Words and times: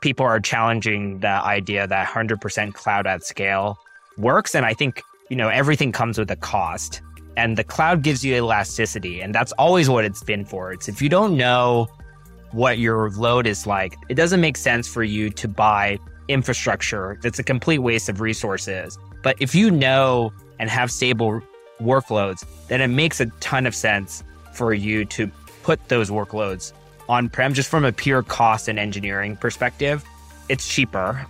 people 0.00 0.24
are 0.26 0.40
challenging 0.40 1.20
the 1.20 1.28
idea 1.28 1.86
that 1.86 2.08
100% 2.08 2.74
cloud 2.74 3.06
at 3.06 3.24
scale 3.24 3.78
works. 4.18 4.54
And 4.54 4.64
I 4.66 4.74
think, 4.74 5.02
you 5.28 5.36
know, 5.36 5.48
everything 5.48 5.92
comes 5.92 6.18
with 6.18 6.30
a 6.30 6.36
cost. 6.36 7.02
And 7.36 7.56
the 7.56 7.64
cloud 7.64 8.02
gives 8.02 8.24
you 8.24 8.34
elasticity. 8.34 9.20
And 9.20 9.34
that's 9.34 9.52
always 9.52 9.88
what 9.88 10.04
it's 10.04 10.22
been 10.22 10.44
for. 10.44 10.72
It's 10.72 10.88
if 10.88 11.00
you 11.00 11.08
don't 11.08 11.36
know 11.36 11.88
what 12.52 12.78
your 12.78 13.10
load 13.10 13.46
is 13.46 13.66
like, 13.66 13.94
it 14.08 14.14
doesn't 14.14 14.40
make 14.40 14.56
sense 14.56 14.88
for 14.88 15.04
you 15.04 15.30
to 15.30 15.48
buy 15.48 15.98
infrastructure 16.28 17.18
that's 17.22 17.38
a 17.38 17.42
complete 17.42 17.78
waste 17.78 18.08
of 18.08 18.20
resources. 18.20 18.98
But 19.22 19.36
if 19.40 19.54
you 19.54 19.70
know 19.70 20.32
and 20.58 20.70
have 20.70 20.90
stable 20.90 21.40
workloads, 21.80 22.44
then 22.68 22.80
it 22.80 22.88
makes 22.88 23.20
a 23.20 23.26
ton 23.40 23.66
of 23.66 23.74
sense 23.74 24.22
for 24.52 24.74
you 24.74 25.04
to 25.06 25.30
put 25.62 25.88
those 25.88 26.10
workloads 26.10 26.72
on 27.10 27.28
prem 27.28 27.52
just 27.52 27.68
from 27.68 27.84
a 27.84 27.90
pure 27.90 28.22
cost 28.22 28.68
and 28.68 28.78
engineering 28.78 29.36
perspective. 29.36 30.04
It's 30.48 30.68
cheaper. 30.68 31.26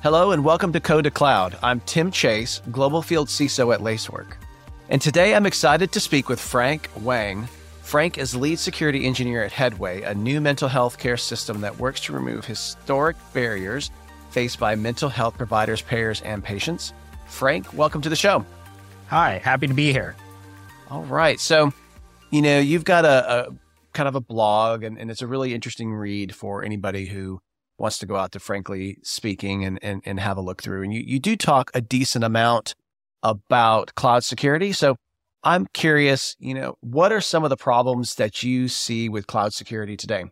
Hello 0.00 0.30
and 0.30 0.44
welcome 0.44 0.72
to 0.72 0.78
Code 0.78 1.02
to 1.04 1.10
Cloud. 1.10 1.58
I'm 1.60 1.80
Tim 1.80 2.12
Chase, 2.12 2.62
Global 2.70 3.02
Field 3.02 3.26
CISO 3.26 3.74
at 3.74 3.82
Lacework. 3.82 4.36
And 4.88 5.02
today 5.02 5.34
I'm 5.34 5.44
excited 5.44 5.90
to 5.90 5.98
speak 5.98 6.28
with 6.28 6.38
Frank 6.38 6.88
Wang. 7.00 7.48
Frank 7.82 8.16
is 8.16 8.36
lead 8.36 8.60
security 8.60 9.04
engineer 9.06 9.42
at 9.42 9.50
Headway, 9.50 10.02
a 10.02 10.14
new 10.14 10.40
mental 10.40 10.68
health 10.68 10.98
care 10.98 11.16
system 11.16 11.62
that 11.62 11.76
works 11.78 12.00
to 12.02 12.12
remove 12.12 12.44
historic 12.44 13.16
barriers 13.34 13.90
faced 14.30 14.60
by 14.60 14.76
mental 14.76 15.08
health 15.08 15.36
providers, 15.36 15.82
payers, 15.82 16.22
and 16.22 16.44
patients. 16.44 16.92
Frank, 17.26 17.74
welcome 17.74 18.02
to 18.02 18.08
the 18.08 18.14
show. 18.14 18.46
Hi, 19.08 19.38
happy 19.42 19.66
to 19.66 19.74
be 19.74 19.90
here. 19.90 20.14
All 20.90 21.02
right. 21.02 21.40
So, 21.40 21.72
you 22.30 22.40
know, 22.40 22.60
you've 22.60 22.84
got 22.84 23.04
a, 23.04 23.48
a 23.48 23.52
kind 23.96 24.08
of 24.08 24.14
a 24.14 24.20
blog, 24.20 24.84
and, 24.84 24.98
and, 24.98 25.10
it's 25.10 25.22
a 25.22 25.26
really 25.26 25.54
interesting 25.54 25.94
read 25.94 26.34
for 26.34 26.62
anybody 26.62 27.06
who 27.06 27.40
wants 27.78 27.98
to 27.98 28.06
go 28.06 28.16
out 28.16 28.30
to 28.32 28.38
Frankly 28.38 28.98
Speaking 29.02 29.64
and, 29.64 29.78
and, 29.82 30.02
and 30.04 30.20
have 30.20 30.36
a 30.36 30.42
look 30.42 30.62
through. 30.62 30.82
And 30.82 30.92
you, 30.92 31.00
you 31.00 31.18
do 31.18 31.34
talk 31.34 31.70
a 31.72 31.80
decent 31.80 32.22
amount 32.22 32.74
about 33.22 33.94
cloud 33.94 34.22
security. 34.22 34.72
So 34.72 34.96
I'm 35.42 35.66
curious, 35.72 36.36
you 36.38 36.52
know, 36.52 36.76
what 36.80 37.10
are 37.10 37.22
some 37.22 37.42
of 37.42 37.50
the 37.50 37.56
problems 37.56 38.16
that 38.16 38.42
you 38.42 38.68
see 38.68 39.08
with 39.08 39.26
cloud 39.26 39.54
security 39.54 39.96
today? 39.96 40.26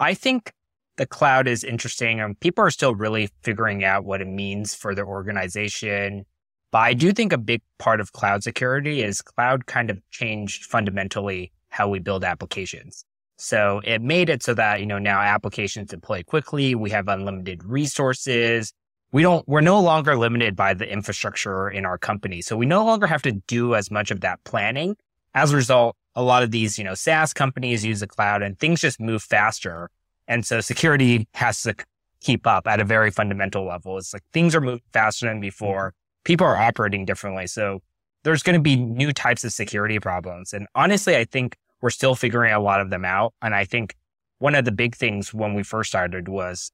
I 0.00 0.14
think 0.14 0.52
the 0.96 1.06
cloud 1.06 1.46
is 1.46 1.62
interesting 1.62 2.18
and 2.18 2.38
people 2.40 2.64
are 2.64 2.70
still 2.70 2.94
really 2.94 3.28
figuring 3.42 3.84
out 3.84 4.04
what 4.04 4.22
it 4.22 4.26
means 4.26 4.74
for 4.74 4.94
their 4.94 5.06
organization. 5.06 6.24
But 6.72 6.78
I 6.78 6.94
do 6.94 7.12
think 7.12 7.32
a 7.32 7.38
big 7.38 7.60
part 7.78 8.00
of 8.00 8.12
cloud 8.12 8.42
security 8.42 9.02
is 9.02 9.20
cloud 9.20 9.66
kind 9.66 9.90
of 9.90 10.00
changed 10.10 10.64
fundamentally 10.64 11.52
how 11.78 11.88
we 11.88 12.00
build 12.00 12.24
applications. 12.24 13.04
So 13.36 13.80
it 13.84 14.02
made 14.02 14.28
it 14.28 14.42
so 14.42 14.52
that, 14.54 14.80
you 14.80 14.86
know, 14.86 14.98
now 14.98 15.20
applications 15.20 15.90
deploy 15.90 16.24
quickly. 16.24 16.74
We 16.74 16.90
have 16.90 17.06
unlimited 17.06 17.62
resources. 17.62 18.72
We 19.12 19.22
don't, 19.22 19.46
we're 19.46 19.60
no 19.60 19.80
longer 19.80 20.18
limited 20.18 20.56
by 20.56 20.74
the 20.74 20.92
infrastructure 20.92 21.70
in 21.70 21.86
our 21.86 21.96
company. 21.96 22.42
So 22.42 22.56
we 22.56 22.66
no 22.66 22.84
longer 22.84 23.06
have 23.06 23.22
to 23.22 23.32
do 23.46 23.76
as 23.76 23.92
much 23.92 24.10
of 24.10 24.22
that 24.22 24.42
planning. 24.42 24.96
As 25.34 25.52
a 25.52 25.56
result, 25.56 25.94
a 26.16 26.22
lot 26.22 26.42
of 26.42 26.50
these, 26.50 26.78
you 26.78 26.84
know, 26.84 26.94
SaaS 26.94 27.32
companies 27.32 27.84
use 27.84 28.00
the 28.00 28.08
cloud 28.08 28.42
and 28.42 28.58
things 28.58 28.80
just 28.80 28.98
move 28.98 29.22
faster. 29.22 29.88
And 30.26 30.44
so 30.44 30.60
security 30.60 31.28
has 31.34 31.62
to 31.62 31.76
keep 32.20 32.44
up 32.44 32.66
at 32.66 32.80
a 32.80 32.84
very 32.84 33.12
fundamental 33.12 33.64
level. 33.64 33.98
It's 33.98 34.12
like 34.12 34.24
things 34.32 34.56
are 34.56 34.60
moving 34.60 34.82
faster 34.92 35.26
than 35.28 35.40
before. 35.40 35.94
People 36.24 36.44
are 36.44 36.56
operating 36.56 37.04
differently. 37.04 37.46
So 37.46 37.82
there's 38.24 38.42
going 38.42 38.58
to 38.58 38.62
be 38.62 38.74
new 38.74 39.12
types 39.12 39.44
of 39.44 39.52
security 39.52 40.00
problems. 40.00 40.52
And 40.52 40.66
honestly, 40.74 41.16
I 41.16 41.24
think 41.24 41.56
we're 41.80 41.90
still 41.90 42.14
figuring 42.14 42.52
a 42.52 42.60
lot 42.60 42.80
of 42.80 42.90
them 42.90 43.04
out. 43.04 43.34
And 43.42 43.54
I 43.54 43.64
think 43.64 43.94
one 44.38 44.54
of 44.54 44.64
the 44.64 44.72
big 44.72 44.94
things 44.94 45.34
when 45.34 45.54
we 45.54 45.62
first 45.62 45.90
started 45.90 46.28
was 46.28 46.72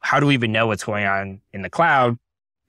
how 0.00 0.20
do 0.20 0.26
we 0.26 0.34
even 0.34 0.52
know 0.52 0.66
what's 0.66 0.84
going 0.84 1.06
on 1.06 1.40
in 1.52 1.62
the 1.62 1.70
cloud 1.70 2.18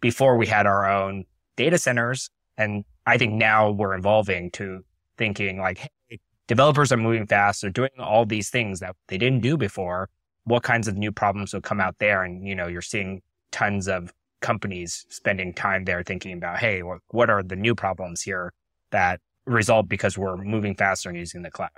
before 0.02 0.38
we 0.38 0.48
had 0.48 0.66
our 0.66 0.90
own 0.90 1.26
data 1.58 1.78
centers? 1.78 2.30
And 2.58 2.86
I 3.06 3.18
think 3.18 3.34
now 3.34 3.72
we're 3.72 3.96
evolving 3.96 4.52
to 4.52 4.84
thinking 5.18 5.60
like, 5.60 5.90
hey, 6.10 6.20
developers 6.48 6.92
are 6.92 6.98
moving 6.98 7.28
fast. 7.28 7.62
They're 7.62 7.72
doing 7.72 7.92
all 8.00 8.26
these 8.26 8.50
things 8.50 8.80
that 8.80 8.96
they 9.08 9.18
didn't 9.18 9.42
do 9.42 9.58
before. 9.58 10.10
What 10.46 10.64
kinds 10.64 10.88
of 10.88 10.96
new 10.96 11.12
problems 11.12 11.54
will 11.54 11.62
come 11.62 11.82
out 11.82 11.98
there? 12.00 12.24
And, 12.24 12.48
you 12.48 12.56
know, 12.56 12.68
you're 12.68 12.82
seeing 12.82 13.22
tons 13.52 13.88
of 13.88 14.14
companies 14.42 15.06
spending 15.10 15.54
time 15.54 15.86
there 15.86 16.04
thinking 16.04 16.34
about, 16.34 16.60
hey, 16.60 16.82
what 17.08 17.30
are 17.30 17.42
the 17.42 17.56
new 17.56 17.74
problems 17.74 18.22
here 18.22 18.54
that 18.92 19.20
result 19.46 19.88
because 19.88 20.18
we're 20.18 20.38
moving 20.38 20.76
faster 20.76 21.10
and 21.10 21.18
using 21.18 21.42
the 21.42 21.52
cloud. 21.52 21.70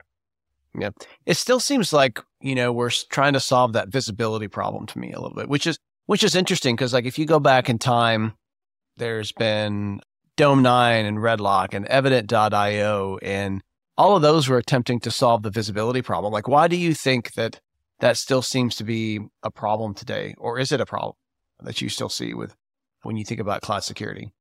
Yeah. 0.78 0.92
It 1.26 1.38
still 1.38 1.60
seems 1.60 1.92
like, 1.92 2.20
you 2.40 2.56
know, 2.56 2.72
we're 2.72 2.92
trying 3.10 3.34
to 3.34 3.40
solve 3.40 3.74
that 3.74 3.90
visibility 3.90 4.48
problem 4.48 4.86
to 4.88 5.00
me 5.00 5.12
a 5.12 5.20
little 5.20 5.36
bit, 5.36 5.50
which 5.50 5.68
is 5.68 5.78
which 6.06 6.24
is 6.24 6.36
interesting 6.36 6.76
because 6.76 6.94
like 6.94 7.06
if 7.06 7.20
you 7.20 7.26
go 7.26 7.40
back 7.40 7.70
in 7.70 7.80
time, 7.80 8.34
there's 8.98 9.32
been 9.32 10.02
Dome9 10.38 11.08
and 11.08 11.18
Redlock 11.18 11.74
and 11.74 11.86
Evident.io 11.88 13.18
and 13.22 13.62
all 13.98 14.16
of 14.16 14.22
those 14.22 14.48
were 14.48 14.58
attempting 14.58 15.00
to 15.00 15.12
solve 15.12 15.42
the 15.42 15.50
visibility 15.50 16.02
problem. 16.02 16.32
Like 16.32 16.48
why 16.48 16.68
do 16.68 16.78
you 16.78 16.94
think 16.94 17.34
that 17.34 17.60
that 18.00 18.18
still 18.18 18.44
seems 18.44 18.76
to 18.76 18.84
be 18.84 19.20
a 19.42 19.50
problem 19.50 19.96
today 19.96 20.36
or 20.38 20.60
is 20.60 20.72
it 20.72 20.80
a 20.80 20.86
problem 20.86 21.16
that 21.62 21.82
you 21.82 21.90
still 21.90 22.10
see 22.10 22.34
with 22.34 22.56
when 23.02 23.18
you 23.18 23.26
think 23.26 23.40
about 23.40 23.62
cloud 23.62 23.84
security? 23.84 24.32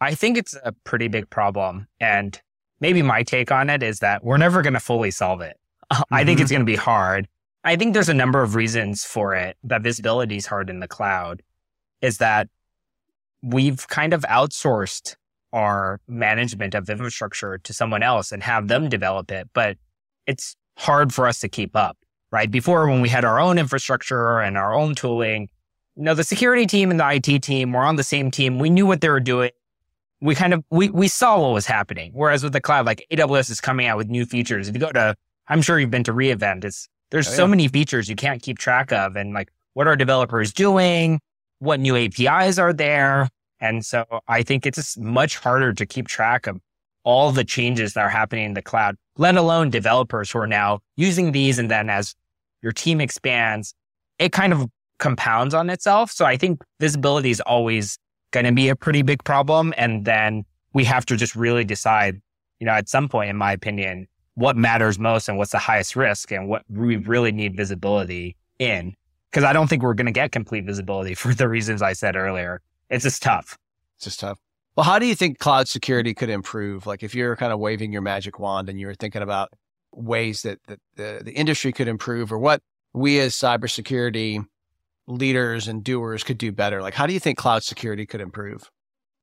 I 0.00 0.14
think 0.14 0.36
it's 0.36 0.54
a 0.62 0.72
pretty 0.84 1.08
big 1.08 1.30
problem 1.30 1.88
and 1.98 2.40
maybe 2.80 3.02
my 3.02 3.22
take 3.22 3.50
on 3.50 3.70
it 3.70 3.82
is 3.82 4.00
that 4.00 4.24
we're 4.24 4.36
never 4.36 4.62
going 4.62 4.74
to 4.74 4.80
fully 4.80 5.10
solve 5.10 5.40
it. 5.40 5.58
Mm-hmm. 5.92 6.14
I 6.14 6.24
think 6.24 6.40
it's 6.40 6.48
mm-hmm. 6.48 6.56
going 6.56 6.66
to 6.66 6.72
be 6.72 6.76
hard. 6.76 7.28
I 7.64 7.76
think 7.76 7.94
there's 7.94 8.08
a 8.08 8.14
number 8.14 8.42
of 8.42 8.54
reasons 8.54 9.04
for 9.04 9.34
it 9.34 9.56
that 9.64 9.82
visibility 9.82 10.36
is 10.36 10.46
hard 10.46 10.70
in 10.70 10.80
the 10.80 10.88
cloud 10.88 11.42
is 12.00 12.18
that 12.18 12.48
we've 13.42 13.86
kind 13.88 14.12
of 14.12 14.22
outsourced 14.22 15.16
our 15.52 16.00
management 16.06 16.74
of 16.74 16.88
infrastructure 16.88 17.58
to 17.58 17.72
someone 17.72 18.02
else 18.02 18.30
and 18.30 18.42
have 18.42 18.68
them 18.68 18.88
develop 18.88 19.30
it, 19.30 19.48
but 19.52 19.78
it's 20.26 20.56
hard 20.76 21.14
for 21.14 21.26
us 21.26 21.40
to 21.40 21.48
keep 21.48 21.74
up, 21.74 21.96
right? 22.30 22.50
Before 22.50 22.88
when 22.88 23.00
we 23.00 23.08
had 23.08 23.24
our 23.24 23.40
own 23.40 23.58
infrastructure 23.58 24.40
and 24.40 24.58
our 24.58 24.74
own 24.74 24.94
tooling, 24.94 25.48
you 25.96 26.02
know, 26.02 26.14
the 26.14 26.24
security 26.24 26.66
team 26.66 26.90
and 26.90 27.00
the 27.00 27.08
IT 27.14 27.42
team 27.42 27.72
were 27.72 27.82
on 27.82 27.96
the 27.96 28.04
same 28.04 28.30
team. 28.30 28.58
We 28.58 28.68
knew 28.68 28.86
what 28.86 29.00
they 29.00 29.08
were 29.08 29.20
doing 29.20 29.50
we 30.20 30.34
kind 30.34 30.54
of 30.54 30.64
we 30.70 30.88
we 30.90 31.08
saw 31.08 31.40
what 31.40 31.52
was 31.52 31.66
happening. 31.66 32.12
Whereas 32.14 32.42
with 32.42 32.52
the 32.52 32.60
cloud, 32.60 32.86
like 32.86 33.06
AWS 33.10 33.50
is 33.50 33.60
coming 33.60 33.86
out 33.86 33.96
with 33.96 34.08
new 34.08 34.24
features. 34.24 34.68
If 34.68 34.74
you 34.74 34.80
go 34.80 34.92
to, 34.92 35.14
I'm 35.48 35.62
sure 35.62 35.78
you've 35.78 35.90
been 35.90 36.04
to 36.04 36.12
re:Invent. 36.12 36.64
It's 36.64 36.88
there's 37.10 37.28
oh, 37.28 37.30
yeah. 37.30 37.36
so 37.36 37.46
many 37.46 37.68
features 37.68 38.08
you 38.08 38.16
can't 38.16 38.42
keep 38.42 38.58
track 38.58 38.92
of, 38.92 39.16
and 39.16 39.34
like 39.34 39.50
what 39.74 39.86
are 39.86 39.96
developers 39.96 40.52
doing? 40.52 41.20
What 41.58 41.80
new 41.80 41.96
APIs 41.96 42.58
are 42.58 42.72
there? 42.72 43.28
And 43.60 43.84
so 43.84 44.04
I 44.28 44.42
think 44.42 44.66
it's 44.66 44.76
just 44.76 44.98
much 44.98 45.36
harder 45.36 45.72
to 45.72 45.86
keep 45.86 46.08
track 46.08 46.46
of 46.46 46.60
all 47.04 47.30
the 47.30 47.44
changes 47.44 47.94
that 47.94 48.00
are 48.00 48.08
happening 48.08 48.44
in 48.44 48.54
the 48.54 48.62
cloud, 48.62 48.96
let 49.16 49.36
alone 49.36 49.70
developers 49.70 50.30
who 50.30 50.40
are 50.40 50.46
now 50.46 50.80
using 50.96 51.32
these. 51.32 51.58
And 51.58 51.70
then 51.70 51.88
as 51.88 52.14
your 52.62 52.72
team 52.72 53.00
expands, 53.00 53.74
it 54.18 54.32
kind 54.32 54.52
of 54.52 54.66
compounds 54.98 55.54
on 55.54 55.70
itself. 55.70 56.10
So 56.10 56.24
I 56.24 56.36
think 56.36 56.62
visibility 56.80 57.30
is 57.30 57.40
always 57.40 57.96
going 58.36 58.44
to 58.44 58.52
be 58.52 58.68
a 58.68 58.76
pretty 58.76 59.00
big 59.00 59.24
problem. 59.24 59.72
And 59.78 60.04
then 60.04 60.44
we 60.74 60.84
have 60.84 61.06
to 61.06 61.16
just 61.16 61.34
really 61.34 61.64
decide, 61.64 62.20
you 62.60 62.66
know, 62.66 62.72
at 62.72 62.86
some 62.86 63.08
point, 63.08 63.30
in 63.30 63.36
my 63.36 63.50
opinion, 63.50 64.08
what 64.34 64.56
matters 64.58 64.98
most 64.98 65.26
and 65.26 65.38
what's 65.38 65.52
the 65.52 65.58
highest 65.58 65.96
risk 65.96 66.30
and 66.30 66.46
what 66.46 66.62
we 66.68 66.96
really 66.96 67.32
need 67.32 67.56
visibility 67.56 68.36
in. 68.58 68.94
Cause 69.32 69.42
I 69.42 69.54
don't 69.54 69.68
think 69.68 69.82
we're 69.82 69.94
going 69.94 70.06
to 70.06 70.12
get 70.12 70.32
complete 70.32 70.66
visibility 70.66 71.14
for 71.22 71.32
the 71.32 71.48
reasons 71.48 71.80
I 71.80 71.94
said 71.94 72.14
earlier. 72.14 72.60
It's 72.90 73.04
just 73.04 73.22
tough. 73.22 73.56
It's 73.96 74.04
just 74.04 74.20
tough. 74.20 74.38
Well, 74.76 74.84
how 74.84 74.98
do 74.98 75.06
you 75.06 75.14
think 75.14 75.38
cloud 75.38 75.66
security 75.66 76.12
could 76.12 76.28
improve? 76.28 76.86
Like 76.86 77.02
if 77.02 77.14
you're 77.14 77.36
kind 77.36 77.54
of 77.54 77.58
waving 77.58 77.90
your 77.90 78.02
magic 78.02 78.38
wand 78.38 78.68
and 78.68 78.78
you're 78.78 78.94
thinking 78.94 79.22
about 79.22 79.50
ways 79.92 80.42
that, 80.42 80.58
that 80.66 80.78
the, 80.96 81.22
the 81.24 81.32
industry 81.32 81.72
could 81.72 81.88
improve 81.88 82.30
or 82.30 82.38
what 82.38 82.60
we 82.92 83.18
as 83.18 83.34
cybersecurity 83.34 84.44
leaders 85.06 85.68
and 85.68 85.84
doers 85.84 86.24
could 86.24 86.38
do 86.38 86.52
better? 86.52 86.82
Like, 86.82 86.94
how 86.94 87.06
do 87.06 87.12
you 87.12 87.20
think 87.20 87.38
cloud 87.38 87.62
security 87.62 88.06
could 88.06 88.20
improve? 88.20 88.70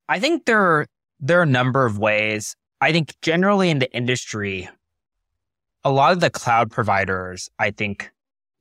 I 0.08 0.18
think 0.18 0.44
there 0.44 0.60
are, 0.60 0.86
there 1.20 1.38
are 1.38 1.44
a 1.44 1.46
number 1.46 1.86
of 1.86 1.98
ways. 1.98 2.56
I 2.80 2.92
think 2.92 3.14
generally 3.22 3.70
in 3.70 3.78
the 3.78 3.92
industry, 3.92 4.68
a 5.84 5.90
lot 5.90 6.12
of 6.12 6.20
the 6.20 6.30
cloud 6.30 6.70
providers, 6.70 7.48
I 7.58 7.70
think, 7.70 8.10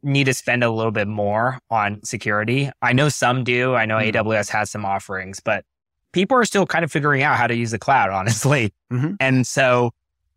need 0.04 0.26
to 0.26 0.34
spend 0.34 0.64
a 0.64 0.70
little 0.70 0.92
bit 0.92 1.08
more 1.08 1.60
on 1.70 2.04
security. 2.04 2.70
I 2.82 2.94
know 2.94 3.10
some 3.10 3.44
do. 3.44 3.74
I 3.74 3.86
know 3.86 3.98
mm-hmm. 3.98 4.30
AWS 4.30 4.50
has 4.50 4.70
some 4.70 4.86
offerings, 4.86 5.40
but 5.40 5.64
people 6.12 6.38
are 6.38 6.46
still 6.46 6.66
kind 6.66 6.84
of 6.84 6.92
figuring 6.92 7.24
out 7.24 7.38
how 7.38 7.48
to 7.48 7.56
use 7.56 7.72
the 7.72 7.80
cloud, 7.80 8.10
honestly. 8.12 8.74
Mm-hmm. 8.92 9.16
And 9.20 9.48
so 9.48 9.92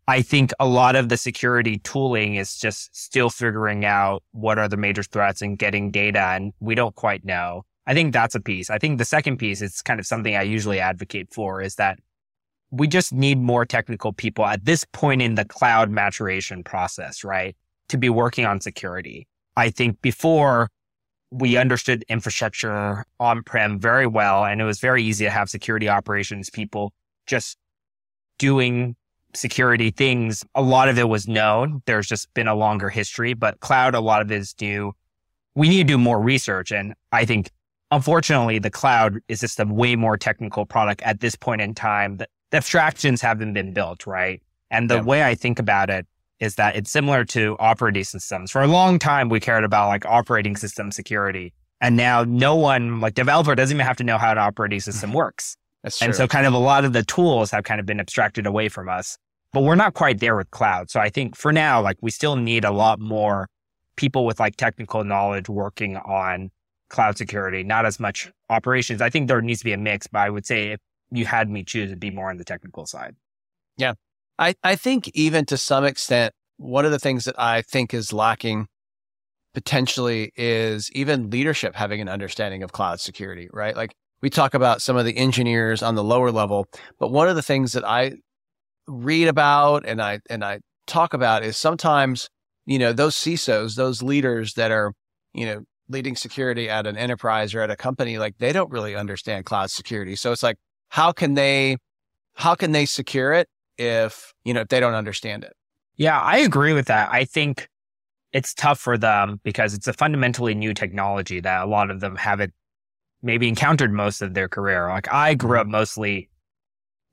I 0.07 0.21
think 0.21 0.51
a 0.59 0.65
lot 0.65 0.95
of 0.95 1.09
the 1.09 1.17
security 1.17 1.79
tooling 1.79 2.35
is 2.35 2.57
just 2.57 2.95
still 2.95 3.29
figuring 3.29 3.83
out 3.83 4.23
what 4.31 4.57
are 4.57 4.69
the 4.69 4.77
major 4.77 5.03
threats 5.03 5.41
and 5.41 5.57
getting 5.57 5.91
data. 5.91 6.19
And 6.19 6.53
we 6.59 6.75
don't 6.75 6.95
quite 6.95 7.25
know. 7.25 7.63
I 7.85 7.93
think 7.93 8.13
that's 8.13 8.35
a 8.35 8.39
piece. 8.39 8.69
I 8.69 8.77
think 8.77 8.97
the 8.97 9.05
second 9.05 9.37
piece 9.37 9.61
is 9.61 9.81
kind 9.81 9.99
of 9.99 10.05
something 10.05 10.35
I 10.35 10.43
usually 10.43 10.79
advocate 10.79 11.33
for 11.33 11.61
is 11.61 11.75
that 11.75 11.99
we 12.71 12.87
just 12.87 13.13
need 13.13 13.39
more 13.39 13.65
technical 13.65 14.13
people 14.13 14.45
at 14.45 14.65
this 14.65 14.85
point 14.91 15.21
in 15.21 15.35
the 15.35 15.45
cloud 15.45 15.89
maturation 15.89 16.63
process, 16.63 17.23
right? 17.23 17.55
To 17.89 17.97
be 17.97 18.09
working 18.09 18.45
on 18.45 18.61
security. 18.61 19.27
I 19.55 19.69
think 19.69 20.01
before 20.01 20.69
we 21.31 21.57
understood 21.57 22.05
infrastructure 22.07 23.05
on 23.19 23.43
prem 23.43 23.79
very 23.79 24.07
well. 24.07 24.45
And 24.45 24.61
it 24.61 24.63
was 24.63 24.79
very 24.79 25.03
easy 25.03 25.25
to 25.25 25.31
have 25.31 25.49
security 25.49 25.89
operations 25.89 26.49
people 26.49 26.93
just 27.25 27.57
doing 28.37 28.95
security 29.37 29.91
things. 29.91 30.43
A 30.55 30.61
lot 30.61 30.89
of 30.89 30.97
it 30.97 31.07
was 31.07 31.27
known. 31.27 31.81
There's 31.85 32.07
just 32.07 32.33
been 32.33 32.47
a 32.47 32.55
longer 32.55 32.89
history, 32.89 33.33
but 33.33 33.59
cloud, 33.59 33.95
a 33.95 33.99
lot 33.99 34.21
of 34.21 34.31
it 34.31 34.37
is 34.37 34.55
new. 34.59 34.93
We 35.55 35.69
need 35.69 35.87
to 35.87 35.93
do 35.93 35.97
more 35.97 36.21
research. 36.21 36.71
And 36.71 36.93
I 37.11 37.25
think 37.25 37.51
unfortunately 37.91 38.59
the 38.59 38.69
cloud 38.69 39.19
is 39.27 39.39
just 39.39 39.59
a 39.59 39.65
way 39.65 39.95
more 39.95 40.17
technical 40.17 40.65
product 40.65 41.01
at 41.03 41.19
this 41.19 41.35
point 41.35 41.61
in 41.61 41.73
time. 41.73 42.17
The, 42.17 42.27
the 42.51 42.57
abstractions 42.57 43.21
haven't 43.21 43.53
been 43.53 43.73
built, 43.73 44.05
right? 44.05 44.41
And 44.69 44.89
the 44.89 44.95
yeah. 44.95 45.03
way 45.03 45.23
I 45.23 45.35
think 45.35 45.59
about 45.59 45.89
it 45.89 46.05
is 46.39 46.55
that 46.55 46.75
it's 46.75 46.91
similar 46.91 47.25
to 47.25 47.55
operating 47.59 48.03
systems. 48.03 48.51
For 48.51 48.61
a 48.61 48.67
long 48.67 48.99
time, 48.99 49.29
we 49.29 49.39
cared 49.39 49.63
about 49.63 49.87
like 49.87 50.05
operating 50.05 50.55
system 50.55 50.91
security. 50.91 51.53
And 51.81 51.95
now 51.95 52.23
no 52.23 52.55
one, 52.55 52.99
like 52.99 53.13
developer 53.13 53.55
doesn't 53.55 53.75
even 53.75 53.85
have 53.85 53.97
to 53.97 54.03
know 54.03 54.17
how 54.17 54.31
an 54.31 54.37
operating 54.37 54.79
system 54.89 55.13
works. 55.13 55.57
That's 55.83 55.99
true. 55.99 56.05
And 56.05 56.15
so 56.15 56.27
kind 56.27 56.45
of 56.45 56.53
a 56.53 56.57
lot 56.57 56.85
of 56.85 56.93
the 56.93 57.03
tools 57.03 57.51
have 57.51 57.63
kind 57.63 57.79
of 57.79 57.85
been 57.85 57.99
abstracted 57.99 58.45
away 58.45 58.69
from 58.69 58.89
us, 58.89 59.17
but 59.53 59.63
we're 59.63 59.75
not 59.75 59.93
quite 59.93 60.19
there 60.19 60.35
with 60.35 60.51
cloud. 60.51 60.89
So 60.89 60.99
I 60.99 61.09
think 61.09 61.35
for 61.35 61.51
now, 61.51 61.81
like 61.81 61.97
we 62.01 62.11
still 62.11 62.35
need 62.35 62.65
a 62.65 62.71
lot 62.71 62.99
more 62.99 63.47
people 63.95 64.25
with 64.25 64.39
like 64.39 64.55
technical 64.55 65.03
knowledge 65.03 65.49
working 65.49 65.97
on 65.97 66.49
cloud 66.89 67.17
security, 67.17 67.63
not 67.63 67.85
as 67.85 67.99
much 67.99 68.31
operations. 68.49 69.01
I 69.01 69.09
think 69.09 69.27
there 69.27 69.41
needs 69.41 69.59
to 69.59 69.65
be 69.65 69.73
a 69.73 69.77
mix, 69.77 70.07
but 70.07 70.19
I 70.19 70.29
would 70.29 70.45
say 70.45 70.71
if 70.71 70.79
you 71.11 71.25
had 71.25 71.49
me 71.49 71.63
choose, 71.63 71.89
it'd 71.89 71.99
be 71.99 72.11
more 72.11 72.29
on 72.29 72.37
the 72.37 72.45
technical 72.45 72.85
side. 72.85 73.15
Yeah. 73.77 73.93
I, 74.39 74.55
I 74.63 74.75
think 74.75 75.09
even 75.13 75.45
to 75.45 75.57
some 75.57 75.83
extent, 75.83 76.33
one 76.57 76.85
of 76.85 76.91
the 76.91 76.99
things 76.99 77.25
that 77.25 77.39
I 77.39 77.61
think 77.61 77.93
is 77.93 78.13
lacking 78.13 78.67
potentially 79.53 80.31
is 80.35 80.91
even 80.91 81.29
leadership 81.29 81.75
having 81.75 81.99
an 82.01 82.09
understanding 82.09 82.63
of 82.63 82.71
cloud 82.71 82.99
security, 82.99 83.49
right? 83.51 83.75
Like 83.75 83.95
we 84.21 84.29
talk 84.29 84.53
about 84.53 84.81
some 84.81 84.97
of 84.97 85.05
the 85.05 85.17
engineers 85.17 85.81
on 85.81 85.95
the 85.95 86.03
lower 86.03 86.31
level, 86.31 86.67
but 86.99 87.11
one 87.11 87.27
of 87.27 87.35
the 87.35 87.41
things 87.41 87.73
that 87.73 87.83
I 87.83 88.13
read 88.87 89.27
about 89.27 89.85
and 89.85 90.01
I 90.01 90.19
and 90.29 90.43
I 90.43 90.59
talk 90.85 91.13
about 91.13 91.43
is 91.43 91.57
sometimes, 91.57 92.29
you 92.65 92.79
know, 92.79 92.93
those 92.93 93.15
CISOs, 93.15 93.75
those 93.75 94.01
leaders 94.01 94.53
that 94.53 94.71
are, 94.71 94.93
you 95.33 95.45
know, 95.45 95.63
leading 95.89 96.15
security 96.15 96.69
at 96.69 96.87
an 96.87 96.97
enterprise 96.97 97.53
or 97.53 97.61
at 97.61 97.69
a 97.69 97.75
company, 97.75 98.17
like 98.17 98.37
they 98.39 98.51
don't 98.51 98.71
really 98.71 98.95
understand 98.95 99.45
cloud 99.45 99.69
security. 99.71 100.15
So 100.15 100.31
it's 100.31 100.43
like, 100.43 100.57
how 100.89 101.11
can 101.11 101.33
they 101.33 101.77
how 102.35 102.55
can 102.55 102.71
they 102.71 102.85
secure 102.85 103.33
it 103.33 103.47
if, 103.77 104.33
you 104.43 104.53
know, 104.53 104.61
if 104.61 104.67
they 104.67 104.79
don't 104.79 104.93
understand 104.93 105.43
it? 105.43 105.53
Yeah, 105.95 106.19
I 106.19 106.37
agree 106.37 106.73
with 106.73 106.85
that. 106.87 107.09
I 107.11 107.25
think 107.25 107.67
it's 108.31 108.53
tough 108.53 108.79
for 108.79 108.97
them 108.97 109.39
because 109.43 109.73
it's 109.73 109.87
a 109.87 109.93
fundamentally 109.93 110.53
new 110.53 110.73
technology 110.73 111.39
that 111.39 111.63
a 111.63 111.65
lot 111.65 111.89
of 111.89 111.99
them 111.99 112.15
haven't 112.15 112.53
maybe 113.23 113.47
encountered 113.47 113.91
most 113.91 114.21
of 114.21 114.35
their 114.35 114.47
career. 114.47 114.87
Like 114.89 115.11
I 115.11 115.33
grew 115.33 115.57
up 115.57 115.63
mm-hmm. 115.63 115.71
mostly, 115.71 116.29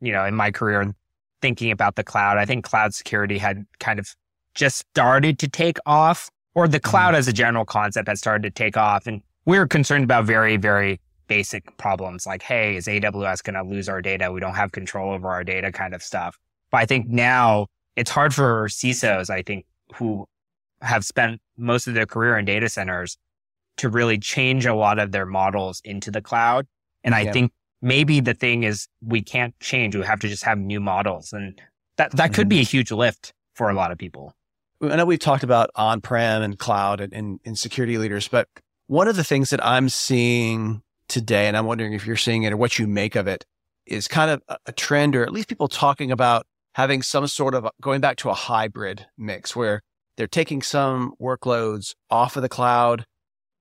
you 0.00 0.12
know, 0.12 0.24
in 0.24 0.34
my 0.34 0.50
career 0.50 0.94
thinking 1.44 1.70
about 1.70 1.96
the 1.96 2.02
cloud. 2.02 2.38
I 2.38 2.46
think 2.46 2.64
cloud 2.64 2.94
security 2.94 3.36
had 3.36 3.66
kind 3.78 3.98
of 3.98 4.08
just 4.54 4.78
started 4.78 5.38
to 5.40 5.46
take 5.46 5.76
off, 5.84 6.30
or 6.54 6.66
the 6.66 6.80
cloud 6.80 7.08
mm-hmm. 7.08 7.16
as 7.16 7.28
a 7.28 7.34
general 7.34 7.66
concept 7.66 8.08
had 8.08 8.16
started 8.16 8.44
to 8.44 8.50
take 8.50 8.78
off. 8.78 9.06
And 9.06 9.20
we 9.44 9.58
were 9.58 9.66
concerned 9.66 10.04
about 10.04 10.24
very, 10.24 10.56
very 10.56 11.02
basic 11.28 11.76
problems 11.76 12.26
like, 12.26 12.40
hey, 12.40 12.76
is 12.76 12.86
AWS 12.86 13.42
going 13.42 13.56
to 13.56 13.62
lose 13.62 13.90
our 13.90 14.00
data? 14.00 14.32
We 14.32 14.40
don't 14.40 14.54
have 14.54 14.72
control 14.72 15.12
over 15.12 15.28
our 15.28 15.44
data 15.44 15.70
kind 15.70 15.94
of 15.94 16.02
stuff. 16.02 16.38
But 16.70 16.78
I 16.78 16.86
think 16.86 17.08
now 17.08 17.66
it's 17.94 18.10
hard 18.10 18.32
for 18.32 18.66
CISOs, 18.68 19.28
I 19.28 19.42
think, 19.42 19.66
who 19.96 20.26
have 20.80 21.04
spent 21.04 21.42
most 21.58 21.86
of 21.86 21.92
their 21.92 22.06
career 22.06 22.38
in 22.38 22.46
data 22.46 22.70
centers 22.70 23.18
to 23.76 23.90
really 23.90 24.16
change 24.16 24.64
a 24.64 24.74
lot 24.74 24.98
of 24.98 25.12
their 25.12 25.26
models 25.26 25.82
into 25.84 26.10
the 26.10 26.22
cloud. 26.22 26.66
And 27.02 27.14
I 27.14 27.20
yeah. 27.20 27.32
think 27.32 27.52
maybe 27.84 28.18
the 28.18 28.34
thing 28.34 28.64
is 28.64 28.88
we 29.02 29.20
can't 29.20 29.54
change. 29.60 29.94
We 29.94 30.04
have 30.04 30.20
to 30.20 30.28
just 30.28 30.42
have 30.44 30.58
new 30.58 30.80
models. 30.80 31.32
And 31.32 31.60
that, 31.98 32.12
that 32.12 32.32
could 32.32 32.48
be 32.48 32.58
a 32.58 32.64
huge 32.64 32.90
lift 32.90 33.34
for 33.54 33.68
a 33.68 33.74
lot 33.74 33.92
of 33.92 33.98
people. 33.98 34.32
I 34.82 34.96
know 34.96 35.04
we've 35.04 35.18
talked 35.18 35.44
about 35.44 35.70
on-prem 35.76 36.42
and 36.42 36.58
cloud 36.58 37.00
and, 37.00 37.12
and, 37.12 37.40
and 37.44 37.58
security 37.58 37.98
leaders, 37.98 38.26
but 38.26 38.48
one 38.86 39.06
of 39.06 39.16
the 39.16 39.22
things 39.22 39.50
that 39.50 39.64
I'm 39.64 39.88
seeing 39.88 40.82
today, 41.08 41.46
and 41.46 41.56
I'm 41.56 41.66
wondering 41.66 41.92
if 41.92 42.06
you're 42.06 42.16
seeing 42.16 42.42
it 42.42 42.52
or 42.52 42.56
what 42.56 42.78
you 42.78 42.86
make 42.86 43.14
of 43.14 43.28
it, 43.28 43.44
is 43.86 44.08
kind 44.08 44.30
of 44.30 44.58
a 44.64 44.72
trend, 44.72 45.14
or 45.14 45.22
at 45.22 45.32
least 45.32 45.48
people 45.48 45.68
talking 45.68 46.10
about 46.10 46.46
having 46.74 47.02
some 47.02 47.26
sort 47.26 47.54
of 47.54 47.68
going 47.82 48.00
back 48.00 48.16
to 48.16 48.30
a 48.30 48.34
hybrid 48.34 49.06
mix 49.18 49.54
where 49.54 49.82
they're 50.16 50.26
taking 50.26 50.62
some 50.62 51.12
workloads 51.20 51.94
off 52.10 52.36
of 52.36 52.42
the 52.42 52.48
cloud, 52.48 53.04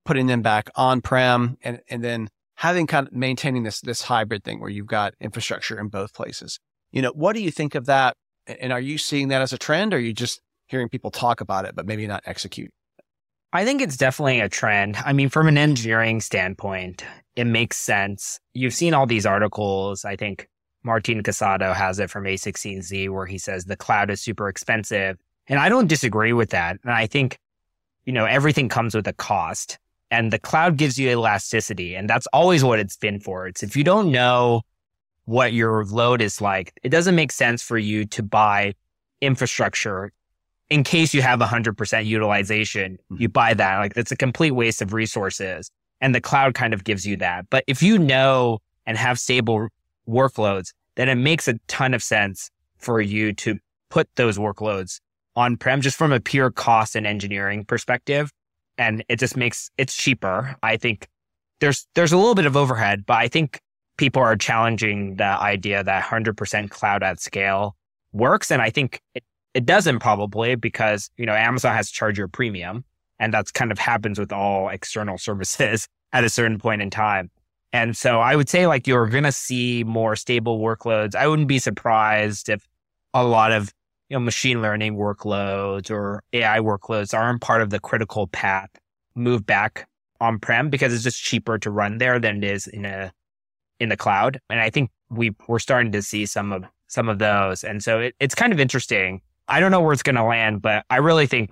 putting 0.05 0.27
them 0.27 0.41
back 0.41 0.69
on 0.75 1.01
prem, 1.01 1.57
and, 1.61 1.81
and 1.89 2.03
then 2.03 2.29
having 2.63 2.88
kind 2.88 3.07
of 3.07 3.13
maintaining 3.13 3.63
this 3.63 3.81
this 3.81 4.01
hybrid 4.01 4.42
thing 4.45 4.62
where 4.62 4.69
you've 4.69 4.88
got 4.88 5.13
infrastructure 5.19 5.77
in 5.77 5.89
both 5.89 6.13
places. 6.13 6.62
You 6.94 7.01
know, 7.01 7.12
what 7.12 7.33
do 7.33 7.42
you 7.42 7.51
think 7.51 7.75
of 7.75 7.88
that? 7.88 8.15
And 8.48 8.71
are 8.71 8.80
you 8.80 8.98
seeing 8.98 9.27
that 9.27 9.42
as 9.42 9.51
a 9.51 9.57
trend, 9.57 9.94
or 9.94 9.98
are 9.98 10.00
you 10.00 10.13
just 10.13 10.39
hearing 10.68 10.88
people 10.88 11.12
talk 11.12 11.42
about 11.42 11.65
it 11.65 11.75
but 11.75 11.86
maybe 11.86 12.07
not 12.07 12.24
execute? 12.25 12.71
I 13.51 13.65
think 13.65 13.81
it's 13.81 13.98
definitely 13.98 14.39
a 14.39 14.48
trend. 14.48 14.95
I 14.95 15.12
mean, 15.12 15.27
from 15.27 15.50
an 15.50 15.57
engineering 15.57 16.21
standpoint, 16.21 17.04
it 17.36 17.48
makes 17.48 17.75
sense. 17.75 18.39
You've 18.54 18.74
seen 18.74 18.94
all 18.94 19.07
these 19.07 19.25
articles. 19.25 20.06
I 20.06 20.16
think 20.16 20.48
Martin 20.83 21.21
Casado 21.21 21.75
has 21.75 22.00
it 22.00 22.09
from 22.09 22.24
A16Z 22.24 23.09
where 23.09 23.25
he 23.25 23.39
says 23.39 23.66
the 23.66 23.75
cloud 23.75 24.09
is 24.09 24.21
super 24.21 24.48
expensive. 24.48 25.18
And 25.48 25.59
I 25.59 25.68
don't 25.68 25.88
disagree 25.88 26.31
with 26.31 26.51
that. 26.51 26.77
And 26.83 26.94
I 26.94 27.07
think, 27.07 27.38
you 28.06 28.13
know, 28.13 28.24
everything 28.24 28.69
comes 28.69 28.95
with 28.95 29.06
a 29.06 29.13
cost 29.13 29.80
and 30.13 30.31
the 30.31 30.38
cloud 30.38 30.77
gives 30.77 31.00
you 31.00 31.10
elasticity. 31.10 31.95
And 31.95 32.07
that's 32.07 32.27
always 32.27 32.63
what 32.63 32.77
it's 32.77 32.95
been 32.95 33.19
for. 33.19 33.48
It's 33.48 33.63
if 33.63 33.75
you 33.75 33.83
don't 33.83 34.12
know 34.12 34.62
what 35.25 35.54
your 35.54 35.83
load 35.86 36.21
is 36.21 36.39
like, 36.39 36.71
it 36.83 36.89
doesn't 36.89 37.15
make 37.15 37.31
sense 37.31 37.63
for 37.63 37.80
you 37.80 38.06
to 38.06 38.21
buy 38.21 38.75
infrastructure 39.21 40.12
in 40.69 40.83
case 40.83 41.15
you 41.15 41.24
have 41.24 41.39
100% 41.39 42.06
utilization. 42.06 43.00
Mm-hmm. 43.12 43.21
You 43.24 43.30
buy 43.30 43.56
that. 43.56 43.80
Like 43.80 43.95
that's 43.95 44.12
a 44.12 44.15
complete 44.15 44.51
waste 44.51 44.83
of 44.83 44.94
resources. 44.94 45.71
And 46.00 46.13
the 46.13 46.21
cloud 46.21 46.54
kind 46.54 46.75
of 46.75 46.83
gives 46.83 47.07
you 47.07 47.18
that. 47.18 47.50
But 47.50 47.63
if 47.66 47.81
you 47.81 47.98
know 47.98 48.59
and 48.86 49.00
have 49.00 49.18
stable 49.18 49.69
workloads, 50.07 50.74
then 50.94 51.09
it 51.09 51.16
makes 51.16 51.48
a 51.48 51.56
ton 51.68 51.95
of 51.95 52.04
sense 52.04 52.51
for 52.77 53.01
you 53.01 53.33
to 53.33 53.57
put 53.89 54.07
those 54.16 54.38
workloads 54.38 55.00
on 55.36 55.57
prem 55.57 55.81
just 55.81 55.98
from 55.98 56.12
a 56.12 56.19
pure 56.19 56.51
cost 56.51 56.95
and 56.95 57.07
engineering 57.07 57.66
perspective. 57.66 58.31
And 58.77 59.03
it 59.09 59.19
just 59.19 59.37
makes 59.37 59.69
it's 59.77 59.95
cheaper. 59.95 60.56
I 60.63 60.77
think 60.77 61.07
there's 61.59 61.85
there's 61.95 62.11
a 62.11 62.18
little 62.18 62.35
bit 62.35 62.45
of 62.45 62.57
overhead, 62.57 63.06
but 63.06 63.18
I 63.18 63.27
think 63.27 63.59
people 63.97 64.21
are 64.21 64.35
challenging 64.35 65.18
the 65.18 65.23
idea 65.23 65.83
that 65.83 66.03
100% 66.03 66.69
cloud 66.69 67.03
at 67.03 67.19
scale 67.19 67.75
works. 68.11 68.51
And 68.51 68.61
I 68.61 68.69
think 68.69 69.01
it, 69.13 69.23
it 69.53 69.65
doesn't 69.65 69.99
probably 69.99 70.56
because, 70.56 71.09
you 71.18 71.25
know, 71.25 71.33
Amazon 71.33 71.75
has 71.75 71.89
to 71.89 71.94
charge 71.94 72.18
you 72.18 72.25
a 72.25 72.27
premium 72.27 72.83
and 73.19 73.33
that's 73.33 73.51
kind 73.51 73.71
of 73.71 73.80
happens 73.80 74.19
with 74.19 74.31
all 74.33 74.69
external 74.69 75.18
services 75.18 75.87
at 76.13 76.23
a 76.23 76.30
certain 76.30 76.59
point 76.59 76.81
in 76.81 76.89
time. 76.89 77.30
And 77.71 77.97
so 77.97 78.19
I 78.19 78.35
would 78.35 78.49
say 78.49 78.68
like 78.68 78.87
you're 78.87 79.07
going 79.07 79.23
to 79.23 79.31
see 79.31 79.83
more 79.83 80.15
stable 80.15 80.59
workloads. 80.59 81.15
I 81.15 81.27
wouldn't 81.27 81.47
be 81.47 81.59
surprised 81.59 82.49
if 82.49 82.68
a 83.13 83.23
lot 83.23 83.51
of 83.51 83.73
you 84.13 84.19
know, 84.19 84.23
machine 84.23 84.61
learning 84.61 84.95
workloads 84.95 85.89
or 85.89 86.21
AI 86.33 86.59
workloads 86.59 87.17
aren't 87.17 87.41
part 87.41 87.63
of 87.63 87.71
the 87.71 87.79
critical 87.79 88.27
path 88.27 88.69
move 89.15 89.43
back 89.43 89.89
on 90.21 90.37
prem 90.37 90.69
because 90.69 90.93
it's 90.93 91.03
just 91.03 91.19
cheaper 91.19 91.57
to 91.57 91.71
run 91.71 91.97
there 91.97 92.19
than 92.19 92.37
it 92.37 92.43
is 92.43 92.67
in 92.67 92.85
a 92.85 93.11
in 93.79 93.89
the 93.89 93.97
cloud. 93.97 94.39
And 94.51 94.59
I 94.59 94.69
think 94.69 94.91
we 95.09 95.31
we're 95.47 95.57
starting 95.57 95.91
to 95.93 96.03
see 96.03 96.27
some 96.27 96.53
of 96.53 96.63
some 96.85 97.09
of 97.09 97.17
those. 97.17 97.63
And 97.63 97.83
so 97.83 98.01
it, 98.01 98.15
it's 98.19 98.35
kind 98.35 98.53
of 98.53 98.59
interesting. 98.59 99.19
I 99.47 99.59
don't 99.59 99.71
know 99.71 99.81
where 99.81 99.93
it's 99.93 100.03
going 100.03 100.15
to 100.15 100.23
land, 100.23 100.61
but 100.61 100.85
I 100.91 100.97
really 100.97 101.25
think 101.25 101.49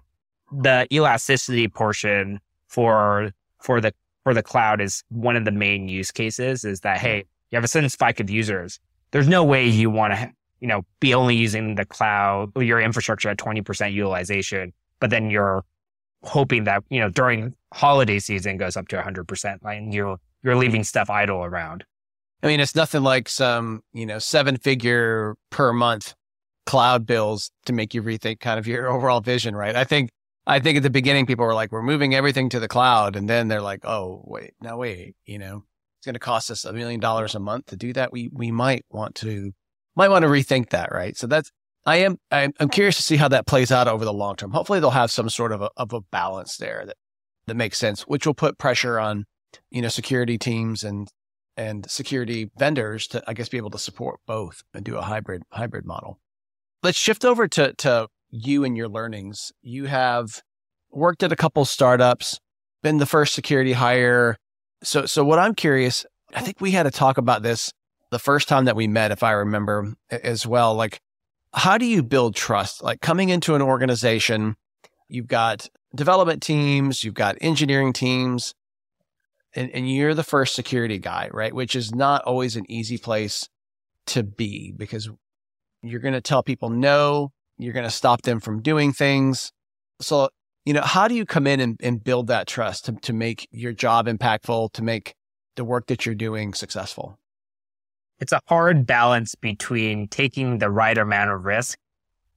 the 0.51 0.85
elasticity 0.93 1.67
portion 1.67 2.39
for 2.67 3.31
for 3.59 3.81
the 3.81 3.91
for 4.23 4.35
the 4.35 4.43
cloud 4.43 4.81
is 4.81 5.03
one 5.09 5.35
of 5.35 5.45
the 5.45 5.51
main 5.51 5.89
use 5.89 6.11
cases 6.11 6.63
is 6.63 6.81
that, 6.81 6.99
hey, 6.99 7.25
you 7.49 7.55
have 7.55 7.63
a 7.63 7.67
sudden 7.67 7.89
spike 7.89 8.19
of 8.19 8.29
users. 8.29 8.79
There's 9.09 9.27
no 9.27 9.43
way 9.43 9.65
you 9.65 9.89
want 9.89 10.13
to, 10.13 10.31
you 10.61 10.67
know, 10.67 10.83
be 10.99 11.13
only 11.13 11.35
using 11.35 11.75
the 11.75 11.85
cloud, 11.85 12.51
your 12.55 12.79
infrastructure 12.79 13.29
at 13.29 13.37
20% 13.37 13.93
utilization, 13.93 14.73
but 14.99 15.09
then 15.09 15.29
you're 15.29 15.63
hoping 16.23 16.63
that, 16.65 16.83
you 16.89 16.99
know, 16.99 17.09
during 17.09 17.53
holiday 17.73 18.19
season 18.19 18.57
goes 18.57 18.77
up 18.77 18.87
to 18.89 18.97
100%, 18.97 19.57
and 19.63 19.93
you're, 19.93 20.17
you're 20.43 20.55
leaving 20.55 20.83
stuff 20.83 21.09
idle 21.09 21.43
around. 21.43 21.83
I 22.43 22.47
mean, 22.47 22.59
it's 22.59 22.75
nothing 22.75 23.03
like 23.03 23.27
some, 23.27 23.83
you 23.93 24.05
know, 24.05 24.19
seven 24.19 24.57
figure 24.57 25.35
per 25.49 25.73
month 25.73 26.15
cloud 26.65 27.05
bills 27.05 27.51
to 27.65 27.73
make 27.73 27.93
you 27.93 28.01
rethink 28.01 28.39
kind 28.39 28.59
of 28.59 28.67
your 28.67 28.87
overall 28.91 29.21
vision, 29.21 29.55
right? 29.55 29.75
I 29.75 29.83
think 29.83 30.11
I 30.47 30.59
think 30.59 30.77
at 30.77 30.83
the 30.83 30.89
beginning, 30.89 31.27
people 31.27 31.45
were 31.45 31.53
like, 31.53 31.71
we're 31.71 31.83
moving 31.83 32.15
everything 32.15 32.49
to 32.49 32.59
the 32.59 32.67
cloud. 32.67 33.15
And 33.15 33.29
then 33.29 33.47
they're 33.47 33.61
like, 33.61 33.85
oh, 33.85 34.23
wait, 34.25 34.53
now 34.59 34.77
wait, 34.77 35.15
you 35.25 35.37
know, 35.37 35.63
it's 35.99 36.05
going 36.05 36.15
to 36.15 36.19
cost 36.19 36.49
us 36.49 36.65
a 36.65 36.73
million 36.73 36.99
dollars 36.99 37.35
a 37.35 37.39
month 37.39 37.67
to 37.67 37.75
do 37.75 37.93
that. 37.93 38.11
We, 38.11 38.29
we 38.33 38.51
might 38.51 38.83
want 38.89 39.15
to, 39.15 39.53
might 39.95 40.09
want 40.09 40.23
to 40.23 40.29
rethink 40.29 40.69
that. 40.69 40.91
Right. 40.91 41.17
So 41.17 41.27
that's, 41.27 41.51
I 41.85 41.97
am, 41.97 42.17
I'm, 42.31 42.69
curious 42.69 42.97
to 42.97 43.03
see 43.03 43.17
how 43.17 43.27
that 43.29 43.47
plays 43.47 43.71
out 43.71 43.87
over 43.87 44.05
the 44.05 44.13
long 44.13 44.35
term. 44.35 44.51
Hopefully 44.51 44.79
they'll 44.79 44.91
have 44.91 45.11
some 45.11 45.29
sort 45.29 45.51
of 45.51 45.61
a, 45.61 45.69
of 45.77 45.93
a 45.93 46.01
balance 46.01 46.57
there 46.57 46.83
that, 46.85 46.95
that 47.47 47.55
makes 47.55 47.77
sense, 47.77 48.03
which 48.03 48.25
will 48.25 48.35
put 48.35 48.57
pressure 48.57 48.99
on, 48.99 49.25
you 49.69 49.81
know, 49.81 49.89
security 49.89 50.37
teams 50.37 50.83
and 50.83 51.07
and 51.57 51.89
security 51.89 52.49
vendors 52.57 53.07
to, 53.07 53.21
I 53.27 53.33
guess, 53.33 53.49
be 53.49 53.57
able 53.57 53.71
to 53.71 53.77
support 53.77 54.19
both 54.25 54.63
and 54.73 54.85
do 54.85 54.97
a 54.97 55.01
hybrid 55.01 55.43
hybrid 55.51 55.85
model. 55.85 56.19
Let's 56.83 56.97
shift 56.97 57.25
over 57.25 57.47
to 57.49 57.73
to 57.73 58.07
you 58.29 58.63
and 58.63 58.77
your 58.77 58.87
learnings. 58.87 59.51
You 59.61 59.85
have 59.85 60.41
worked 60.91 61.23
at 61.23 61.31
a 61.31 61.35
couple 61.35 61.65
startups, 61.65 62.39
been 62.81 62.97
the 62.97 63.05
first 63.05 63.33
security 63.33 63.73
hire. 63.73 64.37
So 64.83 65.05
so 65.05 65.23
what 65.23 65.39
I'm 65.39 65.55
curious, 65.55 66.05
I 66.33 66.41
think 66.41 66.61
we 66.61 66.71
had 66.71 66.83
to 66.83 66.91
talk 66.91 67.17
about 67.17 67.43
this 67.43 67.71
the 68.11 68.19
first 68.19 68.47
time 68.47 68.65
that 68.65 68.75
we 68.75 68.87
met, 68.87 69.11
if 69.11 69.23
I 69.23 69.31
remember 69.31 69.93
as 70.09 70.45
well. 70.45 70.75
Like, 70.75 70.99
how 71.53 71.77
do 71.77 71.85
you 71.85 72.03
build 72.03 72.35
trust? 72.35 72.83
Like 72.83 73.01
coming 73.01 73.29
into 73.29 73.55
an 73.55 73.61
organization, 73.61 74.55
you've 75.07 75.27
got 75.27 75.67
development 75.95 76.43
teams, 76.43 77.03
you've 77.03 77.13
got 77.13 77.37
engineering 77.41 77.93
teams, 77.93 78.53
and, 79.53 79.69
and 79.71 79.89
you're 79.89 80.13
the 80.13 80.23
first 80.23 80.55
security 80.55 80.97
guy, 80.97 81.29
right? 81.33 81.53
Which 81.53 81.75
is 81.75 81.93
not 81.93 82.23
always 82.23 82.55
an 82.55 82.69
easy 82.69 82.97
place 82.97 83.49
to 84.07 84.23
be 84.23 84.73
because 84.75 85.09
you're 85.81 85.99
going 85.99 86.13
to 86.13 86.21
tell 86.21 86.43
people 86.43 86.69
no, 86.69 87.31
you're 87.57 87.73
going 87.73 87.85
to 87.85 87.89
stop 87.89 88.21
them 88.23 88.39
from 88.39 88.61
doing 88.61 88.93
things. 88.93 89.51
So, 89.99 90.29
you 90.65 90.73
know, 90.73 90.81
how 90.81 91.07
do 91.07 91.15
you 91.15 91.25
come 91.25 91.47
in 91.47 91.59
and, 91.59 91.79
and 91.81 92.03
build 92.03 92.27
that 92.27 92.47
trust 92.47 92.85
to, 92.85 92.93
to 92.93 93.13
make 93.13 93.47
your 93.51 93.73
job 93.73 94.07
impactful, 94.07 94.73
to 94.73 94.83
make 94.83 95.15
the 95.55 95.65
work 95.65 95.87
that 95.87 96.05
you're 96.05 96.15
doing 96.15 96.53
successful? 96.53 97.19
It's 98.21 98.31
a 98.31 98.39
hard 98.47 98.85
balance 98.85 99.33
between 99.33 100.07
taking 100.07 100.59
the 100.59 100.69
right 100.69 100.97
amount 100.97 101.31
of 101.31 101.43
risk 101.45 101.77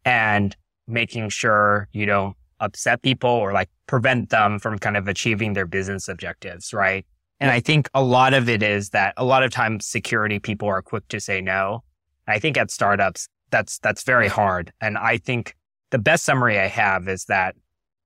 and 0.04 0.56
making 0.88 1.28
sure 1.28 1.88
you 1.92 2.06
don't 2.06 2.36
upset 2.58 3.02
people 3.02 3.30
or 3.30 3.52
like 3.52 3.68
prevent 3.86 4.30
them 4.30 4.58
from 4.58 4.78
kind 4.78 4.96
of 4.96 5.08
achieving 5.08 5.52
their 5.52 5.66
business 5.66 6.08
objectives, 6.08 6.72
right? 6.72 7.04
And 7.38 7.50
I 7.50 7.60
think 7.60 7.90
a 7.92 8.02
lot 8.02 8.32
of 8.32 8.48
it 8.48 8.62
is 8.62 8.90
that 8.90 9.12
a 9.18 9.24
lot 9.24 9.42
of 9.42 9.50
times 9.50 9.86
security 9.86 10.38
people 10.38 10.68
are 10.68 10.80
quick 10.80 11.06
to 11.08 11.20
say 11.20 11.42
no. 11.42 11.84
I 12.26 12.38
think 12.38 12.56
at 12.56 12.70
startups, 12.70 13.28
that's, 13.50 13.78
that's 13.80 14.04
very 14.04 14.28
hard. 14.28 14.72
And 14.80 14.96
I 14.96 15.18
think 15.18 15.54
the 15.90 15.98
best 15.98 16.24
summary 16.24 16.58
I 16.58 16.68
have 16.68 17.08
is 17.08 17.26
that 17.26 17.56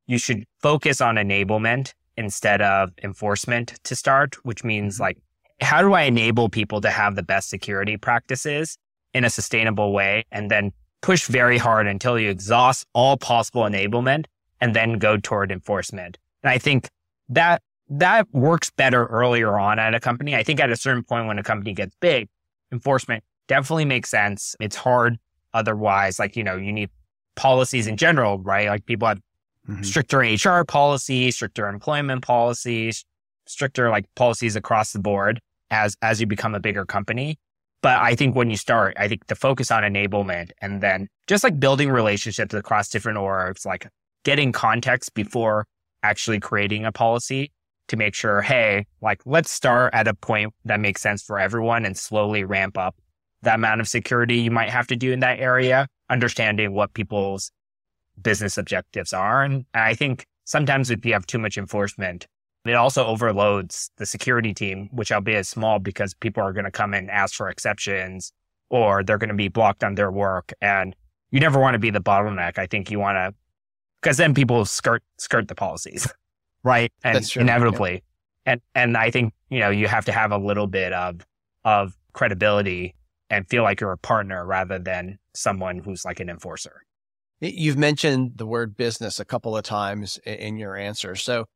you 0.08 0.18
should 0.18 0.44
focus 0.60 1.00
on 1.00 1.14
enablement 1.14 1.92
instead 2.16 2.60
of 2.60 2.90
enforcement 3.04 3.78
to 3.84 3.94
start, 3.94 4.34
which 4.44 4.64
means 4.64 4.94
mm-hmm. 4.94 5.04
like, 5.04 5.18
how 5.60 5.82
do 5.82 5.92
I 5.92 6.02
enable 6.02 6.48
people 6.48 6.80
to 6.80 6.90
have 6.90 7.16
the 7.16 7.22
best 7.22 7.50
security 7.50 7.96
practices 7.96 8.78
in 9.14 9.24
a 9.24 9.30
sustainable 9.30 9.92
way 9.92 10.24
and 10.30 10.50
then 10.50 10.72
push 11.00 11.26
very 11.26 11.58
hard 11.58 11.86
until 11.86 12.18
you 12.18 12.30
exhaust 12.30 12.86
all 12.92 13.16
possible 13.16 13.62
enablement 13.62 14.26
and 14.60 14.74
then 14.74 14.98
go 14.98 15.16
toward 15.16 15.50
enforcement. 15.50 16.18
And 16.42 16.50
I 16.50 16.58
think 16.58 16.88
that 17.28 17.62
that 17.88 18.26
works 18.32 18.70
better 18.70 19.06
earlier 19.06 19.58
on 19.58 19.78
at 19.78 19.94
a 19.94 20.00
company. 20.00 20.36
I 20.36 20.42
think 20.42 20.60
at 20.60 20.70
a 20.70 20.76
certain 20.76 21.02
point 21.02 21.26
when 21.26 21.38
a 21.38 21.42
company 21.42 21.72
gets 21.72 21.94
big, 22.00 22.28
enforcement 22.70 23.24
definitely 23.46 23.84
makes 23.84 24.10
sense. 24.10 24.54
It's 24.60 24.76
hard 24.76 25.18
otherwise. 25.54 26.18
Like, 26.18 26.36
you 26.36 26.44
know, 26.44 26.56
you 26.56 26.72
need 26.72 26.90
policies 27.34 27.86
in 27.86 27.96
general, 27.96 28.38
right? 28.38 28.68
Like 28.68 28.84
people 28.84 29.08
have 29.08 29.20
mm-hmm. 29.68 29.82
stricter 29.82 30.18
HR 30.18 30.64
policies, 30.64 31.36
stricter 31.36 31.68
employment 31.68 32.22
policies, 32.22 33.04
stricter 33.46 33.88
like 33.88 34.04
policies 34.14 34.54
across 34.54 34.92
the 34.92 34.98
board 34.98 35.40
as 35.70 35.96
as 36.02 36.20
you 36.20 36.26
become 36.26 36.54
a 36.54 36.60
bigger 36.60 36.84
company. 36.84 37.38
But 37.80 37.98
I 37.98 38.14
think 38.14 38.34
when 38.34 38.50
you 38.50 38.56
start, 38.56 38.96
I 38.98 39.06
think 39.06 39.26
the 39.26 39.36
focus 39.36 39.70
on 39.70 39.84
enablement 39.84 40.50
and 40.60 40.80
then 40.80 41.08
just 41.28 41.44
like 41.44 41.60
building 41.60 41.90
relationships 41.90 42.54
across 42.54 42.88
different 42.88 43.18
orgs, 43.18 43.64
like 43.64 43.88
getting 44.24 44.50
context 44.50 45.14
before 45.14 45.64
actually 46.02 46.40
creating 46.40 46.84
a 46.84 46.92
policy 46.92 47.52
to 47.88 47.96
make 47.96 48.14
sure, 48.14 48.42
hey, 48.42 48.86
like 49.00 49.20
let's 49.26 49.50
start 49.50 49.94
at 49.94 50.08
a 50.08 50.14
point 50.14 50.52
that 50.64 50.80
makes 50.80 51.00
sense 51.00 51.22
for 51.22 51.38
everyone 51.38 51.84
and 51.84 51.96
slowly 51.96 52.44
ramp 52.44 52.76
up 52.76 52.96
the 53.42 53.54
amount 53.54 53.80
of 53.80 53.88
security 53.88 54.38
you 54.38 54.50
might 54.50 54.70
have 54.70 54.86
to 54.88 54.96
do 54.96 55.12
in 55.12 55.20
that 55.20 55.38
area, 55.38 55.86
understanding 56.10 56.72
what 56.72 56.92
people's 56.94 57.52
business 58.20 58.58
objectives 58.58 59.12
are. 59.12 59.44
And 59.44 59.64
I 59.74 59.94
think 59.94 60.26
sometimes 60.44 60.90
if 60.90 61.04
you 61.04 61.12
have 61.12 61.26
too 61.26 61.38
much 61.38 61.56
enforcement, 61.56 62.26
it 62.70 62.74
also 62.74 63.06
overloads 63.06 63.90
the 63.98 64.06
security 64.06 64.54
team, 64.54 64.88
which 64.92 65.12
albeit 65.12 65.46
small 65.46 65.78
because 65.78 66.14
people 66.14 66.42
are 66.42 66.52
going 66.52 66.64
to 66.64 66.70
come 66.70 66.94
and 66.94 67.10
ask 67.10 67.34
for 67.34 67.48
exceptions 67.48 68.32
or 68.70 69.02
they're 69.02 69.18
going 69.18 69.28
to 69.28 69.34
be 69.34 69.48
blocked 69.48 69.84
on 69.84 69.94
their 69.94 70.10
work. 70.10 70.52
And 70.60 70.94
you 71.30 71.40
never 71.40 71.58
want 71.58 71.74
to 71.74 71.78
be 71.78 71.90
the 71.90 72.00
bottleneck. 72.00 72.58
I 72.58 72.66
think 72.66 72.90
you 72.90 72.98
want 72.98 73.16
to 73.16 73.34
because 74.00 74.16
then 74.16 74.34
people 74.34 74.64
skirt 74.64 75.02
skirt 75.18 75.48
the 75.48 75.54
policies, 75.54 76.08
right? 76.62 76.92
And 77.04 77.28
true, 77.28 77.42
inevitably, 77.42 78.02
yeah. 78.46 78.52
and 78.52 78.60
and 78.74 78.96
I 78.96 79.10
think 79.10 79.34
you 79.50 79.60
know 79.60 79.70
you 79.70 79.88
have 79.88 80.04
to 80.06 80.12
have 80.12 80.32
a 80.32 80.38
little 80.38 80.66
bit 80.66 80.92
of 80.92 81.26
of 81.64 81.96
credibility 82.12 82.94
and 83.30 83.48
feel 83.48 83.62
like 83.62 83.80
you're 83.80 83.92
a 83.92 83.98
partner 83.98 84.44
rather 84.46 84.78
than 84.78 85.18
someone 85.34 85.78
who's 85.78 86.04
like 86.04 86.20
an 86.20 86.28
enforcer. 86.28 86.82
You've 87.40 87.78
mentioned 87.78 88.32
the 88.36 88.46
word 88.46 88.76
business 88.76 89.20
a 89.20 89.24
couple 89.24 89.56
of 89.56 89.62
times 89.62 90.18
in 90.24 90.56
your 90.56 90.76
answer. 90.76 91.14
So, 91.14 91.46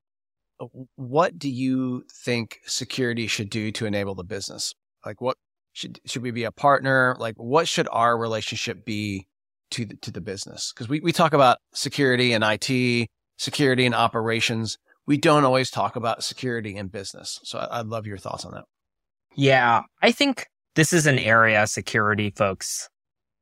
Uh, 0.62 0.66
what 0.96 1.38
do 1.38 1.50
you 1.50 2.04
think 2.24 2.58
security 2.66 3.26
should 3.26 3.50
do 3.50 3.72
to 3.72 3.86
enable 3.86 4.14
the 4.14 4.24
business? 4.24 4.72
Like, 5.04 5.20
what 5.20 5.36
should 5.72 5.98
should 6.06 6.22
we 6.22 6.30
be 6.30 6.44
a 6.44 6.52
partner? 6.52 7.16
Like, 7.18 7.34
what 7.36 7.66
should 7.68 7.88
our 7.90 8.16
relationship 8.16 8.84
be 8.84 9.26
to 9.72 9.84
the, 9.84 9.96
to 9.96 10.10
the 10.10 10.20
business? 10.20 10.72
Because 10.72 10.88
we, 10.88 11.00
we 11.00 11.12
talk 11.12 11.32
about 11.32 11.58
security 11.74 12.32
and 12.32 12.44
IT, 12.46 13.08
security 13.38 13.86
and 13.86 13.94
operations. 13.94 14.78
We 15.06 15.16
don't 15.16 15.44
always 15.44 15.70
talk 15.70 15.96
about 15.96 16.22
security 16.22 16.76
and 16.76 16.92
business. 16.92 17.40
So 17.42 17.58
I, 17.58 17.80
I'd 17.80 17.86
love 17.86 18.06
your 18.06 18.18
thoughts 18.18 18.44
on 18.44 18.52
that. 18.52 18.64
Yeah, 19.34 19.82
I 20.02 20.12
think 20.12 20.46
this 20.74 20.92
is 20.92 21.06
an 21.06 21.18
area 21.18 21.66
security 21.66 22.30
folks 22.30 22.88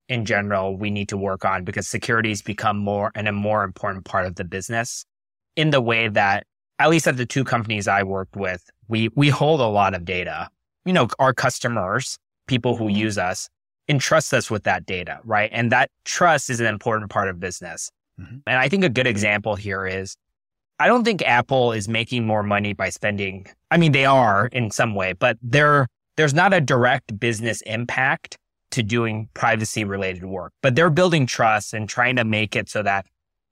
in 0.08 0.24
general 0.24 0.76
we 0.76 0.90
need 0.90 1.08
to 1.08 1.16
work 1.16 1.44
on 1.44 1.64
because 1.64 1.86
security 1.86 2.30
has 2.30 2.42
become 2.42 2.78
more 2.78 3.12
and 3.14 3.28
a 3.28 3.32
more 3.32 3.62
important 3.62 4.04
part 4.04 4.26
of 4.26 4.34
the 4.34 4.44
business 4.44 5.04
in 5.54 5.70
the 5.70 5.80
way 5.80 6.08
that 6.08 6.44
at 6.80 6.88
least 6.88 7.06
at 7.06 7.18
the 7.18 7.26
two 7.26 7.44
companies 7.44 7.86
I 7.86 8.02
worked 8.02 8.36
with, 8.36 8.68
we 8.88 9.10
we 9.14 9.28
hold 9.28 9.60
a 9.60 9.66
lot 9.66 9.94
of 9.94 10.04
data. 10.04 10.48
You 10.86 10.94
know, 10.94 11.08
our 11.18 11.34
customers, 11.34 12.18
people 12.46 12.74
who 12.76 12.88
use 12.88 13.18
us, 13.18 13.48
entrust 13.86 14.32
us 14.32 14.50
with 14.50 14.64
that 14.64 14.86
data, 14.86 15.20
right? 15.24 15.50
And 15.52 15.70
that 15.72 15.90
trust 16.04 16.48
is 16.48 16.58
an 16.58 16.66
important 16.66 17.10
part 17.10 17.28
of 17.28 17.38
business. 17.38 17.90
Mm-hmm. 18.18 18.38
And 18.46 18.58
I 18.58 18.68
think 18.68 18.82
a 18.82 18.88
good 18.88 19.06
example 19.06 19.56
here 19.56 19.86
is 19.86 20.16
I 20.78 20.86
don't 20.86 21.04
think 21.04 21.20
Apple 21.22 21.72
is 21.72 21.86
making 21.86 22.26
more 22.26 22.42
money 22.42 22.72
by 22.72 22.88
spending. 22.88 23.46
I 23.70 23.76
mean, 23.76 23.92
they 23.92 24.06
are 24.06 24.46
in 24.46 24.70
some 24.70 24.94
way, 24.94 25.12
but 25.12 25.36
there 25.42 25.86
there's 26.16 26.34
not 26.34 26.54
a 26.54 26.62
direct 26.62 27.20
business 27.20 27.60
impact 27.62 28.38
to 28.70 28.82
doing 28.82 29.28
privacy 29.34 29.84
related 29.84 30.24
work. 30.24 30.54
But 30.62 30.76
they're 30.76 30.90
building 30.90 31.26
trust 31.26 31.74
and 31.74 31.86
trying 31.86 32.16
to 32.16 32.24
make 32.24 32.56
it 32.56 32.70
so 32.70 32.82
that 32.82 33.04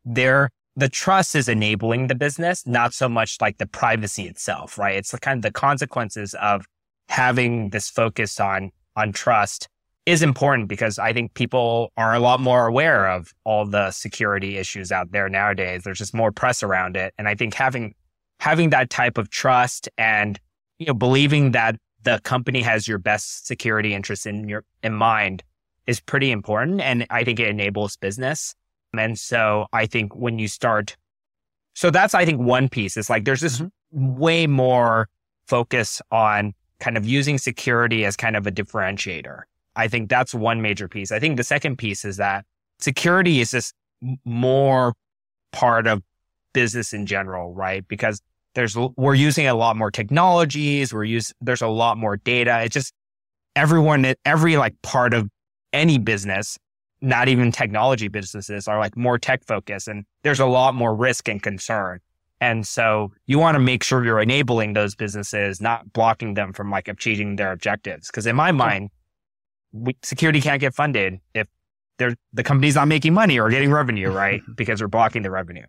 they're 0.07 0.49
the 0.79 0.89
trust 0.89 1.35
is 1.35 1.49
enabling 1.49 2.07
the 2.07 2.15
business, 2.15 2.65
not 2.65 2.95
so 2.95 3.09
much 3.09 3.41
like 3.41 3.59
the 3.59 3.67
privacy 3.67 4.29
itself, 4.29 4.79
right? 4.79 4.95
It's 4.97 5.11
the 5.11 5.19
kind 5.19 5.39
of 5.39 5.43
the 5.43 5.51
consequences 5.51 6.35
of 6.41 6.67
having 7.09 7.71
this 7.71 7.91
focus 7.91 8.39
on 8.39 8.71
on 8.95 9.13
trust 9.13 9.69
is 10.07 10.23
important 10.23 10.69
because 10.69 10.99
I 10.99 11.13
think 11.13 11.35
people 11.35 11.93
are 11.97 12.15
a 12.15 12.21
lot 12.21 12.41
more 12.41 12.67
aware 12.67 13.11
of 13.11 13.35
all 13.45 13.67
the 13.67 13.91
security 13.91 14.57
issues 14.57 14.93
out 14.93 15.11
there 15.11 15.29
nowadays. 15.29 15.83
There's 15.83 15.99
just 15.99 16.15
more 16.15 16.31
press 16.31 16.63
around 16.63 16.97
it. 16.97 17.13
And 17.19 17.29
I 17.29 17.35
think 17.35 17.55
having 17.55 17.95
having 18.39 18.71
that 18.71 18.89
type 18.89 19.19
of 19.19 19.31
trust 19.31 19.89
and 19.99 20.39
you 20.79 20.87
know 20.87 20.95
believing 20.95 21.51
that 21.53 21.77
the 22.05 22.21
company 22.23 22.63
has 22.63 22.87
your 22.87 22.99
best 22.99 23.49
security 23.49 23.95
interests 23.95 24.27
in 24.27 24.49
your 24.49 24.65
in 24.85 24.95
mind 24.95 25.43
is 25.89 25.99
pretty 25.99 26.31
important 26.31 26.81
and 26.81 27.05
I 27.11 27.25
think 27.25 27.41
it 27.41 27.49
enables 27.49 27.97
business. 27.97 28.55
And 28.97 29.19
so 29.19 29.67
I 29.73 29.87
think 29.87 30.15
when 30.15 30.39
you 30.39 30.49
start 30.49 30.97
so 31.75 31.91
that's 31.91 32.13
I 32.13 32.25
think 32.25 32.41
one 32.41 32.69
piece. 32.69 32.97
It's 32.97 33.09
like 33.09 33.25
there's 33.25 33.41
this 33.41 33.61
mm-hmm. 33.61 34.17
way 34.17 34.47
more 34.49 35.09
focus 35.47 36.03
on 36.11 36.55
kind 36.81 36.97
of 36.97 37.07
using 37.07 37.39
security 37.39 38.05
as 38.05 38.17
kind 38.17 38.37
of 38.37 38.47
a 38.47 38.51
differentiator. 38.51 39.43
I 39.77 39.87
think 39.87 40.09
that's 40.09 40.35
one 40.35 40.61
major 40.61 40.89
piece. 40.89 41.13
I 41.13 41.21
think 41.21 41.37
the 41.37 41.45
second 41.45 41.77
piece 41.77 42.05
is 42.05 42.17
that 42.17 42.45
security 42.81 43.41
is 43.41 43.53
just 43.53 43.75
more 44.25 44.95
part 45.53 45.87
of 45.87 46.03
business 46.53 46.93
in 46.93 47.07
general, 47.07 47.55
right? 47.55 47.87
Because 47.87 48.21
there's 48.55 48.77
we're 48.77 49.15
using 49.15 49.47
a 49.47 49.55
lot 49.55 49.77
more 49.77 49.93
technologies, 49.93 50.93
we're 50.93 51.05
use 51.05 51.33
there's 51.41 51.63
a 51.63 51.69
lot 51.69 51.97
more 51.97 52.17
data. 52.17 52.63
It's 52.65 52.75
just 52.75 52.93
everyone 53.55 54.15
every 54.25 54.57
like 54.57 54.75
part 54.83 55.15
of 55.15 55.29
any 55.73 55.99
business, 55.99 56.59
not 57.01 57.29
even 57.29 57.53
technology 57.53 58.09
businesses 58.09 58.67
are 58.67 58.79
like 58.79 58.97
more 58.97 59.19
tech 59.19 59.45
focused 59.47 59.89
and 59.89 60.05
there's 60.23 60.41
a 60.41 60.47
lot 60.47 60.75
more 60.75 60.95
risk 60.95 61.29
and 61.29 61.43
concern. 61.43 62.01
And 62.41 62.67
so 62.67 63.13
you 63.27 63.39
want 63.39 63.57
to 63.57 63.59
make 63.61 63.83
sure 63.83 64.05
you're 64.05 64.21
enabling 64.21 64.73
those 64.73 64.95
businesses, 64.95 65.61
not 65.61 65.93
blocking 65.93 66.35
them 66.35 66.53
from 66.53 66.71
like 66.71 66.89
achieving 66.89 67.37
their 67.37 67.53
objectives. 67.53 68.11
Cause 68.11 68.27
in 68.27 68.37
my 68.37 68.53
mind, 68.53 68.91
we, 69.73 69.97
security 70.03 70.41
can't 70.41 70.61
get 70.61 70.75
funded 70.75 71.19
if 71.35 71.49
they're, 71.99 72.15
the 72.33 72.45
company's 72.45 72.77
not 72.77 72.89
making 72.89 73.13
money 73.13 73.39
or 73.39 73.49
getting 73.51 73.71
revenue, 73.71 74.11
right? 74.11 74.41
because 74.57 74.81
we're 74.81 74.89
blocking 74.89 75.23
the 75.23 75.31
revenue. 75.31 75.67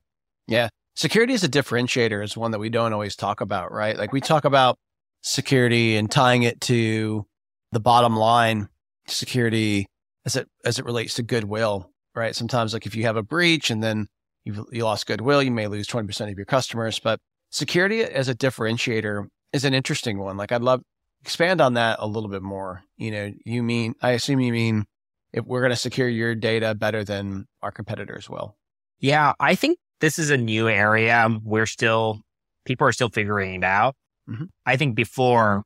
Yeah. 0.47 0.69
security 0.95 1.33
as 1.33 1.43
a 1.43 1.49
differentiator 1.49 2.23
is 2.23 2.35
one 2.35 2.51
that 2.51 2.59
we 2.59 2.69
don't 2.69 2.93
always 2.93 3.15
talk 3.15 3.41
about, 3.41 3.71
right? 3.71 3.97
Like 3.97 4.11
we 4.11 4.21
talk 4.21 4.45
about 4.45 4.77
security 5.21 5.95
and 5.95 6.09
tying 6.09 6.43
it 6.43 6.59
to 6.61 7.25
the 7.71 7.79
bottom 7.79 8.15
line 8.15 8.67
security 9.07 9.87
as 10.25 10.35
it 10.35 10.47
as 10.65 10.79
it 10.79 10.85
relates 10.85 11.15
to 11.15 11.23
goodwill, 11.23 11.89
right? 12.15 12.35
Sometimes 12.35 12.73
like 12.73 12.85
if 12.85 12.95
you 12.95 13.03
have 13.03 13.17
a 13.17 13.23
breach 13.23 13.69
and 13.69 13.83
then 13.83 14.07
you've 14.43 14.59
you 14.71 14.83
lost 14.83 15.07
goodwill, 15.07 15.43
you 15.43 15.51
may 15.51 15.67
lose 15.67 15.87
20% 15.87 16.31
of 16.31 16.37
your 16.37 16.45
customers, 16.45 16.99
but 16.99 17.19
security 17.49 18.03
as 18.03 18.29
a 18.29 18.35
differentiator 18.35 19.27
is 19.53 19.65
an 19.65 19.73
interesting 19.73 20.19
one. 20.19 20.37
Like 20.37 20.51
I'd 20.51 20.61
love 20.61 20.81
expand 21.21 21.61
on 21.61 21.73
that 21.73 21.97
a 21.99 22.07
little 22.07 22.29
bit 22.29 22.41
more. 22.41 22.83
You 22.97 23.11
know, 23.11 23.31
you 23.45 23.63
mean 23.63 23.95
I 24.01 24.11
assume 24.11 24.39
you 24.39 24.53
mean 24.53 24.85
if 25.33 25.45
we're 25.45 25.61
going 25.61 25.71
to 25.71 25.75
secure 25.75 26.07
your 26.07 26.35
data 26.35 26.73
better 26.75 27.03
than 27.03 27.45
our 27.61 27.71
competitors 27.71 28.29
will. 28.29 28.55
Yeah, 28.99 29.33
I 29.39 29.55
think 29.55 29.77
this 30.01 30.19
is 30.19 30.29
a 30.29 30.37
new 30.37 30.67
area. 30.67 31.27
We're 31.43 31.65
still 31.65 32.21
people 32.65 32.87
are 32.87 32.91
still 32.91 33.09
figuring 33.09 33.55
it 33.55 33.63
out. 33.63 33.95
Mm-hmm. 34.29 34.45
I 34.65 34.75
think 34.77 34.95
before 34.95 35.63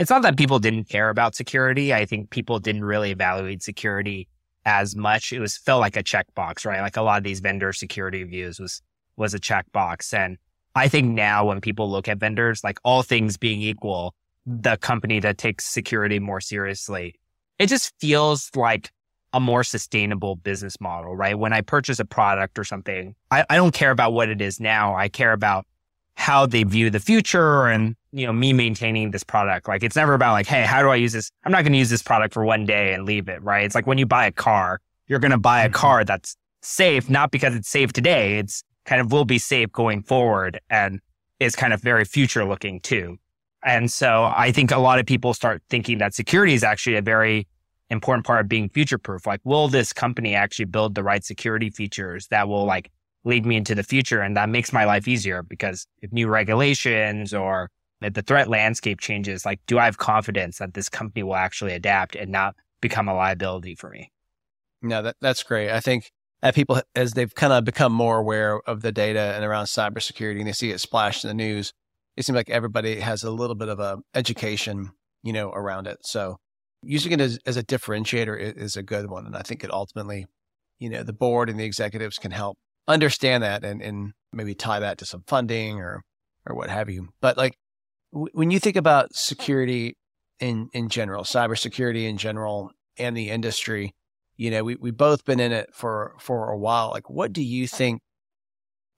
it's 0.00 0.08
not 0.08 0.22
that 0.22 0.38
people 0.38 0.58
didn't 0.58 0.88
care 0.88 1.10
about 1.10 1.34
security. 1.34 1.92
I 1.92 2.06
think 2.06 2.30
people 2.30 2.58
didn't 2.58 2.84
really 2.84 3.10
evaluate 3.10 3.62
security 3.62 4.28
as 4.64 4.96
much. 4.96 5.30
It 5.30 5.40
was 5.40 5.58
felt 5.58 5.82
like 5.82 5.94
a 5.94 6.02
checkbox, 6.02 6.64
right? 6.64 6.80
Like 6.80 6.96
a 6.96 7.02
lot 7.02 7.18
of 7.18 7.24
these 7.24 7.40
vendor 7.40 7.74
security 7.74 8.24
views 8.24 8.58
was 8.58 8.80
was 9.18 9.34
a 9.34 9.38
checkbox. 9.38 10.14
And 10.14 10.38
I 10.74 10.88
think 10.88 11.08
now 11.08 11.44
when 11.44 11.60
people 11.60 11.90
look 11.90 12.08
at 12.08 12.16
vendors, 12.16 12.64
like 12.64 12.78
all 12.82 13.02
things 13.02 13.36
being 13.36 13.60
equal, 13.60 14.14
the 14.46 14.78
company 14.78 15.20
that 15.20 15.36
takes 15.36 15.66
security 15.66 16.18
more 16.18 16.40
seriously, 16.40 17.16
it 17.58 17.66
just 17.66 17.92
feels 18.00 18.50
like 18.56 18.90
a 19.34 19.40
more 19.40 19.62
sustainable 19.62 20.36
business 20.36 20.80
model, 20.80 21.14
right? 21.14 21.38
When 21.38 21.52
I 21.52 21.60
purchase 21.60 22.00
a 22.00 22.06
product 22.06 22.58
or 22.58 22.64
something, 22.64 23.14
I, 23.30 23.44
I 23.50 23.56
don't 23.56 23.74
care 23.74 23.90
about 23.90 24.14
what 24.14 24.30
it 24.30 24.40
is 24.40 24.60
now. 24.60 24.96
I 24.96 25.08
care 25.08 25.32
about 25.32 25.66
how 26.20 26.44
they 26.44 26.64
view 26.64 26.90
the 26.90 27.00
future 27.00 27.66
and, 27.66 27.96
you 28.12 28.26
know, 28.26 28.32
me 28.32 28.52
maintaining 28.52 29.10
this 29.10 29.24
product. 29.24 29.66
Like 29.66 29.82
it's 29.82 29.96
never 29.96 30.12
about 30.12 30.32
like, 30.32 30.46
Hey, 30.46 30.64
how 30.64 30.82
do 30.82 30.90
I 30.90 30.96
use 30.96 31.14
this? 31.14 31.30
I'm 31.44 31.50
not 31.50 31.62
going 31.62 31.72
to 31.72 31.78
use 31.78 31.88
this 31.88 32.02
product 32.02 32.34
for 32.34 32.44
one 32.44 32.66
day 32.66 32.92
and 32.92 33.06
leave 33.06 33.26
it, 33.30 33.42
right? 33.42 33.64
It's 33.64 33.74
like 33.74 33.86
when 33.86 33.96
you 33.96 34.04
buy 34.04 34.26
a 34.26 34.30
car, 34.30 34.82
you're 35.06 35.18
going 35.18 35.30
to 35.30 35.38
buy 35.38 35.62
a 35.62 35.64
mm-hmm. 35.64 35.74
car 35.74 36.04
that's 36.04 36.36
safe, 36.60 37.08
not 37.08 37.30
because 37.30 37.54
it's 37.54 37.70
safe 37.70 37.94
today. 37.94 38.38
It's 38.38 38.62
kind 38.84 39.00
of 39.00 39.12
will 39.12 39.24
be 39.24 39.38
safe 39.38 39.72
going 39.72 40.02
forward 40.02 40.60
and 40.68 41.00
is 41.38 41.56
kind 41.56 41.72
of 41.72 41.80
very 41.80 42.04
future 42.04 42.44
looking 42.44 42.80
too. 42.80 43.16
And 43.64 43.90
so 43.90 44.30
I 44.36 44.52
think 44.52 44.70
a 44.70 44.78
lot 44.78 44.98
of 44.98 45.06
people 45.06 45.32
start 45.32 45.62
thinking 45.70 45.98
that 45.98 46.12
security 46.12 46.52
is 46.52 46.62
actually 46.62 46.96
a 46.96 47.02
very 47.02 47.48
important 47.88 48.26
part 48.26 48.42
of 48.42 48.48
being 48.48 48.68
future 48.68 48.98
proof. 48.98 49.26
Like, 49.26 49.40
will 49.44 49.68
this 49.68 49.94
company 49.94 50.34
actually 50.34 50.66
build 50.66 50.94
the 50.94 51.02
right 51.02 51.24
security 51.24 51.70
features 51.70 52.26
that 52.28 52.46
will 52.46 52.66
like 52.66 52.90
lead 53.24 53.46
me 53.46 53.56
into 53.56 53.74
the 53.74 53.82
future? 53.82 54.20
And 54.20 54.36
that 54.36 54.48
makes 54.48 54.72
my 54.72 54.84
life 54.84 55.08
easier 55.08 55.42
because 55.42 55.86
if 56.02 56.12
new 56.12 56.28
regulations 56.28 57.34
or 57.34 57.70
if 58.00 58.14
the 58.14 58.22
threat 58.22 58.48
landscape 58.48 59.00
changes, 59.00 59.44
like, 59.44 59.60
do 59.66 59.78
I 59.78 59.84
have 59.84 59.98
confidence 59.98 60.58
that 60.58 60.74
this 60.74 60.88
company 60.88 61.22
will 61.22 61.36
actually 61.36 61.72
adapt 61.72 62.16
and 62.16 62.30
not 62.30 62.54
become 62.80 63.08
a 63.08 63.14
liability 63.14 63.74
for 63.74 63.90
me? 63.90 64.10
No, 64.82 65.02
that, 65.02 65.16
that's 65.20 65.42
great. 65.42 65.70
I 65.70 65.80
think 65.80 66.10
that 66.40 66.54
people, 66.54 66.80
as 66.94 67.12
they've 67.12 67.34
kind 67.34 67.52
of 67.52 67.64
become 67.64 67.92
more 67.92 68.18
aware 68.18 68.60
of 68.66 68.80
the 68.80 68.92
data 68.92 69.34
and 69.34 69.44
around 69.44 69.66
cybersecurity 69.66 70.38
and 70.38 70.46
they 70.46 70.52
see 70.52 70.70
it 70.70 70.80
splashed 70.80 71.24
in 71.24 71.28
the 71.28 71.34
news, 71.34 71.72
it 72.16 72.24
seems 72.24 72.36
like 72.36 72.50
everybody 72.50 73.00
has 73.00 73.22
a 73.22 73.30
little 73.30 73.54
bit 73.54 73.68
of 73.68 73.78
a 73.78 73.98
education, 74.14 74.90
you 75.22 75.32
know, 75.32 75.50
around 75.50 75.86
it. 75.86 75.98
So 76.02 76.38
using 76.82 77.12
it 77.12 77.20
as, 77.20 77.38
as 77.44 77.56
a 77.56 77.62
differentiator 77.62 78.38
is, 78.40 78.54
is 78.54 78.76
a 78.76 78.82
good 78.82 79.10
one. 79.10 79.26
And 79.26 79.36
I 79.36 79.42
think 79.42 79.62
it 79.62 79.72
ultimately, 79.72 80.26
you 80.78 80.88
know, 80.88 81.02
the 81.02 81.12
board 81.12 81.50
and 81.50 81.60
the 81.60 81.64
executives 81.64 82.18
can 82.18 82.30
help 82.30 82.56
understand 82.92 83.42
that 83.42 83.64
and, 83.64 83.82
and 83.82 84.12
maybe 84.32 84.54
tie 84.54 84.80
that 84.80 84.98
to 84.98 85.06
some 85.06 85.24
funding 85.26 85.78
or, 85.78 86.02
or 86.46 86.54
what 86.54 86.70
have 86.70 86.90
you. 86.90 87.08
But 87.20 87.36
like 87.36 87.56
w- 88.12 88.30
when 88.32 88.50
you 88.50 88.60
think 88.60 88.76
about 88.76 89.14
security 89.14 89.96
in, 90.38 90.68
in 90.72 90.88
general, 90.88 91.24
cybersecurity 91.24 92.08
in 92.08 92.16
general 92.16 92.70
and 92.98 93.16
the 93.16 93.30
industry, 93.30 93.94
you 94.36 94.50
know, 94.50 94.64
we, 94.64 94.76
we've 94.76 94.96
both 94.96 95.24
been 95.24 95.40
in 95.40 95.52
it 95.52 95.70
for, 95.72 96.14
for 96.18 96.50
a 96.50 96.58
while. 96.58 96.90
Like, 96.90 97.10
what 97.10 97.32
do 97.32 97.42
you 97.42 97.66
think 97.66 98.00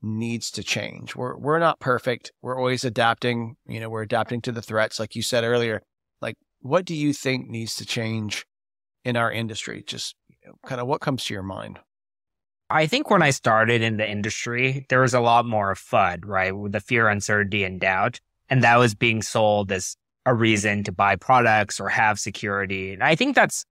needs 0.00 0.50
to 0.52 0.62
change? 0.62 1.16
We're, 1.16 1.37
we're 1.37 1.59
not 1.59 1.81
perfect. 1.81 2.33
We're 2.42 2.59
always 2.59 2.85
adapting. 2.85 3.57
You 3.66 3.81
know, 3.81 3.90
we're 3.90 4.02
adapting 4.02 4.40
to 4.42 4.52
the 4.52 4.62
threats. 4.62 5.00
Like 5.00 5.16
you 5.16 5.22
said 5.22 5.44
earlier, 5.44 5.83
like 6.20 6.37
what 6.61 6.85
do 6.85 6.94
you 6.94 7.12
think 7.12 7.48
needs 7.48 7.76
to 7.76 7.87
change 7.87 8.46
in 9.05 9.16
our 9.16 9.33
industry? 9.33 9.83
Just 9.87 10.14
you 10.28 10.37
know, 10.46 10.55
kind 10.64 10.81
of 10.81 10.87
what 10.87 11.00
comes 11.00 11.24
to 11.24 11.35
your 11.35 11.42
mind? 11.42 11.81
I 12.72 12.87
think 12.87 13.11
when 13.11 13.22
I 13.22 13.30
started 13.30 13.82
in 13.82 13.98
the 13.98 14.08
industry, 14.08 14.87
there 14.88 15.00
was 15.00 15.14
a 15.14 15.20
lot 15.20 15.46
more 15.46 15.70
of 15.70 15.78
FUD, 15.78 16.24
right? 16.24 16.56
With 16.56 16.72
the 16.72 16.80
fear, 16.80 17.08
uncertainty, 17.08 17.64
and 17.64 17.78
doubt. 17.80 18.20
And 18.48 18.62
that 18.62 18.76
was 18.78 18.94
being 18.94 19.22
sold 19.22 19.70
as 19.70 19.96
a 20.26 20.35
reason 20.35 20.85
to 20.85 20.92
buy 20.92 21.16
products 21.16 21.80
or 21.80 21.88
have 21.88 22.18
security. 22.18 22.92
And 22.92 23.02
I 23.02 23.14
think 23.14 23.35
that's 23.35 23.64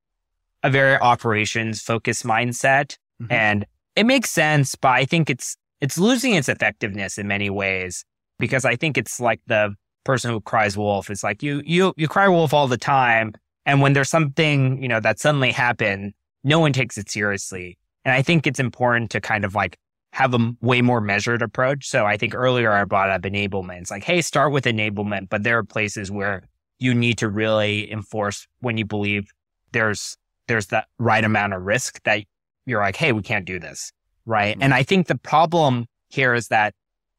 a 0.63 0.69
very 0.69 0.97
operations 0.97 1.81
focused 1.81 2.25
mindset. 2.25 2.97
Mm-hmm. 3.21 3.31
And 3.31 3.65
it 3.95 4.05
makes 4.05 4.31
sense, 4.31 4.75
but 4.75 4.89
I 4.89 5.05
think 5.05 5.29
it's 5.29 5.57
it's 5.81 5.97
losing 5.97 6.33
its 6.33 6.47
effectiveness 6.47 7.17
in 7.17 7.27
many 7.27 7.49
ways 7.49 8.05
because 8.39 8.65
I 8.65 8.75
think 8.75 8.97
it's 8.97 9.19
like 9.19 9.41
the 9.47 9.75
person 10.03 10.31
who 10.31 10.41
cries 10.41 10.77
wolf. 10.77 11.09
It's 11.09 11.23
like 11.23 11.43
you 11.43 11.61
you 11.65 11.93
you 11.97 12.07
cry 12.07 12.27
wolf 12.27 12.53
all 12.53 12.67
the 12.67 12.77
time, 12.77 13.33
and 13.65 13.81
when 13.81 13.93
there's 13.93 14.09
something 14.09 14.81
you 14.81 14.87
know 14.87 14.99
that 14.99 15.19
suddenly 15.19 15.51
happened, 15.51 16.13
no 16.43 16.59
one 16.59 16.73
takes 16.73 16.97
it 16.97 17.09
seriously. 17.09 17.77
And 18.05 18.13
I 18.13 18.21
think 18.21 18.47
it's 18.47 18.59
important 18.59 19.11
to 19.11 19.21
kind 19.21 19.45
of 19.45 19.55
like 19.55 19.77
have 20.13 20.33
a 20.33 20.53
way 20.61 20.81
more 20.81 21.01
measured 21.01 21.41
approach. 21.41 21.87
So 21.87 22.05
I 22.05 22.17
think 22.17 22.35
earlier 22.35 22.71
I 22.71 22.83
brought 22.83 23.09
up 23.09 23.21
enablement. 23.21 23.81
It's 23.81 23.91
like, 23.91 24.03
hey, 24.03 24.21
start 24.21 24.51
with 24.51 24.65
enablement, 24.65 25.29
but 25.29 25.43
there 25.43 25.57
are 25.57 25.63
places 25.63 26.11
where 26.11 26.43
you 26.79 26.93
need 26.93 27.17
to 27.19 27.29
really 27.29 27.91
enforce 27.91 28.47
when 28.59 28.77
you 28.77 28.85
believe 28.85 29.31
there's 29.71 30.17
there's 30.47 30.67
that 30.67 30.87
right 30.97 31.23
amount 31.23 31.53
of 31.53 31.61
risk 31.61 32.01
that 32.03 32.23
you're 32.65 32.81
like, 32.81 32.95
hey, 32.95 33.11
we 33.13 33.21
can't 33.21 33.45
do 33.45 33.59
this. 33.59 33.93
Right. 34.25 34.55
Mm-hmm. 34.55 34.63
And 34.63 34.73
I 34.73 34.83
think 34.83 35.07
the 35.07 35.17
problem 35.17 35.85
here 36.09 36.33
is 36.33 36.49
that 36.49 36.73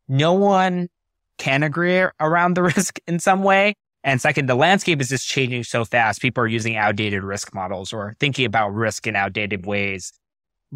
no 0.09 0.35
one 0.35 0.89
can 1.39 1.63
agree 1.63 2.05
around 2.21 2.55
the 2.55 2.63
risk 2.77 2.99
in 3.07 3.19
some 3.19 3.43
way. 3.43 3.75
And 4.05 4.21
second, 4.21 4.49
the 4.49 4.55
landscape 4.57 5.01
is 5.01 5.09
just 5.09 5.27
changing 5.29 5.65
so 5.65 5.85
fast. 5.85 6.21
People 6.21 6.43
are 6.43 6.49
using 6.49 6.77
outdated 6.77 7.23
risk 7.23 7.55
models 7.55 7.93
or 7.93 8.15
thinking 8.19 8.45
about 8.45 8.71
risk 8.71 9.07
in 9.07 9.15
outdated 9.15 9.65
ways, 9.65 10.13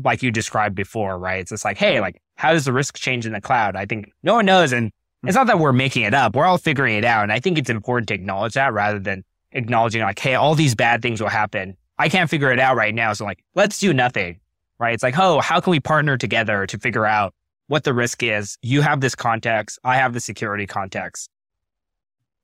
like 0.03 0.23
you 0.23 0.31
described 0.31 0.75
before, 0.75 1.19
right? 1.19 1.41
It's 1.41 1.51
just 1.51 1.65
like, 1.65 1.79
hey, 1.79 2.01
like, 2.01 2.21
how 2.37 2.53
does 2.53 2.65
the 2.65 2.73
risk 2.73 2.97
change 2.97 3.27
in 3.27 3.33
the 3.33 3.41
cloud? 3.41 3.77
I 3.77 3.87
think 3.87 4.13
no 4.23 4.35
one 4.35 4.47
knows. 4.47 4.73
And 4.73 4.91
it's 5.25 5.35
not 5.35 5.47
that 5.47 5.59
we're 5.59 5.73
making 5.73 6.03
it 6.03 6.15
up. 6.15 6.37
We're 6.37 6.45
all 6.45 6.59
figuring 6.59 6.97
it 6.97 7.05
out. 7.05 7.23
And 7.23 7.33
I 7.33 7.41
think 7.41 7.59
it's 7.59 7.71
important 7.71 8.09
to 8.09 8.15
acknowledge 8.15 8.55
that 8.55 8.73
rather 8.73 8.99
than 8.99 9.25
acknowledging 9.53 10.03
like, 10.03 10.19
hey, 10.19 10.35
all 10.35 10.55
these 10.55 10.75
bad 10.75 11.03
things 11.03 11.21
will 11.21 11.29
happen. 11.29 11.77
I 11.99 12.09
can't 12.09 12.29
figure 12.29 12.53
it 12.53 12.61
out 12.61 12.77
right 12.77 12.95
now. 12.95 13.15
So 13.15 13.25
like, 13.25 13.43
let's 13.55 13.79
do 13.79 13.95
nothing, 13.95 14.39
right? 14.79 14.93
It's 14.93 15.03
like, 15.03 15.19
oh, 15.19 15.41
how 15.41 15.61
can 15.61 15.71
we 15.71 15.81
partner 15.81 16.17
together 16.19 16.67
to 16.67 16.79
figure 16.79 17.07
out 17.07 17.33
what 17.69 17.85
the 17.85 17.95
risk 17.95 18.23
is. 18.23 18.59
You 18.63 18.83
have 18.83 19.01
this 19.01 19.15
context. 19.15 19.79
I 19.85 19.97
have 19.97 20.13
the 20.13 20.21
security 20.21 20.67
context. 20.67 21.31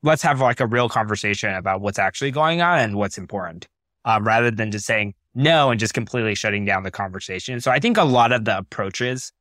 Let's 0.02 0.22
have 0.22 0.40
like 0.40 0.60
a 0.60 0.66
real 0.66 0.88
conversation 0.88 1.54
about 1.54 1.80
what's 1.80 1.98
actually 1.98 2.32
going 2.32 2.60
on 2.60 2.80
and 2.80 2.96
what's 2.96 3.18
important, 3.18 3.68
um, 4.04 4.26
rather 4.26 4.50
than 4.50 4.72
just 4.72 4.84
saying 4.84 5.14
no 5.34 5.70
and 5.70 5.80
just 5.80 5.94
completely 5.94 6.34
shutting 6.34 6.64
down 6.64 6.82
the 6.82 6.90
conversation. 6.90 7.60
So 7.60 7.70
I 7.70 7.78
think 7.78 7.96
a 7.96 8.04
lot 8.04 8.32
of 8.32 8.44
the 8.44 8.58
approaches 8.58 9.32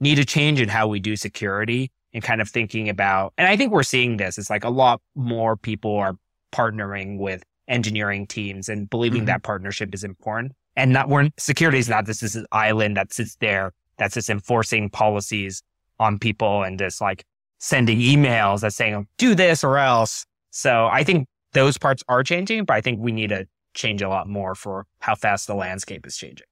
need 0.00 0.16
to 0.16 0.24
change 0.24 0.60
in 0.60 0.68
how 0.68 0.86
we 0.86 1.00
do 1.00 1.16
security 1.16 1.90
and 2.12 2.22
kind 2.22 2.40
of 2.40 2.48
thinking 2.48 2.88
about, 2.88 3.32
and 3.36 3.46
I 3.48 3.56
think 3.56 3.72
we're 3.72 3.82
seeing 3.82 4.16
this. 4.16 4.38
It's 4.38 4.50
like 4.50 4.64
a 4.64 4.70
lot 4.70 5.00
more 5.14 5.56
people 5.56 5.96
are 5.96 6.14
partnering 6.52 7.18
with 7.18 7.42
engineering 7.66 8.26
teams 8.26 8.68
and 8.68 8.88
believing 8.88 9.20
mm-hmm. 9.20 9.26
that 9.26 9.42
partnership 9.42 9.94
is 9.94 10.04
important. 10.04 10.52
And 10.76 10.92
not 10.92 11.08
when 11.08 11.32
security 11.38 11.78
is 11.78 11.88
not 11.88 12.06
this 12.06 12.22
is 12.22 12.44
island 12.52 12.96
that 12.96 13.12
sits 13.12 13.36
there 13.36 13.72
that's 13.98 14.14
just 14.14 14.30
enforcing 14.30 14.88
policies 14.88 15.62
on 15.98 16.18
people 16.18 16.62
and 16.62 16.78
just 16.78 17.00
like 17.00 17.24
sending 17.58 17.98
emails 17.98 18.60
that 18.60 18.72
saying, 18.72 19.06
do 19.18 19.34
this 19.34 19.64
or 19.64 19.78
else. 19.78 20.24
So 20.50 20.86
I 20.86 21.04
think 21.04 21.26
those 21.52 21.76
parts 21.76 22.02
are 22.08 22.22
changing, 22.22 22.64
but 22.64 22.74
I 22.74 22.80
think 22.80 23.00
we 23.00 23.12
need 23.12 23.30
to 23.30 23.46
change 23.78 24.02
a 24.02 24.08
lot 24.08 24.28
more 24.28 24.54
for 24.54 24.86
how 25.00 25.14
fast 25.14 25.46
the 25.46 25.54
landscape 25.54 26.06
is 26.06 26.16
changing. 26.16 26.46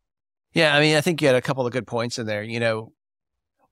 Yeah. 0.53 0.75
I 0.75 0.81
mean, 0.81 0.97
I 0.97 1.01
think 1.01 1.21
you 1.21 1.27
had 1.27 1.37
a 1.37 1.43
couple 1.43 1.67
of 1.67 1.73
good 1.73 1.87
points 1.87 2.19
in 2.19 2.27
there. 2.27 2.43
You 2.43 2.61
know, 2.61 2.93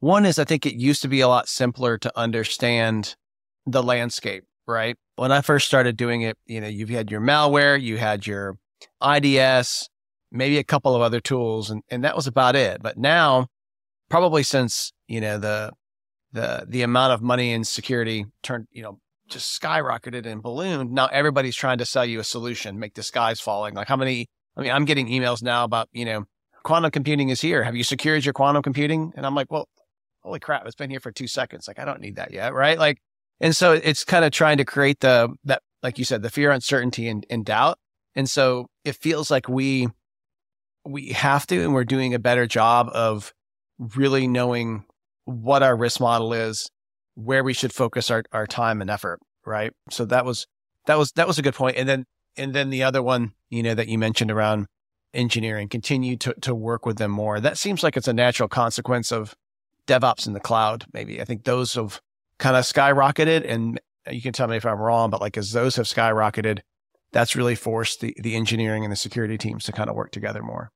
one 0.00 0.26
is 0.26 0.38
I 0.38 0.44
think 0.44 0.66
it 0.66 0.74
used 0.74 1.02
to 1.02 1.08
be 1.08 1.20
a 1.20 1.28
lot 1.28 1.48
simpler 1.48 1.96
to 1.98 2.12
understand 2.18 3.16
the 3.64 3.82
landscape, 3.82 4.44
right? 4.66 4.96
When 5.16 5.32
I 5.32 5.40
first 5.40 5.66
started 5.66 5.96
doing 5.96 6.22
it, 6.22 6.36
you 6.44 6.60
know, 6.60 6.66
you've 6.66 6.90
had 6.90 7.10
your 7.10 7.20
malware, 7.20 7.80
you 7.80 7.96
had 7.96 8.26
your 8.26 8.58
IDS, 9.02 9.88
maybe 10.30 10.58
a 10.58 10.64
couple 10.64 10.94
of 10.94 11.00
other 11.00 11.20
tools, 11.20 11.70
and, 11.70 11.82
and 11.88 12.04
that 12.04 12.16
was 12.16 12.26
about 12.26 12.56
it. 12.56 12.82
But 12.82 12.98
now 12.98 13.48
probably 14.08 14.42
since 14.42 14.92
you 15.08 15.20
know 15.20 15.38
the 15.38 15.72
the 16.32 16.66
the 16.68 16.82
amount 16.82 17.12
of 17.12 17.22
money 17.22 17.52
in 17.52 17.64
security 17.64 18.26
turned 18.42 18.66
you 18.70 18.82
know 18.82 18.98
just 19.28 19.60
skyrocketed 19.60 20.26
and 20.26 20.42
ballooned. 20.42 20.92
Now 20.92 21.06
everybody's 21.06 21.56
trying 21.56 21.78
to 21.78 21.86
sell 21.86 22.04
you 22.04 22.20
a 22.20 22.24
solution, 22.24 22.78
make 22.78 22.94
the 22.94 23.02
skies 23.02 23.40
falling. 23.40 23.74
Like 23.74 23.88
how 23.88 23.96
many? 23.96 24.26
I 24.56 24.62
mean, 24.62 24.70
I'm 24.70 24.84
getting 24.84 25.08
emails 25.08 25.42
now 25.42 25.64
about 25.64 25.88
you 25.92 26.04
know 26.04 26.26
quantum 26.64 26.90
computing 26.90 27.28
is 27.28 27.40
here. 27.40 27.62
Have 27.62 27.76
you 27.76 27.84
secured 27.84 28.24
your 28.24 28.32
quantum 28.32 28.62
computing? 28.62 29.12
And 29.16 29.24
I'm 29.24 29.34
like, 29.34 29.52
well, 29.52 29.68
holy 30.24 30.40
crap, 30.40 30.66
it's 30.66 30.74
been 30.74 30.90
here 30.90 31.00
for 31.00 31.12
two 31.12 31.28
seconds. 31.28 31.68
Like, 31.68 31.78
I 31.78 31.84
don't 31.84 32.00
need 32.00 32.16
that 32.16 32.32
yet. 32.32 32.52
Right. 32.52 32.78
Like, 32.78 32.98
and 33.40 33.54
so 33.54 33.72
it's 33.72 34.04
kind 34.04 34.24
of 34.24 34.32
trying 34.32 34.58
to 34.58 34.64
create 34.64 35.00
the, 35.00 35.34
that, 35.44 35.62
like 35.82 35.98
you 35.98 36.04
said, 36.04 36.22
the 36.22 36.30
fear, 36.30 36.50
uncertainty 36.50 37.08
and, 37.08 37.24
and 37.30 37.44
doubt. 37.44 37.78
And 38.16 38.28
so 38.28 38.66
it 38.84 38.96
feels 38.96 39.30
like 39.30 39.48
we, 39.48 39.88
we 40.84 41.08
have 41.08 41.46
to, 41.48 41.62
and 41.62 41.74
we're 41.74 41.84
doing 41.84 42.14
a 42.14 42.18
better 42.18 42.46
job 42.46 42.88
of 42.92 43.32
really 43.78 44.26
knowing 44.26 44.84
what 45.24 45.62
our 45.62 45.76
risk 45.76 46.00
model 46.00 46.32
is, 46.32 46.70
where 47.14 47.44
we 47.44 47.52
should 47.52 47.72
focus 47.72 48.10
our, 48.10 48.24
our 48.32 48.46
time 48.46 48.80
and 48.80 48.90
effort. 48.90 49.20
Right. 49.44 49.72
So 49.90 50.04
that 50.06 50.24
was, 50.24 50.46
that 50.86 50.98
was, 50.98 51.12
that 51.12 51.26
was 51.26 51.38
a 51.38 51.42
good 51.42 51.54
point. 51.54 51.76
And 51.76 51.88
then, 51.88 52.06
and 52.36 52.54
then 52.54 52.70
the 52.70 52.82
other 52.82 53.02
one, 53.02 53.32
you 53.50 53.62
know, 53.62 53.74
that 53.74 53.88
you 53.88 53.98
mentioned 53.98 54.30
around 54.30 54.66
engineering, 55.12 55.68
continue 55.68 56.16
to, 56.16 56.34
to 56.42 56.54
work 56.54 56.86
with 56.86 56.98
them 56.98 57.10
more. 57.10 57.40
That 57.40 57.58
seems 57.58 57.82
like 57.82 57.96
it's 57.96 58.08
a 58.08 58.12
natural 58.12 58.48
consequence 58.48 59.12
of 59.12 59.34
DevOps 59.86 60.26
in 60.26 60.32
the 60.32 60.40
cloud. 60.40 60.86
Maybe 60.92 61.20
I 61.20 61.24
think 61.24 61.44
those 61.44 61.74
have 61.74 62.00
kind 62.38 62.56
of 62.56 62.64
skyrocketed 62.64 63.48
and 63.48 63.80
you 64.10 64.20
can 64.20 64.32
tell 64.32 64.48
me 64.48 64.56
if 64.56 64.66
I'm 64.66 64.78
wrong, 64.78 65.10
but 65.10 65.20
like 65.20 65.36
as 65.36 65.52
those 65.52 65.76
have 65.76 65.86
skyrocketed, 65.86 66.60
that's 67.12 67.36
really 67.36 67.54
forced 67.54 68.00
the, 68.00 68.14
the 68.18 68.34
engineering 68.34 68.84
and 68.84 68.92
the 68.92 68.96
security 68.96 69.38
teams 69.38 69.64
to 69.64 69.72
kind 69.72 69.88
of 69.88 69.96
work 69.96 70.10
together 70.10 70.42
more. 70.42 70.70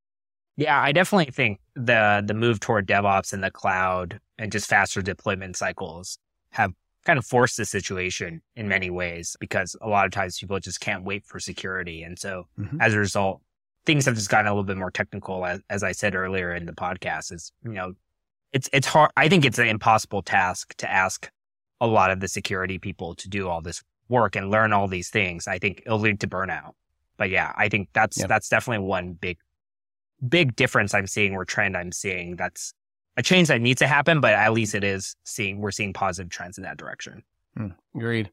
Yeah, 0.56 0.80
I 0.80 0.92
definitely 0.92 1.32
think 1.32 1.60
the 1.76 2.22
the 2.26 2.34
move 2.34 2.58
toward 2.58 2.88
DevOps 2.88 3.32
in 3.32 3.42
the 3.42 3.50
cloud 3.50 4.18
and 4.38 4.50
just 4.50 4.68
faster 4.68 5.02
deployment 5.02 5.56
cycles 5.56 6.18
have 6.50 6.72
kind 7.04 7.18
of 7.18 7.24
forced 7.24 7.56
the 7.56 7.64
situation 7.64 8.42
in 8.56 8.68
many 8.68 8.90
ways 8.90 9.36
because 9.40 9.76
a 9.80 9.88
lot 9.88 10.04
of 10.04 10.12
times 10.12 10.38
people 10.38 10.58
just 10.60 10.80
can't 10.80 11.04
wait 11.04 11.24
for 11.24 11.40
security. 11.40 12.02
And 12.02 12.18
so 12.18 12.46
mm-hmm. 12.58 12.80
as 12.80 12.94
a 12.94 12.98
result, 12.98 13.40
things 13.86 14.04
have 14.04 14.14
just 14.14 14.28
gotten 14.28 14.46
a 14.46 14.50
little 14.50 14.64
bit 14.64 14.76
more 14.76 14.90
technical 14.90 15.46
as, 15.46 15.60
as 15.70 15.82
I 15.82 15.92
said 15.92 16.14
earlier 16.14 16.54
in 16.54 16.66
the 16.66 16.72
podcast 16.72 17.32
is, 17.32 17.52
you 17.64 17.72
know, 17.72 17.94
it's 18.52 18.68
it's 18.72 18.86
hard 18.86 19.10
I 19.16 19.28
think 19.28 19.44
it's 19.44 19.58
an 19.58 19.68
impossible 19.68 20.22
task 20.22 20.74
to 20.78 20.90
ask 20.90 21.30
a 21.80 21.86
lot 21.86 22.10
of 22.10 22.20
the 22.20 22.28
security 22.28 22.78
people 22.78 23.14
to 23.14 23.28
do 23.28 23.48
all 23.48 23.60
this 23.60 23.82
work 24.08 24.36
and 24.36 24.50
learn 24.50 24.72
all 24.72 24.88
these 24.88 25.10
things, 25.10 25.46
I 25.46 25.58
think 25.58 25.82
it'll 25.84 25.98
lead 25.98 26.20
to 26.20 26.26
burnout. 26.26 26.72
But 27.16 27.30
yeah, 27.30 27.52
I 27.56 27.68
think 27.68 27.88
that's 27.92 28.18
yep. 28.18 28.28
that's 28.28 28.48
definitely 28.48 28.86
one 28.86 29.12
big 29.12 29.38
big 30.26 30.56
difference 30.56 30.94
I'm 30.94 31.06
seeing 31.06 31.34
or 31.34 31.44
trend 31.44 31.76
I'm 31.76 31.92
seeing. 31.92 32.36
That's 32.36 32.72
a 33.18 33.22
change 33.22 33.48
that 33.48 33.60
needs 33.60 33.80
to 33.80 33.88
happen, 33.88 34.20
but 34.20 34.32
at 34.32 34.52
least 34.52 34.76
it 34.76 34.84
is 34.84 35.16
seeing 35.24 35.58
we're 35.58 35.72
seeing 35.72 35.92
positive 35.92 36.30
trends 36.30 36.56
in 36.56 36.62
that 36.62 36.76
direction. 36.76 37.24
Hmm, 37.56 37.70
agreed. 37.94 38.30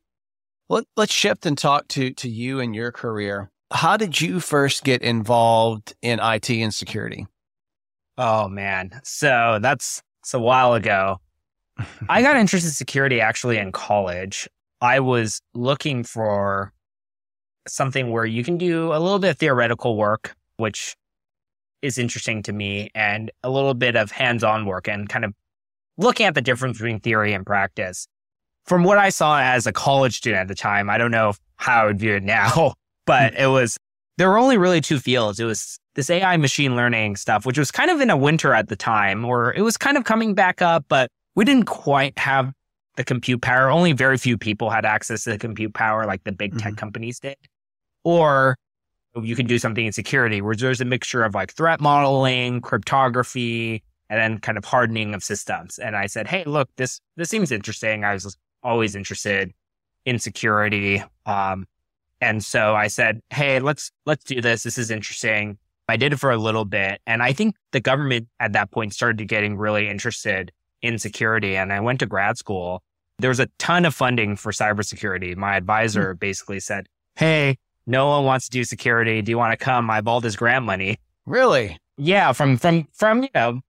Let, 0.69 0.86
let's 0.95 1.13
shift 1.13 1.45
and 1.45 1.58
talk 1.58 1.88
to 1.89 2.12
to 2.12 2.30
you 2.30 2.60
and 2.60 2.76
your 2.76 2.91
career. 2.91 3.52
How 3.74 3.98
did 3.98 4.21
you 4.21 4.39
first 4.39 4.84
get 4.84 5.02
involved 5.02 5.95
in 6.04 6.19
IT 6.21 6.50
and 6.52 6.74
security? 6.74 7.26
Oh 8.17 8.48
man, 8.48 9.02
so 9.04 9.58
that's 9.60 10.04
it's 10.21 10.36
a 10.36 10.39
while 10.39 10.76
ago. 10.76 11.19
I 12.10 12.21
got 12.21 12.38
interested 12.38 12.67
in 12.67 12.74
security 12.74 13.19
actually 13.19 13.58
in 13.58 13.71
college. 13.71 14.48
I 14.82 15.00
was 15.00 15.41
looking 15.56 16.04
for 16.04 16.71
something 17.67 18.12
where 18.12 18.26
you 18.26 18.43
can 18.43 18.60
do 18.60 18.93
a 18.93 19.00
little 19.00 19.17
bit 19.17 19.32
of 19.32 19.38
theoretical 19.39 19.98
work, 19.98 20.36
which 20.58 20.95
is 21.81 21.97
interesting 21.97 22.43
to 22.43 22.53
me, 22.53 22.89
and 22.95 23.31
a 23.43 23.49
little 23.49 23.73
bit 23.73 23.95
of 23.95 24.11
hands 24.11 24.43
on 24.43 24.65
work 24.65 24.88
and 24.88 25.07
kind 25.09 25.25
of 25.25 25.33
looking 25.97 26.25
at 26.25 26.35
the 26.35 26.41
difference 26.41 26.77
between 26.77 26.99
theory 26.99 27.33
and 27.33 27.45
practice. 27.45 28.07
From 28.65 28.83
what 28.83 28.97
I 28.97 29.09
saw 29.09 29.39
as 29.39 29.67
a 29.67 29.71
college 29.71 30.17
student 30.17 30.41
at 30.41 30.47
the 30.47 30.55
time, 30.55 30.89
I 30.89 30.97
don't 30.97 31.11
know 31.11 31.33
how 31.57 31.83
I 31.83 31.85
would 31.85 31.99
view 31.99 32.15
it 32.15 32.23
now, 32.23 32.73
but 33.05 33.33
it 33.35 33.47
was, 33.47 33.77
there 34.17 34.29
were 34.29 34.38
only 34.38 34.57
really 34.57 34.81
two 34.81 34.99
fields. 34.99 35.39
It 35.39 35.45
was 35.45 35.79
this 35.95 36.09
AI 36.09 36.38
machine 36.38 36.75
learning 36.75 37.15
stuff, 37.15 37.45
which 37.45 37.57
was 37.57 37.71
kind 37.71 37.89
of 37.89 38.01
in 38.01 38.09
a 38.09 38.17
winter 38.17 38.53
at 38.53 38.67
the 38.67 38.75
time, 38.75 39.23
or 39.23 39.53
it 39.53 39.61
was 39.61 39.77
kind 39.77 39.97
of 39.97 40.03
coming 40.03 40.33
back 40.33 40.61
up, 40.61 40.85
but 40.89 41.09
we 41.35 41.45
didn't 41.45 41.65
quite 41.65 42.17
have 42.17 42.51
the 42.97 43.03
compute 43.03 43.41
power. 43.41 43.69
Only 43.69 43.93
very 43.93 44.17
few 44.17 44.38
people 44.38 44.69
had 44.69 44.85
access 44.85 45.23
to 45.25 45.31
the 45.31 45.38
compute 45.38 45.73
power 45.73 46.05
like 46.05 46.23
the 46.23 46.31
big 46.31 46.51
mm-hmm. 46.51 46.59
tech 46.59 46.77
companies 46.77 47.19
did. 47.19 47.38
Or 48.03 48.57
you 49.21 49.36
can 49.36 49.45
do 49.45 49.58
something 49.58 49.86
in 49.86 49.91
security 49.91 50.41
where 50.41 50.56
there's 50.56 50.82
a 50.82 50.86
mixture 50.86 51.23
of 51.23 51.36
like 51.36 51.54
threat 51.54 51.80
modeling, 51.80 52.62
cryptography, 52.62 53.84
and 54.10 54.19
then 54.19 54.39
kind 54.39 54.58
of 54.58 54.65
hardening 54.65 55.13
of 55.13 55.23
systems. 55.23 55.80
And 55.80 55.95
I 55.95 56.08
said, 56.08 56.28
Hey, 56.28 56.43
look, 56.45 56.69
this, 56.75 56.99
this 57.15 57.30
seems 57.30 57.51
interesting. 57.51 58.04
I 58.04 58.13
was 58.13 58.38
always 58.63 58.95
interested 58.95 59.54
in 60.06 60.19
security. 60.19 61.04
Um, 61.25 61.65
and 62.21 62.43
so 62.43 62.75
I 62.75 62.88
said, 62.88 63.21
Hey, 63.30 63.60
let's, 63.60 63.91
let's 64.06 64.23
do 64.23 64.41
this. 64.41 64.63
This 64.63 64.78
is 64.78 64.91
interesting. 64.91 65.58
I 65.88 65.97
did 65.97 66.13
it 66.13 66.17
for 66.17 66.32
a 66.32 66.38
little 66.38 66.65
bit. 66.65 67.01
And 67.06 67.21
I 67.21 67.32
think 67.34 67.56
the 67.71 67.80
government 67.80 68.28
at 68.39 68.54
that 68.54 68.71
point 68.71 68.93
started 68.93 69.19
to 69.19 69.25
getting 69.25 69.56
really 69.58 69.88
interested 69.88 70.51
in 70.82 70.97
security. 70.97 71.56
And 71.56 71.71
I 71.71 71.80
went 71.80 71.99
to 71.99 72.06
grad 72.06 72.38
school. 72.38 72.82
There 73.19 73.30
was 73.30 73.39
a 73.39 73.47
ton 73.60 73.86
of 73.86 73.93
funding 73.93 74.36
for 74.36 74.51
cybersecurity. 74.51 75.36
My 75.36 75.56
advisor 75.56 76.10
mm-hmm. 76.10 76.19
basically 76.19 76.60
said, 76.60 76.88
Hey, 77.15 77.58
no 77.88 78.08
one 78.08 78.26
wants 78.26 78.45
to 78.45 78.52
do 78.52 78.63
security. 78.63 79.21
Do 79.21 79.32
you 79.32 79.38
want 79.38 79.58
to 79.58 79.63
come? 79.63 79.89
I 79.89 79.95
have 79.95 80.08
all 80.08 80.21
this 80.21 80.36
grant 80.36 80.65
money. 80.65 81.00
Really? 81.26 81.78
Yeah. 81.98 82.32
From, 82.34 82.58
from, 82.58 82.88
from, 82.93 83.24
you 83.24 83.30
know, 83.34 83.62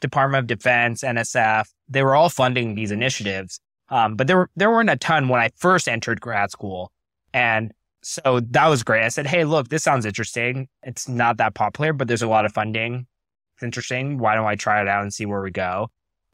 Department 0.00 0.42
of 0.42 0.46
Defense, 0.46 1.02
NSF, 1.02 1.66
they 1.88 2.02
were 2.02 2.14
all 2.14 2.28
funding 2.28 2.74
these 2.74 2.90
initiatives. 2.90 3.60
Um, 3.88 4.16
but 4.16 4.26
there 4.26 4.36
were, 4.36 4.50
there 4.56 4.70
weren't 4.70 4.90
a 4.90 4.96
ton 4.96 5.28
when 5.28 5.40
I 5.40 5.50
first 5.56 5.88
entered 5.88 6.20
grad 6.20 6.50
school. 6.50 6.92
And 7.32 7.72
so 8.02 8.40
that 8.50 8.66
was 8.68 8.82
great. 8.82 9.04
I 9.04 9.08
said, 9.08 9.26
Hey, 9.26 9.44
look, 9.44 9.68
this 9.68 9.82
sounds 9.82 10.06
interesting. 10.06 10.68
It's 10.82 11.08
not 11.08 11.36
that 11.38 11.54
popular, 11.54 11.92
but 11.92 12.08
there's 12.08 12.22
a 12.22 12.28
lot 12.28 12.44
of 12.44 12.52
funding. 12.52 13.06
It's 13.54 13.62
interesting. 13.62 14.18
Why 14.18 14.34
don't 14.34 14.46
I 14.46 14.54
try 14.54 14.80
it 14.80 14.88
out 14.88 15.02
and 15.02 15.12
see 15.12 15.26
where 15.26 15.42
we 15.42 15.50
go? 15.50 15.90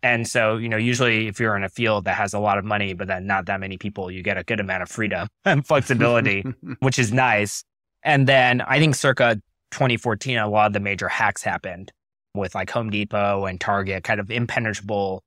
And 0.07 0.29
so, 0.29 0.57
you 0.57 0.69
know, 0.69 0.77
usually 0.77 1.27
if 1.27 1.41
you're 1.41 1.57
in 1.57 1.65
a 1.65 1.69
field 1.69 2.05
that 2.05 2.15
has 2.15 2.33
a 2.33 2.39
lot 2.39 2.59
of 2.59 2.65
money, 2.65 2.95
but 2.95 3.09
then 3.09 3.27
not 3.27 3.47
that 3.47 3.59
many 3.59 3.77
people, 3.77 4.09
you 4.09 4.23
get 4.23 4.39
a 4.39 4.45
good 4.45 4.61
amount 4.61 4.85
of 4.85 4.89
freedom 4.89 5.27
and 5.45 5.67
flexibility, 5.67 6.45
which 6.79 6.97
is 6.97 7.13
nice. 7.13 7.65
And 8.05 8.29
then 8.29 8.61
I 8.61 8.79
think 8.79 8.95
circa 8.95 9.43
2014, 9.73 10.39
a 10.39 10.49
lot 10.49 10.69
of 10.69 10.73
the 10.75 10.81
major 10.81 11.09
hacks 11.09 11.43
happened 11.43 11.91
with 12.35 12.55
like 12.55 12.71
Home 12.71 12.89
Depot 12.89 13.47
and 13.47 13.61
Target, 13.61 14.05
kind 14.05 14.21
of 14.21 14.31
impenetrable 14.31 15.25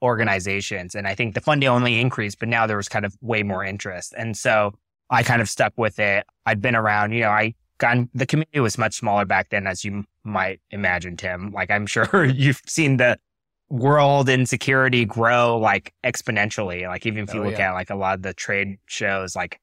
organizations. 0.00 0.94
And 0.94 1.06
I 1.06 1.14
think 1.14 1.34
the 1.34 1.42
funding 1.42 1.68
only 1.68 2.00
increased, 2.00 2.38
but 2.38 2.48
now 2.48 2.66
there 2.66 2.78
was 2.78 2.88
kind 2.88 3.04
of 3.04 3.14
way 3.20 3.42
more 3.42 3.62
interest. 3.62 4.14
And 4.16 4.34
so 4.34 4.72
I 5.10 5.22
kind 5.24 5.42
of 5.42 5.48
stuck 5.50 5.74
with 5.76 5.98
it. 5.98 6.24
I'd 6.46 6.62
been 6.62 6.74
around, 6.74 7.12
you 7.12 7.20
know, 7.20 7.28
I 7.28 7.54
got 7.76 7.98
the 8.14 8.24
community 8.24 8.60
was 8.60 8.78
much 8.78 8.94
smaller 8.94 9.26
back 9.26 9.50
then, 9.50 9.66
as 9.66 9.84
you 9.84 10.04
might 10.24 10.62
imagine, 10.70 11.18
Tim. 11.18 11.52
Like 11.52 11.70
I'm 11.70 11.84
sure 11.86 12.24
you've 12.34 12.62
seen 12.66 12.96
the 12.96 13.18
world 13.72 14.28
and 14.28 14.46
security 14.46 15.06
grow 15.06 15.58
like 15.58 15.94
exponentially. 16.04 16.86
Like 16.86 17.06
even 17.06 17.24
if 17.24 17.32
you 17.32 17.40
oh, 17.40 17.46
look 17.46 17.58
yeah. 17.58 17.70
at 17.70 17.72
like 17.72 17.88
a 17.88 17.94
lot 17.94 18.16
of 18.16 18.22
the 18.22 18.34
trade 18.34 18.76
shows 18.84 19.34
like 19.34 19.58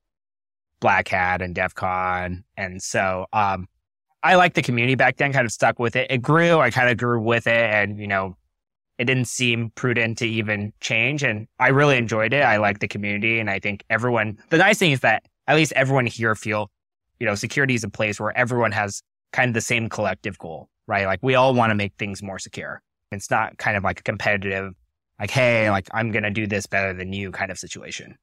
Black 0.80 1.08
Hat 1.08 1.44
and 1.44 1.54
DEF 1.54 1.76
CON. 1.76 2.44
And 2.58 2.82
so 2.82 3.28
um 3.32 3.68
I 4.24 4.34
like 4.36 4.56
the 4.56 4.64
community 4.64 4.96
back 4.96 5.18
then, 5.18 5.32
kind 5.32 5.46
of 5.46 5.52
stuck 5.52 5.78
with 5.78 5.96
it. 5.96 6.10
It 6.10 6.24
grew, 6.24 6.60
I 6.60 6.72
kind 6.72 6.90
of 6.90 6.98
grew 6.98 7.22
with 7.22 7.46
it 7.46 7.54
and 7.54 8.00
you 8.00 8.08
know, 8.08 8.36
it 8.98 9.06
didn't 9.06 9.28
seem 9.28 9.70
prudent 9.76 10.18
to 10.18 10.28
even 10.28 10.74
change. 10.82 11.22
And 11.22 11.48
I 11.60 11.68
really 11.68 11.96
enjoyed 11.96 12.34
it. 12.34 12.42
I 12.42 12.58
like 12.58 12.80
the 12.80 12.88
community 12.88 13.40
and 13.40 13.48
I 13.48 13.60
think 13.60 13.84
everyone 13.92 14.40
the 14.50 14.58
nice 14.58 14.80
thing 14.80 14.92
is 14.92 15.02
that 15.02 15.24
at 15.48 15.56
least 15.56 15.72
everyone 15.74 16.08
here 16.08 16.34
feel, 16.34 16.72
you 17.20 17.28
know, 17.28 17.36
security 17.36 17.76
is 17.76 17.84
a 17.84 17.90
place 17.90 18.20
where 18.20 18.36
everyone 18.36 18.72
has 18.72 19.04
kind 19.34 19.50
of 19.50 19.54
the 19.54 19.62
same 19.62 19.88
collective 19.88 20.40
goal, 20.40 20.68
right? 20.88 21.06
Like 21.06 21.20
we 21.22 21.36
all 21.36 21.54
want 21.54 21.70
to 21.70 21.76
make 21.76 21.94
things 22.00 22.24
more 22.24 22.40
secure. 22.40 22.82
It's 23.12 23.32
not 23.32 23.58
kind 23.58 23.76
of 23.76 23.84
like 23.84 24.00
a 24.00 24.04
competitive, 24.04 24.74
like, 25.20 25.32
hey, 25.32 25.70
like 25.70 25.88
I'm 25.94 26.12
going 26.12 26.24
to 26.24 26.32
do 26.32 26.48
this 26.48 26.68
better 26.68 26.94
than 26.94 27.14
you 27.14 27.32
kind 27.32 27.52
of 27.52 27.58
situation. 27.58 28.16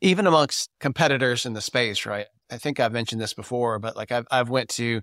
Even 0.00 0.26
amongst 0.26 0.68
competitors 0.80 1.46
in 1.46 1.52
the 1.52 1.60
space, 1.60 2.04
right? 2.06 2.26
I 2.50 2.58
think 2.58 2.80
I've 2.80 2.92
mentioned 2.92 3.20
this 3.20 3.34
before, 3.34 3.78
but 3.78 3.96
like 3.96 4.12
I've, 4.12 4.26
I've 4.30 4.50
went 4.50 4.68
to, 4.70 5.00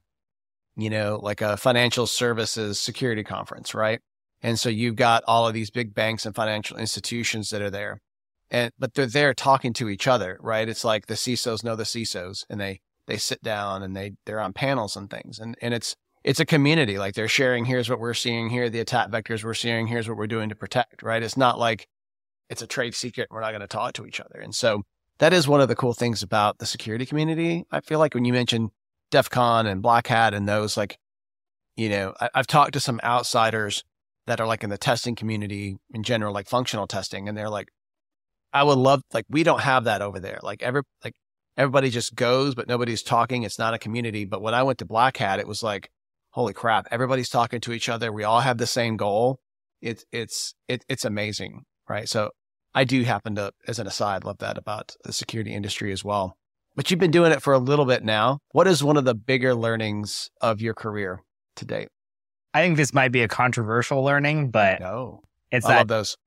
you 0.75 0.89
know, 0.89 1.19
like 1.21 1.41
a 1.41 1.57
financial 1.57 2.05
services 2.05 2.79
security 2.79 3.23
conference, 3.23 3.73
right? 3.73 3.99
And 4.41 4.59
so 4.59 4.69
you've 4.69 4.95
got 4.95 5.23
all 5.27 5.47
of 5.47 5.53
these 5.53 5.71
big 5.71 5.93
banks 5.93 6.25
and 6.25 6.35
financial 6.35 6.77
institutions 6.77 7.49
that 7.49 7.61
are 7.61 7.69
there. 7.69 8.01
And, 8.51 8.71
but 8.79 8.93
they're 8.93 9.05
there 9.05 9.33
talking 9.33 9.73
to 9.73 9.89
each 9.89 10.07
other, 10.07 10.37
right? 10.41 10.67
It's 10.67 10.83
like 10.83 11.07
the 11.07 11.13
CISOs 11.15 11.63
know 11.63 11.75
the 11.75 11.83
CISOs 11.83 12.45
and 12.49 12.59
they, 12.59 12.81
they 13.07 13.17
sit 13.17 13.41
down 13.41 13.83
and 13.83 13.95
they, 13.95 14.13
they're 14.25 14.39
on 14.39 14.53
panels 14.53 14.95
and 14.95 15.09
things. 15.09 15.39
And, 15.39 15.55
and 15.61 15.73
it's, 15.73 15.95
it's 16.23 16.39
a 16.39 16.45
community. 16.45 16.97
Like 16.97 17.13
they're 17.13 17.27
sharing, 17.27 17.65
here's 17.65 17.89
what 17.89 17.99
we're 17.99 18.13
seeing 18.13 18.49
here, 18.49 18.69
the 18.69 18.79
attack 18.79 19.09
vectors 19.09 19.43
we're 19.43 19.53
seeing, 19.53 19.87
here's 19.87 20.07
what 20.07 20.17
we're 20.17 20.27
doing 20.27 20.49
to 20.49 20.55
protect, 20.55 21.01
right? 21.03 21.23
It's 21.23 21.37
not 21.37 21.57
like 21.57 21.87
it's 22.49 22.61
a 22.61 22.67
trade 22.67 22.95
secret. 22.95 23.29
We're 23.31 23.41
not 23.41 23.51
going 23.51 23.61
to 23.61 23.67
talk 23.67 23.93
to 23.93 24.05
each 24.05 24.19
other. 24.19 24.39
And 24.39 24.53
so 24.53 24.83
that 25.19 25.33
is 25.33 25.47
one 25.47 25.61
of 25.61 25.67
the 25.67 25.75
cool 25.75 25.93
things 25.93 26.23
about 26.23 26.59
the 26.59 26.65
security 26.65 27.05
community. 27.05 27.65
I 27.71 27.81
feel 27.81 27.99
like 27.99 28.13
when 28.13 28.25
you 28.25 28.33
mentioned 28.33 28.71
DEF 29.11 29.29
CON 29.29 29.67
and 29.67 29.81
Black 29.81 30.07
Hat 30.07 30.33
and 30.33 30.47
those, 30.47 30.77
like, 30.77 30.97
you 31.75 31.89
know, 31.89 32.13
I, 32.19 32.29
I've 32.35 32.47
talked 32.47 32.73
to 32.73 32.79
some 32.79 32.99
outsiders 33.03 33.83
that 34.27 34.39
are 34.39 34.47
like 34.47 34.63
in 34.63 34.69
the 34.69 34.77
testing 34.77 35.15
community 35.15 35.77
in 35.93 36.03
general, 36.03 36.33
like 36.33 36.47
functional 36.47 36.87
testing, 36.87 37.27
and 37.27 37.37
they're 37.37 37.49
like, 37.49 37.69
I 38.51 38.63
would 38.63 38.77
love, 38.77 39.03
like, 39.13 39.25
we 39.29 39.43
don't 39.43 39.61
have 39.61 39.83
that 39.83 40.01
over 40.01 40.19
there. 40.19 40.39
Like, 40.41 40.63
every, 40.63 40.81
like, 41.03 41.13
everybody 41.55 41.91
just 41.91 42.15
goes, 42.15 42.55
but 42.55 42.67
nobody's 42.67 43.03
talking. 43.03 43.43
It's 43.43 43.59
not 43.59 43.75
a 43.75 43.79
community. 43.79 44.25
But 44.25 44.41
when 44.41 44.55
I 44.55 44.63
went 44.63 44.79
to 44.79 44.85
Black 44.85 45.17
Hat, 45.17 45.39
it 45.39 45.47
was 45.47 45.61
like, 45.61 45.91
holy 46.31 46.53
crap, 46.53 46.87
everybody's 46.91 47.29
talking 47.29 47.59
to 47.61 47.73
each 47.73 47.89
other. 47.89 48.11
We 48.11 48.23
all 48.23 48.41
have 48.41 48.57
the 48.57 48.67
same 48.67 48.97
goal. 48.97 49.39
it's 49.81 50.05
it's 50.11 50.53
it, 50.67 50.83
it's 50.89 51.05
amazing, 51.05 51.63
right? 51.87 52.07
So 52.09 52.31
I 52.73 52.83
do 52.83 53.03
happen 53.03 53.35
to, 53.35 53.51
as 53.67 53.79
an 53.79 53.87
aside, 53.87 54.23
love 54.23 54.37
that 54.39 54.57
about 54.57 54.95
the 55.03 55.13
security 55.13 55.53
industry 55.53 55.91
as 55.91 56.03
well. 56.03 56.35
But 56.75 56.89
you've 56.91 56.99
been 56.99 57.11
doing 57.11 57.31
it 57.31 57.41
for 57.41 57.53
a 57.53 57.57
little 57.59 57.85
bit 57.85 58.03
now. 58.03 58.39
What 58.51 58.67
is 58.67 58.83
one 58.83 58.95
of 58.95 59.05
the 59.05 59.15
bigger 59.15 59.55
learnings 59.55 60.29
of 60.41 60.61
your 60.61 60.73
career 60.73 61.23
to 61.57 61.65
date? 61.65 61.89
I 62.53 62.61
think 62.61 62.77
this 62.77 62.93
might 62.93 63.11
be 63.11 63.21
a 63.21 63.27
controversial 63.27 64.03
learning, 64.03 64.51
but 64.51 64.79
no, 64.79 65.21
it's 65.51 65.65
I 65.65 65.69
that 65.69 65.77
love 65.79 65.87
those. 65.87 66.17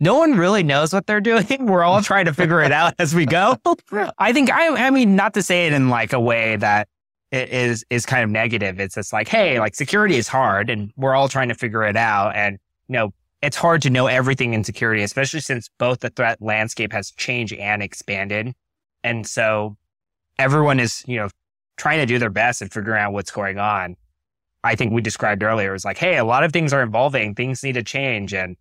no 0.00 0.18
one 0.18 0.36
really 0.36 0.62
knows 0.62 0.92
what 0.92 1.06
they're 1.06 1.20
doing. 1.20 1.46
We're 1.66 1.84
all 1.84 2.02
trying 2.02 2.24
to 2.26 2.34
figure 2.34 2.62
it 2.62 2.72
out 2.72 2.94
as 2.98 3.14
we 3.14 3.26
go. 3.26 3.56
I 4.18 4.32
think 4.32 4.50
I 4.50 4.86
I 4.86 4.90
mean 4.90 5.14
not 5.16 5.34
to 5.34 5.42
say 5.42 5.66
it 5.66 5.72
in 5.72 5.88
like 5.88 6.12
a 6.12 6.20
way 6.20 6.56
that 6.56 6.82
it 6.82 6.88
is 7.34 7.84
is 7.90 8.06
kind 8.06 8.24
of 8.24 8.30
negative. 8.30 8.80
It's 8.80 8.94
just 8.94 9.12
like, 9.12 9.28
hey, 9.28 9.58
like 9.60 9.74
security 9.74 10.16
is 10.16 10.28
hard 10.28 10.70
and 10.70 10.92
we're 10.96 11.14
all 11.14 11.28
trying 11.28 11.48
to 11.48 11.54
figure 11.54 11.82
it 11.84 11.96
out. 11.96 12.34
And 12.34 12.58
you 12.88 12.92
know, 12.94 13.14
it's 13.42 13.56
hard 13.56 13.82
to 13.82 13.90
know 13.90 14.06
everything 14.06 14.54
in 14.54 14.64
security, 14.64 15.02
especially 15.02 15.40
since 15.40 15.68
both 15.78 16.00
the 16.00 16.10
threat 16.10 16.40
landscape 16.40 16.92
has 16.92 17.10
changed 17.12 17.54
and 17.54 17.82
expanded. 17.82 18.54
And 19.02 19.26
so 19.26 19.76
everyone 20.38 20.80
is, 20.80 21.04
you 21.06 21.16
know, 21.16 21.28
trying 21.76 21.98
to 21.98 22.06
do 22.06 22.18
their 22.18 22.30
best 22.30 22.62
and 22.62 22.72
figuring 22.72 23.00
out 23.00 23.12
what's 23.12 23.30
going 23.30 23.58
on. 23.58 23.96
I 24.62 24.76
think 24.76 24.92
we 24.92 25.02
described 25.02 25.42
earlier 25.42 25.74
is 25.74 25.84
like, 25.84 25.98
hey, 25.98 26.16
a 26.16 26.24
lot 26.24 26.42
of 26.42 26.52
things 26.52 26.72
are 26.72 26.82
evolving, 26.82 27.34
things 27.34 27.62
need 27.62 27.74
to 27.74 27.82
change. 27.82 28.32
And, 28.32 28.56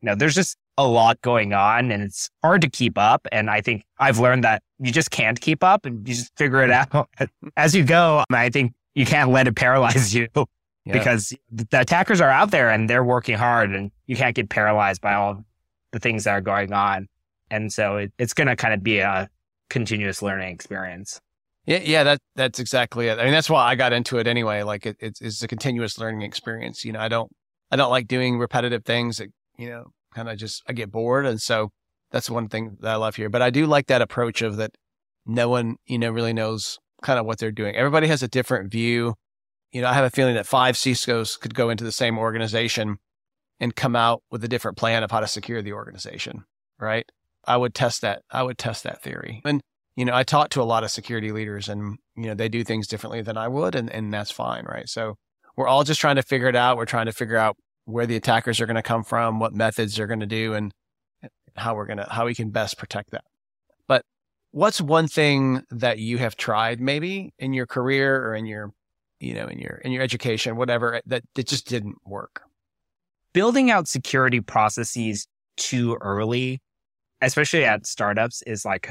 you 0.00 0.06
know, 0.06 0.14
there's 0.14 0.34
just 0.34 0.56
a 0.76 0.86
lot 0.86 1.20
going 1.22 1.52
on 1.52 1.90
and 1.90 2.02
it's 2.02 2.30
hard 2.42 2.60
to 2.62 2.70
keep 2.70 2.96
up. 2.96 3.26
And 3.32 3.50
I 3.50 3.60
think 3.60 3.84
I've 3.98 4.18
learned 4.18 4.44
that 4.44 4.62
you 4.78 4.92
just 4.92 5.10
can't 5.10 5.40
keep 5.40 5.64
up 5.64 5.84
and 5.84 6.06
you 6.06 6.14
just 6.14 6.36
figure 6.36 6.62
it 6.62 6.70
out 6.70 7.08
as 7.56 7.74
you 7.74 7.82
go. 7.84 8.22
I 8.30 8.48
think 8.50 8.74
you 8.94 9.04
can't 9.06 9.30
let 9.30 9.48
it 9.48 9.56
paralyze 9.56 10.14
you 10.14 10.28
Yeah. 10.84 10.92
because 10.92 11.32
the 11.50 11.80
attackers 11.80 12.20
are 12.20 12.30
out 12.30 12.50
there 12.52 12.70
and 12.70 12.88
they're 12.88 13.04
working 13.04 13.36
hard 13.36 13.74
and 13.74 13.90
you 14.06 14.14
can't 14.16 14.36
get 14.36 14.48
paralyzed 14.50 15.00
by 15.00 15.14
all 15.14 15.44
the 15.92 15.98
things 15.98 16.24
that 16.24 16.30
are 16.30 16.40
going 16.40 16.72
on. 16.72 17.08
And 17.50 17.72
so 17.72 17.96
it, 17.96 18.12
it's 18.18 18.34
going 18.34 18.46
to 18.48 18.56
kind 18.56 18.74
of 18.74 18.82
be 18.82 18.98
a 18.98 19.28
continuous 19.70 20.22
learning 20.22 20.52
experience. 20.52 21.20
Yeah, 21.66 21.80
yeah, 21.82 22.02
that 22.04 22.20
that's 22.34 22.58
exactly 22.60 23.08
it. 23.08 23.18
I 23.18 23.24
mean, 23.24 23.32
that's 23.32 23.50
why 23.50 23.66
I 23.66 23.74
got 23.74 23.92
into 23.92 24.16
it 24.18 24.26
anyway. 24.26 24.62
Like, 24.62 24.86
it, 24.86 24.96
it's 25.00 25.20
it's 25.20 25.42
a 25.42 25.48
continuous 25.48 25.98
learning 25.98 26.22
experience. 26.22 26.82
You 26.82 26.92
know, 26.92 27.00
I 27.00 27.08
don't 27.08 27.30
I 27.70 27.76
don't 27.76 27.90
like 27.90 28.06
doing 28.08 28.38
repetitive 28.38 28.84
things 28.86 29.18
that 29.18 29.28
you 29.58 29.68
know 29.68 29.86
kind 30.14 30.28
of 30.28 30.38
just 30.38 30.62
I 30.68 30.72
get 30.72 30.90
bored, 30.90 31.26
and 31.26 31.40
so 31.40 31.70
that's 32.10 32.30
one 32.30 32.48
thing 32.48 32.76
that 32.80 32.92
I 32.92 32.96
love 32.96 33.16
here. 33.16 33.28
But 33.28 33.42
I 33.42 33.50
do 33.50 33.66
like 33.66 33.86
that 33.88 34.02
approach 34.02 34.42
of 34.42 34.56
that 34.56 34.72
no 35.26 35.48
one 35.48 35.76
you 35.86 35.98
know 35.98 36.10
really 36.10 36.32
knows 36.32 36.78
kind 37.02 37.18
of 37.18 37.26
what 37.26 37.38
they're 37.38 37.52
doing. 37.52 37.76
Everybody 37.76 38.06
has 38.08 38.22
a 38.22 38.28
different 38.28 38.70
view. 38.70 39.14
You 39.72 39.82
know, 39.82 39.88
I 39.88 39.92
have 39.94 40.04
a 40.04 40.10
feeling 40.10 40.34
that 40.34 40.46
five 40.46 40.76
CISOs 40.76 41.38
could 41.38 41.54
go 41.54 41.68
into 41.68 41.84
the 41.84 41.92
same 41.92 42.18
organization 42.18 42.96
and 43.60 43.76
come 43.76 43.94
out 43.94 44.22
with 44.30 44.42
a 44.42 44.48
different 44.48 44.78
plan 44.78 45.02
of 45.02 45.10
how 45.10 45.20
to 45.20 45.26
secure 45.26 45.60
the 45.60 45.74
organization. 45.74 46.44
Right? 46.80 47.04
I 47.44 47.56
would 47.56 47.74
test 47.74 48.02
that. 48.02 48.22
I 48.30 48.42
would 48.42 48.58
test 48.58 48.84
that 48.84 49.02
theory. 49.02 49.42
And 49.44 49.60
you 49.98 50.04
know, 50.04 50.14
I 50.14 50.22
talk 50.22 50.50
to 50.50 50.62
a 50.62 50.64
lot 50.64 50.84
of 50.84 50.92
security 50.92 51.32
leaders 51.32 51.68
and, 51.68 51.98
you 52.16 52.26
know, 52.26 52.34
they 52.34 52.48
do 52.48 52.62
things 52.62 52.86
differently 52.86 53.20
than 53.20 53.36
I 53.36 53.48
would, 53.48 53.74
and, 53.74 53.90
and 53.90 54.14
that's 54.14 54.30
fine, 54.30 54.64
right? 54.64 54.88
So 54.88 55.16
we're 55.56 55.66
all 55.66 55.82
just 55.82 56.00
trying 56.00 56.14
to 56.14 56.22
figure 56.22 56.46
it 56.46 56.54
out. 56.54 56.76
We're 56.76 56.84
trying 56.84 57.06
to 57.06 57.12
figure 57.12 57.36
out 57.36 57.56
where 57.88 58.06
the 58.06 58.16
attackers 58.16 58.60
are 58.60 58.66
going 58.66 58.76
to 58.76 58.82
come 58.82 59.02
from, 59.02 59.40
what 59.40 59.54
methods 59.54 59.96
they're 59.96 60.06
going 60.06 60.20
to 60.20 60.26
do, 60.26 60.52
and 60.52 60.72
how 61.56 61.74
we're 61.74 61.86
going 61.86 61.96
to, 61.96 62.06
how 62.10 62.26
we 62.26 62.34
can 62.34 62.50
best 62.50 62.76
protect 62.76 63.12
that. 63.12 63.24
But 63.86 64.04
what's 64.50 64.78
one 64.78 65.08
thing 65.08 65.62
that 65.70 65.98
you 65.98 66.18
have 66.18 66.36
tried 66.36 66.80
maybe 66.80 67.32
in 67.38 67.54
your 67.54 67.66
career 67.66 68.26
or 68.26 68.34
in 68.34 68.44
your, 68.44 68.72
you 69.20 69.32
know, 69.32 69.46
in 69.46 69.58
your, 69.58 69.76
in 69.76 69.92
your 69.92 70.02
education, 70.02 70.56
whatever, 70.56 71.00
that, 71.06 71.22
that 71.34 71.46
just 71.46 71.66
didn't 71.66 71.96
work? 72.04 72.42
Building 73.32 73.70
out 73.70 73.88
security 73.88 74.42
processes 74.42 75.26
too 75.56 75.96
early, 76.02 76.60
especially 77.22 77.64
at 77.64 77.86
startups, 77.86 78.42
is 78.42 78.66
like 78.66 78.90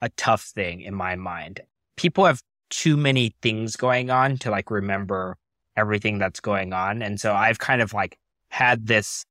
a 0.00 0.10
tough 0.10 0.44
thing 0.44 0.80
in 0.80 0.94
my 0.94 1.16
mind. 1.16 1.60
People 1.96 2.24
have 2.24 2.40
too 2.70 2.96
many 2.96 3.34
things 3.42 3.74
going 3.74 4.10
on 4.10 4.38
to 4.38 4.50
like 4.52 4.70
remember 4.70 5.36
everything 5.76 6.18
that's 6.18 6.38
going 6.38 6.72
on. 6.72 7.02
And 7.02 7.20
so 7.20 7.34
I've 7.34 7.58
kind 7.58 7.82
of 7.82 7.92
like 7.92 8.16
had 8.48 8.86
this, 8.86 9.24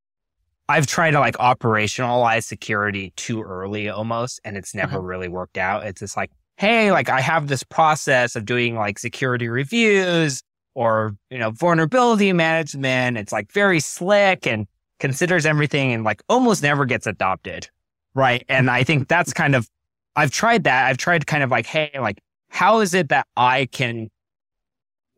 I've 0.70 0.88
tried 0.88 1.12
to 1.12 1.20
like 1.20 1.36
operationalize 1.38 2.44
security 2.44 3.14
too 3.16 3.42
early 3.42 3.90
almost, 3.90 4.40
and 4.44 4.58
it's 4.58 4.76
never 4.76 4.98
uh-huh. 4.98 5.06
really 5.06 5.28
worked 5.28 5.58
out. 5.58 5.86
It's 5.86 6.00
just 6.00 6.18
like, 6.18 6.32
hey, 6.58 6.92
like 6.92 7.10
I 7.10 7.22
have 7.22 7.48
this 7.48 7.64
process 7.64 8.36
of 8.36 8.46
doing 8.46 8.76
like 8.76 9.00
security 9.00 9.48
reviews 9.48 10.42
or, 10.74 11.16
you 11.30 11.38
know, 11.38 11.52
vulnerability 11.52 12.34
management. 12.34 13.18
It's 13.18 13.32
like 13.32 13.52
very 13.52 13.80
slick 13.80 14.46
and 14.46 14.68
considers 15.00 15.46
everything 15.46 15.94
and 15.94 16.04
like 16.04 16.22
almost 16.30 16.64
never 16.64 16.86
gets 16.86 17.08
adopted. 17.08 17.70
Right. 18.14 18.44
And 18.50 18.70
I 18.70 18.84
think 18.84 19.08
that's 19.08 19.34
kind 19.34 19.56
of 19.56 19.70
I've 20.16 20.32
tried 20.32 20.64
that. 20.64 20.88
I've 20.88 20.98
tried 20.98 21.28
kind 21.28 21.44
of 21.44 21.52
like, 21.52 21.68
hey, 21.68 21.92
like, 22.00 22.20
how 22.50 22.80
is 22.80 22.96
it 22.96 23.10
that 23.10 23.28
I 23.38 23.68
can 23.68 24.10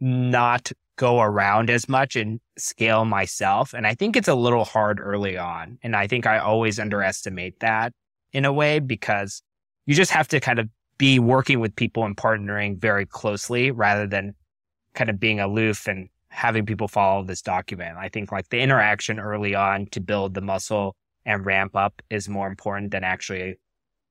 not 0.01 0.71
go 0.99 1.21
around 1.21 1.69
as 1.69 1.87
much 1.87 2.17
and 2.17 2.41
scale 2.57 3.05
myself? 3.05 3.73
And 3.73 3.87
I 3.87 3.95
think 3.95 4.17
it's 4.17 4.27
a 4.27 4.35
little 4.35 4.65
hard 4.65 4.99
early 4.99 5.37
on. 5.37 5.79
And 5.81 5.95
I 5.95 6.07
think 6.07 6.27
I 6.27 6.39
always 6.39 6.77
underestimate 6.77 7.61
that 7.61 7.93
in 8.33 8.43
a 8.43 8.51
way 8.51 8.79
because 8.79 9.41
you 9.85 9.95
just 9.95 10.11
have 10.11 10.27
to 10.27 10.41
kind 10.41 10.59
of 10.59 10.67
be 10.97 11.17
working 11.17 11.61
with 11.61 11.73
people 11.75 12.03
and 12.03 12.17
partnering 12.17 12.77
very 12.77 13.05
closely 13.05 13.71
rather 13.71 14.05
than 14.05 14.35
kind 14.93 15.09
of 15.09 15.21
being 15.21 15.39
aloof 15.39 15.87
and 15.87 16.09
having 16.27 16.65
people 16.65 16.89
follow 16.89 17.23
this 17.23 17.41
document. 17.41 17.97
I 17.97 18.09
think 18.09 18.29
like 18.31 18.49
the 18.49 18.59
interaction 18.59 19.19
early 19.19 19.55
on 19.55 19.85
to 19.91 20.01
build 20.01 20.33
the 20.33 20.41
muscle 20.41 20.97
and 21.25 21.45
ramp 21.45 21.77
up 21.77 22.01
is 22.09 22.27
more 22.27 22.47
important 22.47 22.91
than 22.91 23.05
actually 23.05 23.55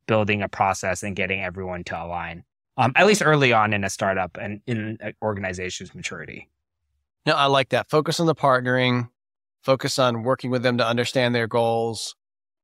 building 0.07 0.41
a 0.41 0.49
process 0.49 1.03
and 1.03 1.15
getting 1.15 1.43
everyone 1.43 1.85
to 1.85 2.03
align. 2.03 2.45
Um, 2.79 2.93
at 2.97 3.07
least 3.07 3.23
early 3.23 3.53
on 3.53 3.75
in 3.75 3.85
a 3.85 3.91
startup 3.91 4.39
and 4.41 4.63
in 4.67 4.97
an 5.01 5.13
organization's 5.21 5.95
maturity. 5.95 6.49
No, 7.29 7.35
I 7.35 7.45
like 7.45 7.69
that. 7.69 7.91
Focus 7.91 8.21
on 8.21 8.27
the 8.27 8.35
partnering, 8.35 9.11
focus 9.63 9.99
on 9.99 10.23
working 10.23 10.51
with 10.51 10.63
them 10.63 10.79
to 10.79 10.87
understand 10.87 11.35
their 11.35 11.47
goals. 11.47 12.15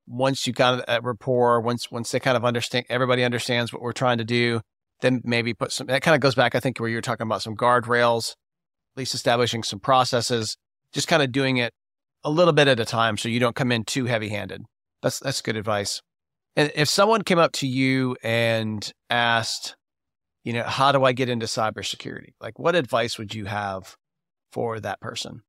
Once 0.07 0.46
you 0.46 0.55
got 0.55 0.87
that 0.87 1.05
rapport, 1.05 1.61
once 1.61 1.90
once 1.90 2.11
they 2.11 2.18
kind 2.18 2.35
of 2.35 2.46
understand, 2.46 2.87
everybody 2.88 3.24
understands 3.24 3.74
what 3.74 3.83
we're 3.83 3.92
trying 3.92 4.16
to 4.16 4.24
do, 4.24 4.62
then 5.03 5.20
maybe 5.22 5.53
put 5.53 5.70
some. 5.70 5.87
That 5.88 6.00
kind 6.00 6.14
of 6.14 6.22
goes 6.22 6.35
back, 6.35 6.55
I 6.55 6.61
think, 6.61 6.81
where 6.81 6.88
you 6.88 6.96
were 6.96 7.03
talking 7.03 7.27
about 7.27 7.42
some 7.42 7.55
guardrails, 7.55 8.31
at 8.31 8.96
least 8.96 9.12
establishing 9.12 9.62
some 9.62 9.81
processes, 9.81 10.57
just 10.94 11.09
kind 11.09 11.22
of 11.22 11.31
doing 11.31 11.59
it 11.59 11.74
a 12.24 12.31
little 12.31 12.55
bit 12.55 12.66
at 12.66 12.81
a 12.81 12.87
time, 12.87 13.18
so 13.18 13.29
you 13.29 13.40
don't 13.40 13.55
come 13.55 13.70
in 13.70 13.85
too 13.85 14.07
heavy-handed. 14.07 14.62
That's 15.03 15.18
that's 15.18 15.42
good 15.42 15.59
advice. 15.59 16.00
And 16.57 16.72
if 16.74 16.88
someone 16.88 17.20
came 17.20 17.38
up 17.38 17.53
to 17.53 17.66
you 17.66 18.16
and 18.22 18.90
asked, 19.11 19.77
you 20.42 20.55
know, 20.55 20.62
how 20.62 20.90
do 20.90 21.05
I 21.05 21.12
get 21.12 21.29
into 21.29 21.44
cybersecurity? 21.44 22.31
Like, 22.40 22.59
what 22.59 22.74
advice 22.74 23.18
would 23.18 23.35
you 23.35 23.44
have 23.44 23.94
for 24.54 24.78
that 24.80 25.00
person? 25.00 25.42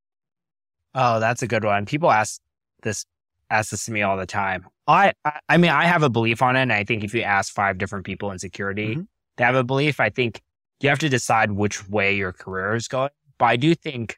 Oh, 0.95 1.19
that's 1.19 1.41
a 1.43 1.47
good 1.47 1.63
one. 1.63 1.85
People 1.85 2.11
ask 2.11 2.41
this 2.81 3.05
ask 3.51 3.69
this 3.69 3.85
to 3.85 3.91
me 3.91 4.01
all 4.01 4.17
the 4.17 4.25
time. 4.25 4.65
I 4.87 5.13
I, 5.47 5.57
mean, 5.57 5.69
I 5.71 5.85
have 5.85 6.01
a 6.03 6.09
belief 6.09 6.41
on 6.41 6.55
it, 6.55 6.63
and 6.63 6.73
I 6.73 6.83
think 6.83 7.03
if 7.03 7.13
you 7.13 7.21
ask 7.21 7.53
five 7.53 7.77
different 7.77 8.05
people 8.05 8.31
in 8.31 8.39
security, 8.39 8.95
Mhm. 8.95 9.07
they 9.37 9.43
have 9.43 9.55
a 9.55 9.63
belief. 9.63 9.99
I 9.99 10.09
think 10.09 10.41
you 10.81 10.89
have 10.89 10.99
to 10.99 11.09
decide 11.09 11.51
which 11.51 11.87
way 11.87 12.15
your 12.15 12.33
career 12.33 12.73
is 12.75 12.87
going. 12.87 13.11
But 13.37 13.45
I 13.45 13.55
do 13.55 13.75
think 13.75 14.17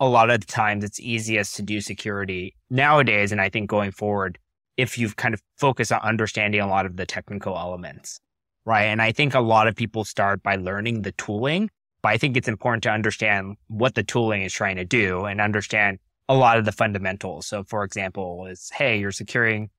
a 0.00 0.08
lot 0.08 0.30
of 0.30 0.40
the 0.40 0.46
times 0.46 0.82
it's 0.82 0.98
easiest 0.98 1.54
to 1.56 1.62
do 1.62 1.80
security 1.80 2.56
nowadays, 2.68 3.30
and 3.30 3.40
I 3.40 3.48
think 3.48 3.70
going 3.70 3.92
forward, 3.92 4.38
if 4.76 4.98
you've 4.98 5.14
kind 5.16 5.34
of 5.34 5.42
focused 5.56 5.92
on 5.92 6.00
understanding 6.00 6.60
a 6.60 6.66
lot 6.66 6.84
of 6.86 6.96
the 6.96 7.06
technical 7.06 7.56
elements, 7.56 8.20
right? 8.64 8.86
And 8.86 9.00
I 9.00 9.12
think 9.12 9.34
a 9.34 9.40
lot 9.40 9.68
of 9.68 9.76
people 9.76 10.04
start 10.04 10.42
by 10.42 10.56
learning 10.56 11.02
the 11.02 11.12
tooling, 11.12 11.70
but 12.04 12.10
I 12.10 12.18
think 12.18 12.36
it's 12.36 12.48
important 12.48 12.82
to 12.82 12.90
understand 12.90 13.56
what 13.68 13.94
the 13.94 14.02
tooling 14.02 14.42
is 14.42 14.52
trying 14.52 14.76
to 14.76 14.84
do 14.84 15.24
and 15.24 15.40
understand 15.40 15.98
a 16.28 16.34
lot 16.34 16.58
of 16.58 16.66
the 16.66 16.70
fundamentals. 16.70 17.46
So, 17.46 17.64
for 17.64 17.82
example, 17.82 18.44
is 18.44 18.70
hey, 18.74 18.98
you're 18.98 19.10
securing, 19.10 19.70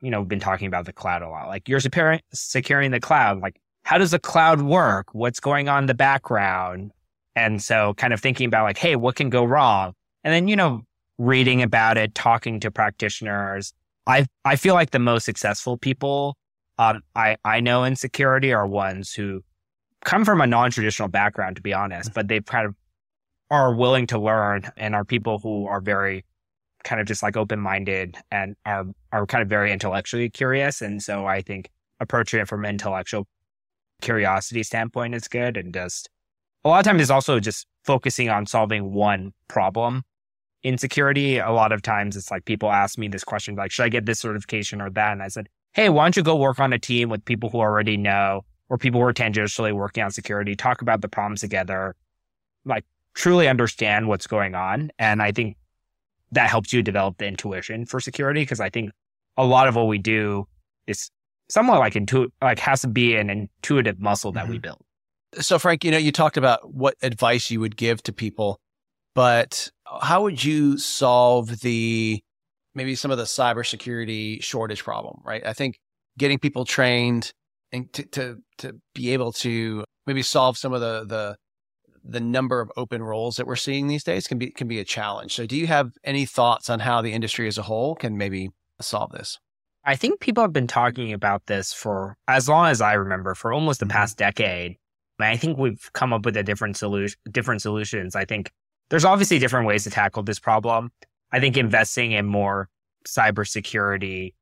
you 0.00 0.08
know, 0.08 0.20
we've 0.20 0.28
been 0.28 0.38
talking 0.38 0.68
about 0.68 0.84
the 0.84 0.92
cloud 0.92 1.22
a 1.22 1.28
lot. 1.28 1.48
Like 1.48 1.68
you're 1.68 1.80
securing 1.80 2.92
the 2.92 3.00
cloud. 3.00 3.40
Like, 3.40 3.60
how 3.82 3.98
does 3.98 4.12
the 4.12 4.20
cloud 4.20 4.62
work? 4.62 5.12
What's 5.12 5.40
going 5.40 5.68
on 5.68 5.82
in 5.82 5.86
the 5.88 5.94
background? 5.94 6.92
And 7.34 7.60
so, 7.60 7.94
kind 7.94 8.12
of 8.12 8.20
thinking 8.20 8.46
about 8.46 8.62
like, 8.62 8.78
hey, 8.78 8.94
what 8.94 9.16
can 9.16 9.28
go 9.28 9.44
wrong? 9.44 9.94
And 10.22 10.32
then, 10.32 10.46
you 10.46 10.54
know, 10.54 10.82
reading 11.18 11.62
about 11.62 11.98
it, 11.98 12.14
talking 12.14 12.60
to 12.60 12.70
practitioners. 12.70 13.72
I 14.06 14.26
I 14.44 14.54
feel 14.54 14.74
like 14.74 14.92
the 14.92 15.00
most 15.00 15.24
successful 15.24 15.78
people 15.78 16.36
um, 16.78 17.02
I 17.16 17.38
I 17.44 17.58
know 17.58 17.82
in 17.82 17.96
security 17.96 18.52
are 18.52 18.68
ones 18.68 19.12
who 19.12 19.42
come 20.04 20.24
from 20.24 20.40
a 20.40 20.46
non-traditional 20.46 21.08
background, 21.08 21.56
to 21.56 21.62
be 21.62 21.72
honest, 21.72 22.12
but 22.14 22.28
they've 22.28 22.44
kind 22.44 22.66
of 22.66 22.74
are 23.50 23.74
willing 23.74 24.06
to 24.06 24.18
learn 24.18 24.62
and 24.76 24.94
are 24.94 25.04
people 25.04 25.38
who 25.38 25.66
are 25.66 25.80
very 25.80 26.24
kind 26.84 27.00
of 27.00 27.06
just 27.06 27.22
like 27.22 27.36
open-minded 27.36 28.16
and 28.30 28.56
are 28.66 28.86
are 29.12 29.26
kind 29.26 29.42
of 29.42 29.48
very 29.48 29.70
intellectually 29.70 30.28
curious. 30.28 30.80
And 30.80 31.02
so 31.02 31.26
I 31.26 31.42
think 31.42 31.70
approaching 32.00 32.40
it 32.40 32.48
from 32.48 32.64
an 32.64 32.70
intellectual 32.70 33.28
curiosity 34.00 34.62
standpoint 34.62 35.14
is 35.14 35.28
good. 35.28 35.56
And 35.56 35.72
just 35.72 36.10
a 36.64 36.68
lot 36.68 36.80
of 36.80 36.84
times 36.84 37.02
it's 37.02 37.10
also 37.10 37.38
just 37.40 37.66
focusing 37.84 38.28
on 38.28 38.46
solving 38.46 38.92
one 38.92 39.32
problem 39.48 40.02
in 40.62 40.78
security. 40.78 41.38
A 41.38 41.50
lot 41.50 41.72
of 41.72 41.82
times 41.82 42.16
it's 42.16 42.30
like 42.30 42.44
people 42.44 42.70
ask 42.70 42.98
me 42.98 43.08
this 43.08 43.24
question, 43.24 43.54
like, 43.54 43.70
should 43.70 43.84
I 43.84 43.88
get 43.88 44.06
this 44.06 44.20
certification 44.20 44.80
or 44.80 44.90
that? 44.90 45.12
And 45.12 45.22
I 45.22 45.28
said, 45.28 45.48
hey, 45.74 45.88
why 45.88 46.04
don't 46.04 46.16
you 46.16 46.22
go 46.22 46.36
work 46.36 46.58
on 46.58 46.72
a 46.72 46.78
team 46.78 47.08
with 47.08 47.24
people 47.24 47.50
who 47.50 47.58
already 47.58 47.96
know 47.96 48.44
or 48.72 48.78
people 48.78 48.98
who 48.98 49.06
are 49.06 49.12
tangentially 49.12 49.70
working 49.70 50.02
on 50.02 50.10
security, 50.10 50.56
talk 50.56 50.80
about 50.80 51.02
the 51.02 51.08
problems 51.08 51.42
together, 51.42 51.94
like 52.64 52.86
truly 53.12 53.46
understand 53.46 54.08
what's 54.08 54.26
going 54.26 54.54
on. 54.54 54.90
And 54.98 55.20
I 55.20 55.30
think 55.30 55.58
that 56.30 56.48
helps 56.48 56.72
you 56.72 56.82
develop 56.82 57.18
the 57.18 57.26
intuition 57.26 57.84
for 57.84 58.00
security 58.00 58.40
because 58.40 58.60
I 58.60 58.70
think 58.70 58.90
a 59.36 59.44
lot 59.44 59.68
of 59.68 59.76
what 59.76 59.88
we 59.88 59.98
do 59.98 60.46
is 60.86 61.10
somewhat 61.50 61.80
like 61.80 61.96
intuitive, 61.96 62.32
like 62.40 62.58
has 62.60 62.80
to 62.80 62.88
be 62.88 63.14
an 63.14 63.28
intuitive 63.28 64.00
muscle 64.00 64.32
that 64.32 64.44
mm-hmm. 64.44 64.52
we 64.52 64.58
build. 64.58 64.80
So, 65.38 65.58
Frank, 65.58 65.84
you 65.84 65.90
know, 65.90 65.98
you 65.98 66.10
talked 66.10 66.38
about 66.38 66.72
what 66.72 66.94
advice 67.02 67.50
you 67.50 67.60
would 67.60 67.76
give 67.76 68.02
to 68.04 68.12
people, 68.14 68.58
but 69.14 69.70
how 70.00 70.22
would 70.22 70.42
you 70.42 70.78
solve 70.78 71.60
the 71.60 72.22
maybe 72.74 72.94
some 72.94 73.10
of 73.10 73.18
the 73.18 73.24
cybersecurity 73.24 74.42
shortage 74.42 74.82
problem, 74.82 75.20
right? 75.26 75.46
I 75.46 75.52
think 75.52 75.78
getting 76.16 76.38
people 76.38 76.64
trained 76.64 77.34
and 77.72 77.92
to, 77.92 78.04
to, 78.04 78.38
to 78.58 78.80
be 78.94 79.12
able 79.12 79.32
to 79.32 79.84
maybe 80.06 80.22
solve 80.22 80.58
some 80.58 80.72
of 80.72 80.80
the, 80.80 81.04
the, 81.04 81.36
the 82.04 82.20
number 82.20 82.60
of 82.60 82.70
open 82.76 83.02
roles 83.02 83.36
that 83.36 83.46
we're 83.46 83.56
seeing 83.56 83.86
these 83.86 84.04
days 84.04 84.26
can 84.26 84.38
be, 84.38 84.50
can 84.50 84.68
be 84.68 84.78
a 84.78 84.84
challenge. 84.84 85.34
So 85.34 85.46
do 85.46 85.56
you 85.56 85.66
have 85.66 85.92
any 86.04 86.26
thoughts 86.26 86.68
on 86.68 86.80
how 86.80 87.00
the 87.00 87.12
industry 87.12 87.48
as 87.48 87.58
a 87.58 87.62
whole 87.62 87.94
can 87.94 88.16
maybe 88.16 88.50
solve 88.80 89.12
this? 89.12 89.38
I 89.84 89.96
think 89.96 90.20
people 90.20 90.44
have 90.44 90.52
been 90.52 90.66
talking 90.68 91.12
about 91.12 91.46
this 91.46 91.72
for 91.72 92.16
as 92.28 92.48
long 92.48 92.66
as 92.66 92.80
I 92.80 92.92
remember, 92.92 93.34
for 93.34 93.52
almost 93.52 93.80
the 93.80 93.86
mm-hmm. 93.86 93.92
past 93.92 94.16
decade. 94.16 94.76
I 95.18 95.36
think 95.36 95.56
we've 95.56 95.88
come 95.92 96.12
up 96.12 96.24
with 96.24 96.36
a 96.36 96.42
different 96.42 96.76
solution, 96.76 97.16
different 97.30 97.62
solutions. 97.62 98.16
I 98.16 98.24
think 98.24 98.50
there's 98.90 99.04
obviously 99.04 99.38
different 99.38 99.66
ways 99.66 99.84
to 99.84 99.90
tackle 99.90 100.24
this 100.24 100.40
problem. 100.40 100.90
I 101.30 101.38
think 101.38 101.56
investing 101.56 102.12
in 102.12 102.26
more 102.26 102.68
cybersecurity 103.06 104.34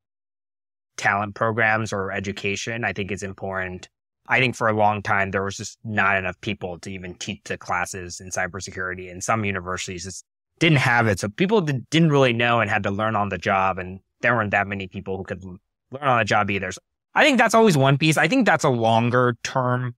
talent 0.97 1.35
programs 1.35 1.91
or 1.93 2.11
education, 2.11 2.83
I 2.83 2.93
think 2.93 3.11
is 3.11 3.23
important. 3.23 3.89
I 4.27 4.39
think 4.39 4.55
for 4.55 4.67
a 4.67 4.73
long 4.73 5.01
time, 5.01 5.31
there 5.31 5.43
was 5.43 5.57
just 5.57 5.77
not 5.83 6.17
enough 6.17 6.39
people 6.41 6.79
to 6.79 6.91
even 6.91 7.15
teach 7.15 7.41
the 7.45 7.57
classes 7.57 8.19
in 8.19 8.29
cybersecurity. 8.29 9.11
And 9.11 9.23
some 9.23 9.43
universities 9.43 10.03
just 10.03 10.25
didn't 10.59 10.77
have 10.77 11.07
it. 11.07 11.19
So 11.19 11.27
people 11.27 11.61
didn't 11.61 12.11
really 12.11 12.33
know 12.33 12.59
and 12.59 12.69
had 12.69 12.83
to 12.83 12.91
learn 12.91 13.15
on 13.15 13.29
the 13.29 13.37
job. 13.37 13.77
And 13.77 13.99
there 14.21 14.35
weren't 14.35 14.51
that 14.51 14.67
many 14.67 14.87
people 14.87 15.17
who 15.17 15.23
could 15.23 15.43
learn 15.43 15.59
on 16.01 16.19
the 16.19 16.25
job 16.25 16.49
either. 16.51 16.71
So 16.71 16.81
I 17.13 17.23
think 17.23 17.37
that's 17.37 17.55
always 17.55 17.75
one 17.75 17.97
piece. 17.97 18.17
I 18.17 18.27
think 18.27 18.45
that's 18.45 18.63
a 18.63 18.69
longer 18.69 19.35
term 19.43 19.95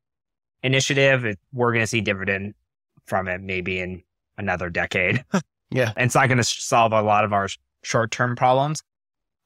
initiative. 0.63 1.38
We're 1.51 1.73
going 1.73 1.84
to 1.84 1.88
see 1.88 2.01
dividend 2.01 2.56
from 3.06 3.27
it 3.27 3.41
maybe 3.41 3.79
in 3.79 4.01
another 4.38 4.69
decade. 4.69 5.23
yeah. 5.69 5.93
And 5.95 6.08
it's 6.08 6.15
not 6.15 6.27
going 6.27 6.38
to 6.38 6.43
solve 6.43 6.93
a 6.93 7.01
lot 7.01 7.25
of 7.25 7.34
our 7.34 7.49
short 7.84 8.12
term 8.12 8.36
problems. 8.36 8.82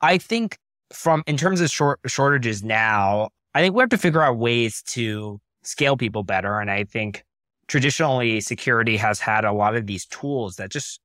I 0.01 0.17
think 0.17 0.59
from 0.91 1.23
in 1.27 1.37
terms 1.37 1.61
of 1.61 1.69
short 1.69 1.99
shortages 2.07 2.63
now, 2.63 3.29
I 3.53 3.61
think 3.61 3.75
we 3.75 3.81
have 3.81 3.89
to 3.89 3.97
figure 3.97 4.21
out 4.21 4.37
ways 4.37 4.81
to 4.87 5.39
scale 5.63 5.97
people 5.97 6.23
better. 6.23 6.59
And 6.59 6.71
I 6.71 6.83
think 6.83 7.23
traditionally 7.67 8.39
security 8.41 8.97
has 8.97 9.19
had 9.19 9.45
a 9.45 9.51
lot 9.51 9.75
of 9.75 9.87
these 9.87 10.05
tools 10.05 10.55
that 10.55 10.71
just 10.71 10.99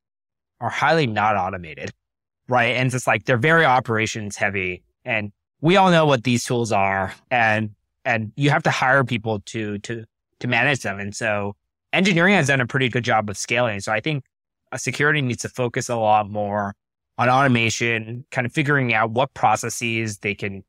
are 0.60 0.70
highly 0.70 1.06
not 1.06 1.36
automated. 1.36 1.90
Right. 2.48 2.76
And 2.76 2.92
it's 2.92 3.06
like 3.06 3.24
they're 3.24 3.36
very 3.36 3.64
operations 3.64 4.36
heavy. 4.36 4.82
And 5.04 5.32
we 5.60 5.76
all 5.76 5.90
know 5.90 6.06
what 6.06 6.24
these 6.24 6.44
tools 6.44 6.72
are. 6.72 7.12
And 7.30 7.70
and 8.04 8.32
you 8.36 8.50
have 8.50 8.62
to 8.64 8.70
hire 8.70 9.04
people 9.04 9.40
to 9.46 9.78
to 9.78 10.04
to 10.40 10.48
manage 10.48 10.82
them. 10.82 10.98
And 10.98 11.14
so 11.14 11.54
engineering 11.92 12.34
has 12.34 12.48
done 12.48 12.60
a 12.60 12.66
pretty 12.66 12.88
good 12.88 13.04
job 13.04 13.30
of 13.30 13.36
scaling. 13.36 13.80
So 13.80 13.92
I 13.92 14.00
think 14.00 14.24
security 14.76 15.20
needs 15.20 15.42
to 15.42 15.48
focus 15.48 15.88
a 15.88 15.96
lot 15.96 16.30
more 16.30 16.74
on 17.18 17.28
automation, 17.28 18.24
kind 18.30 18.46
of 18.46 18.52
figuring 18.52 18.94
out 18.94 19.10
what 19.10 19.32
processes 19.34 20.18
they 20.18 20.34
can 20.34 20.64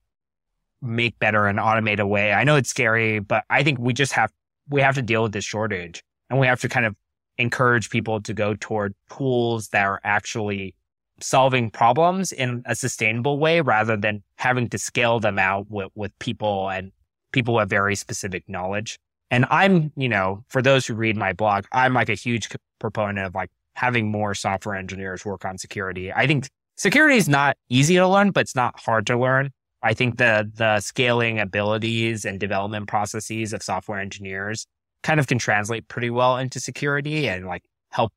make 0.81 1.17
better 1.19 1.47
and 1.47 1.59
automate 1.59 1.99
away. 1.99 2.33
I 2.33 2.43
know 2.43 2.55
it's 2.55 2.69
scary, 2.69 3.19
but 3.19 3.43
I 3.49 3.63
think 3.63 3.79
we 3.79 3.93
just 3.93 4.13
have 4.13 4.31
we 4.69 4.81
have 4.81 4.95
to 4.95 5.01
deal 5.01 5.23
with 5.23 5.33
this 5.33 5.45
shortage 5.45 6.03
and 6.29 6.39
we 6.39 6.47
have 6.47 6.61
to 6.61 6.69
kind 6.69 6.85
of 6.85 6.95
encourage 7.37 7.89
people 7.89 8.21
to 8.21 8.33
go 8.33 8.55
toward 8.55 8.93
tools 9.15 9.69
that 9.69 9.85
are 9.85 9.99
actually 10.03 10.75
solving 11.19 11.69
problems 11.69 12.31
in 12.31 12.63
a 12.65 12.75
sustainable 12.75 13.39
way 13.39 13.61
rather 13.61 13.97
than 13.97 14.23
having 14.35 14.69
to 14.69 14.77
scale 14.77 15.19
them 15.19 15.39
out 15.39 15.65
with, 15.69 15.91
with 15.95 16.17
people 16.19 16.69
and 16.69 16.91
people 17.31 17.55
with 17.55 17.69
very 17.69 17.95
specific 17.95 18.43
knowledge. 18.47 18.99
And 19.31 19.45
I'm, 19.49 19.91
you 19.95 20.09
know, 20.09 20.43
for 20.47 20.61
those 20.61 20.85
who 20.85 20.93
read 20.93 21.17
my 21.17 21.33
blog, 21.33 21.65
I'm 21.71 21.93
like 21.93 22.09
a 22.09 22.13
huge 22.13 22.49
proponent 22.79 23.25
of 23.25 23.35
like 23.35 23.49
having 23.75 24.11
more 24.11 24.33
software 24.33 24.75
engineers 24.75 25.25
work 25.25 25.45
on 25.45 25.57
security. 25.57 26.11
I 26.11 26.27
think 26.27 26.49
security 26.75 27.17
is 27.17 27.29
not 27.29 27.57
easy 27.69 27.95
to 27.95 28.07
learn, 28.07 28.31
but 28.31 28.41
it's 28.41 28.55
not 28.55 28.79
hard 28.79 29.07
to 29.07 29.17
learn. 29.17 29.51
I 29.81 29.93
think 29.93 30.17
the 30.17 30.49
the 30.55 30.79
scaling 30.79 31.39
abilities 31.39 32.23
and 32.23 32.39
development 32.39 32.87
processes 32.87 33.51
of 33.51 33.61
software 33.61 33.99
engineers 33.99 34.65
kind 35.03 35.19
of 35.19 35.27
can 35.27 35.37
translate 35.37 35.87
pretty 35.89 36.09
well 36.09 36.37
into 36.37 36.59
security 36.59 37.27
and 37.27 37.45
like 37.45 37.63
help 37.91 38.13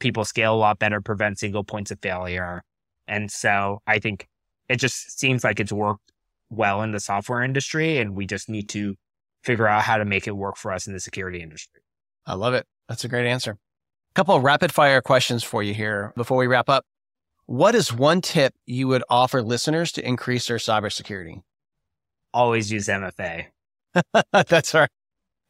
people 0.00 0.24
scale 0.24 0.54
a 0.54 0.56
lot 0.56 0.78
better, 0.78 1.00
prevent 1.00 1.38
single 1.38 1.64
points 1.64 1.90
of 1.90 1.98
failure. 2.00 2.62
And 3.06 3.30
so 3.30 3.80
I 3.86 3.98
think 3.98 4.26
it 4.68 4.76
just 4.76 5.18
seems 5.18 5.44
like 5.44 5.60
it's 5.60 5.72
worked 5.72 6.12
well 6.50 6.82
in 6.82 6.92
the 6.92 7.00
software 7.00 7.42
industry 7.42 7.98
and 7.98 8.16
we 8.16 8.26
just 8.26 8.48
need 8.48 8.68
to 8.70 8.94
figure 9.44 9.66
out 9.66 9.82
how 9.82 9.98
to 9.98 10.04
make 10.04 10.26
it 10.26 10.36
work 10.36 10.56
for 10.56 10.72
us 10.72 10.86
in 10.86 10.94
the 10.94 11.00
security 11.00 11.42
industry. 11.42 11.82
I 12.26 12.34
love 12.34 12.54
it. 12.54 12.66
That's 12.88 13.04
a 13.04 13.08
great 13.08 13.26
answer. 13.26 13.58
A 14.10 14.14
couple 14.14 14.34
of 14.34 14.42
rapid 14.42 14.72
fire 14.72 15.00
questions 15.00 15.44
for 15.44 15.62
you 15.62 15.74
here 15.74 16.12
before 16.16 16.36
we 16.38 16.46
wrap 16.46 16.68
up. 16.68 16.84
What 17.46 17.74
is 17.74 17.92
one 17.92 18.20
tip 18.20 18.54
you 18.66 18.88
would 18.88 19.04
offer 19.08 19.42
listeners 19.42 19.92
to 19.92 20.06
increase 20.06 20.48
their 20.48 20.58
cybersecurity? 20.58 21.42
Always 22.34 22.70
use 22.70 22.88
MFA. 22.88 23.46
that's 24.32 24.74
right. 24.74 24.90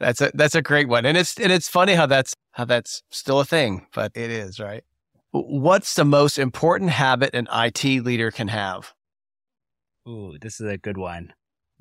That's 0.00 0.20
a 0.20 0.30
that's 0.32 0.54
a 0.54 0.62
great 0.62 0.88
one. 0.88 1.04
And 1.04 1.16
it's 1.16 1.38
and 1.38 1.50
it's 1.50 1.68
funny 1.68 1.94
how 1.94 2.06
that's 2.06 2.34
how 2.52 2.64
that's 2.64 3.02
still 3.10 3.40
a 3.40 3.44
thing, 3.44 3.86
but 3.94 4.12
it 4.14 4.30
is, 4.30 4.60
right? 4.60 4.84
What's 5.32 5.94
the 5.94 6.04
most 6.04 6.38
important 6.38 6.90
habit 6.90 7.34
an 7.34 7.48
IT 7.52 7.84
leader 7.84 8.30
can 8.30 8.48
have? 8.48 8.94
Ooh, 10.08 10.38
this 10.40 10.60
is 10.60 10.68
a 10.70 10.78
good 10.78 10.96
one. 10.96 11.32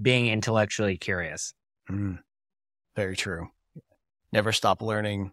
Being 0.01 0.27
intellectually 0.27 0.97
curious. 0.97 1.53
Mm, 1.89 2.19
very 2.95 3.15
true. 3.15 3.49
Never 4.33 4.51
stop 4.51 4.81
learning. 4.81 5.31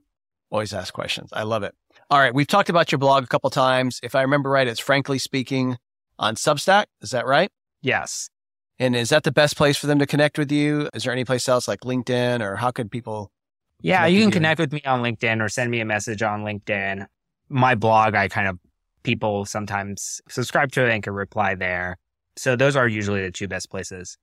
Always 0.55 0.73
ask 0.73 0.95
questions. 0.95 1.31
I 1.33 1.43
love 1.43 1.65
it. 1.65 1.75
All 2.11 2.21
right. 2.21 2.33
We've 2.33 2.47
talked 2.47 2.69
about 2.69 2.93
your 2.93 3.01
blog 3.01 3.25
a 3.25 3.27
couple 3.27 3.51
times. 3.51 3.99
If 4.05 4.15
I 4.15 4.23
remember 4.23 4.51
right, 4.51 4.69
it's 4.69 4.79
frankly 4.79 5.19
speaking 5.19 5.79
on 6.17 6.37
Substack. 6.37 6.85
Is 7.03 7.11
that 7.11 7.27
right? 7.27 7.51
Yes. 7.83 8.31
And 8.79 8.95
is 8.95 9.09
that 9.09 9.25
the 9.25 9.33
best 9.33 9.57
place 9.57 9.77
for 9.77 9.89
them 9.89 9.99
to 9.99 10.07
connect 10.07 10.39
with 10.39 10.53
you? 10.53 10.89
Is 10.95 11.03
there 11.03 11.13
any 11.13 11.25
place 11.25 11.49
else 11.49 11.67
like 11.67 11.81
LinkedIn 11.81 12.41
or 12.41 12.55
how 12.55 12.71
could 12.71 12.93
people? 12.93 13.33
Yeah, 13.81 14.07
you 14.07 14.23
can 14.23 14.31
connect 14.31 14.61
with 14.61 14.73
me 14.73 14.81
on 14.85 15.03
LinkedIn 15.03 15.45
or 15.45 15.49
send 15.49 15.73
me 15.73 15.81
a 15.81 15.85
message 15.85 16.23
on 16.23 16.45
LinkedIn. 16.45 17.09
My 17.49 17.75
blog, 17.75 18.15
I 18.15 18.29
kind 18.29 18.47
of, 18.47 18.61
people 19.03 19.47
sometimes 19.47 20.21
subscribe 20.29 20.71
to 20.73 20.87
it 20.87 20.93
and 20.93 21.03
can 21.03 21.15
reply 21.15 21.57
there. 21.57 21.99
So 22.37 22.55
those 22.55 22.77
are 22.77 22.87
usually 22.87 23.23
the 23.23 23.33
two 23.33 23.49
best 23.49 23.71
places. 23.71 24.17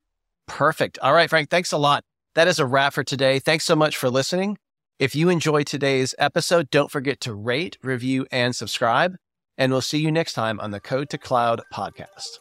Perfect. 0.48 0.98
All 1.00 1.14
right, 1.14 1.30
Frank, 1.30 1.50
thanks 1.50 1.74
a 1.74 1.78
lot. 1.78 2.06
That 2.36 2.48
is 2.48 2.58
a 2.58 2.66
wrap 2.66 2.94
for 2.94 3.04
today. 3.04 3.40
Thanks 3.40 3.66
so 3.66 3.76
much 3.76 3.98
for 3.98 4.10
listening. 4.10 4.58
If 5.02 5.16
you 5.16 5.30
enjoyed 5.30 5.66
today's 5.66 6.14
episode, 6.20 6.70
don't 6.70 6.92
forget 6.92 7.20
to 7.22 7.34
rate, 7.34 7.76
review, 7.82 8.28
and 8.32 8.56
subscribe. 8.56 9.16
And 9.58 9.72
we'll 9.72 9.82
see 9.82 9.98
you 9.98 10.12
next 10.12 10.34
time 10.34 10.60
on 10.60 10.70
the 10.70 10.80
Code 10.80 11.10
to 11.10 11.18
Cloud 11.18 11.60
podcast. 11.74 12.38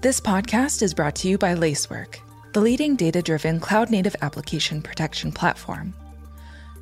This 0.00 0.20
podcast 0.20 0.82
is 0.82 0.92
brought 0.92 1.14
to 1.14 1.28
you 1.28 1.38
by 1.38 1.54
Lacework, 1.54 2.18
the 2.54 2.60
leading 2.60 2.96
data 2.96 3.22
driven 3.22 3.60
cloud 3.60 3.88
native 3.88 4.16
application 4.20 4.82
protection 4.82 5.30
platform. 5.30 5.94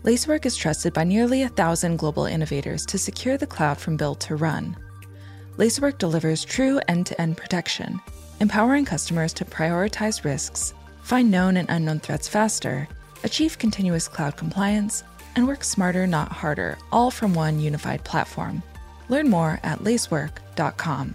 Lacework 0.05 0.47
is 0.47 0.57
trusted 0.57 0.95
by 0.95 1.05
nearly 1.05 1.43
a 1.43 1.51
thousand 1.51 1.99
global 1.99 2.25
innovators 2.25 2.87
to 2.87 2.97
secure 2.97 3.37
the 3.37 3.47
cloud 3.47 3.77
from 3.77 3.99
build 3.99 4.21
to 4.21 4.37
run. 4.37 4.75
Lacework 5.59 5.99
delivers 5.99 6.47
true 6.47 6.81
end 6.89 7.05
to 7.09 7.21
end 7.21 7.37
protection, 7.37 8.01
empowering 8.41 8.87
customers 8.87 9.35
to 9.35 9.45
prioritize 9.45 10.25
risks, 10.25 10.73
find 11.03 11.31
known 11.31 11.59
and 11.59 11.69
unknown 11.69 12.01
threats 12.01 12.27
faster, 12.27 12.89
achieve 13.25 13.59
continuous 13.59 14.09
cloud 14.09 14.37
compliance, 14.37 15.05
and 15.37 15.47
work 15.47 15.65
smarter, 15.65 16.07
not 16.07 16.31
harder, 16.31 16.79
all 16.91 17.11
from 17.11 17.35
one 17.35 17.59
unified 17.59 18.05
platform. 18.05 18.63
Learn 19.09 19.29
more 19.29 19.61
at 19.63 19.83
lacework.com. 19.83 21.15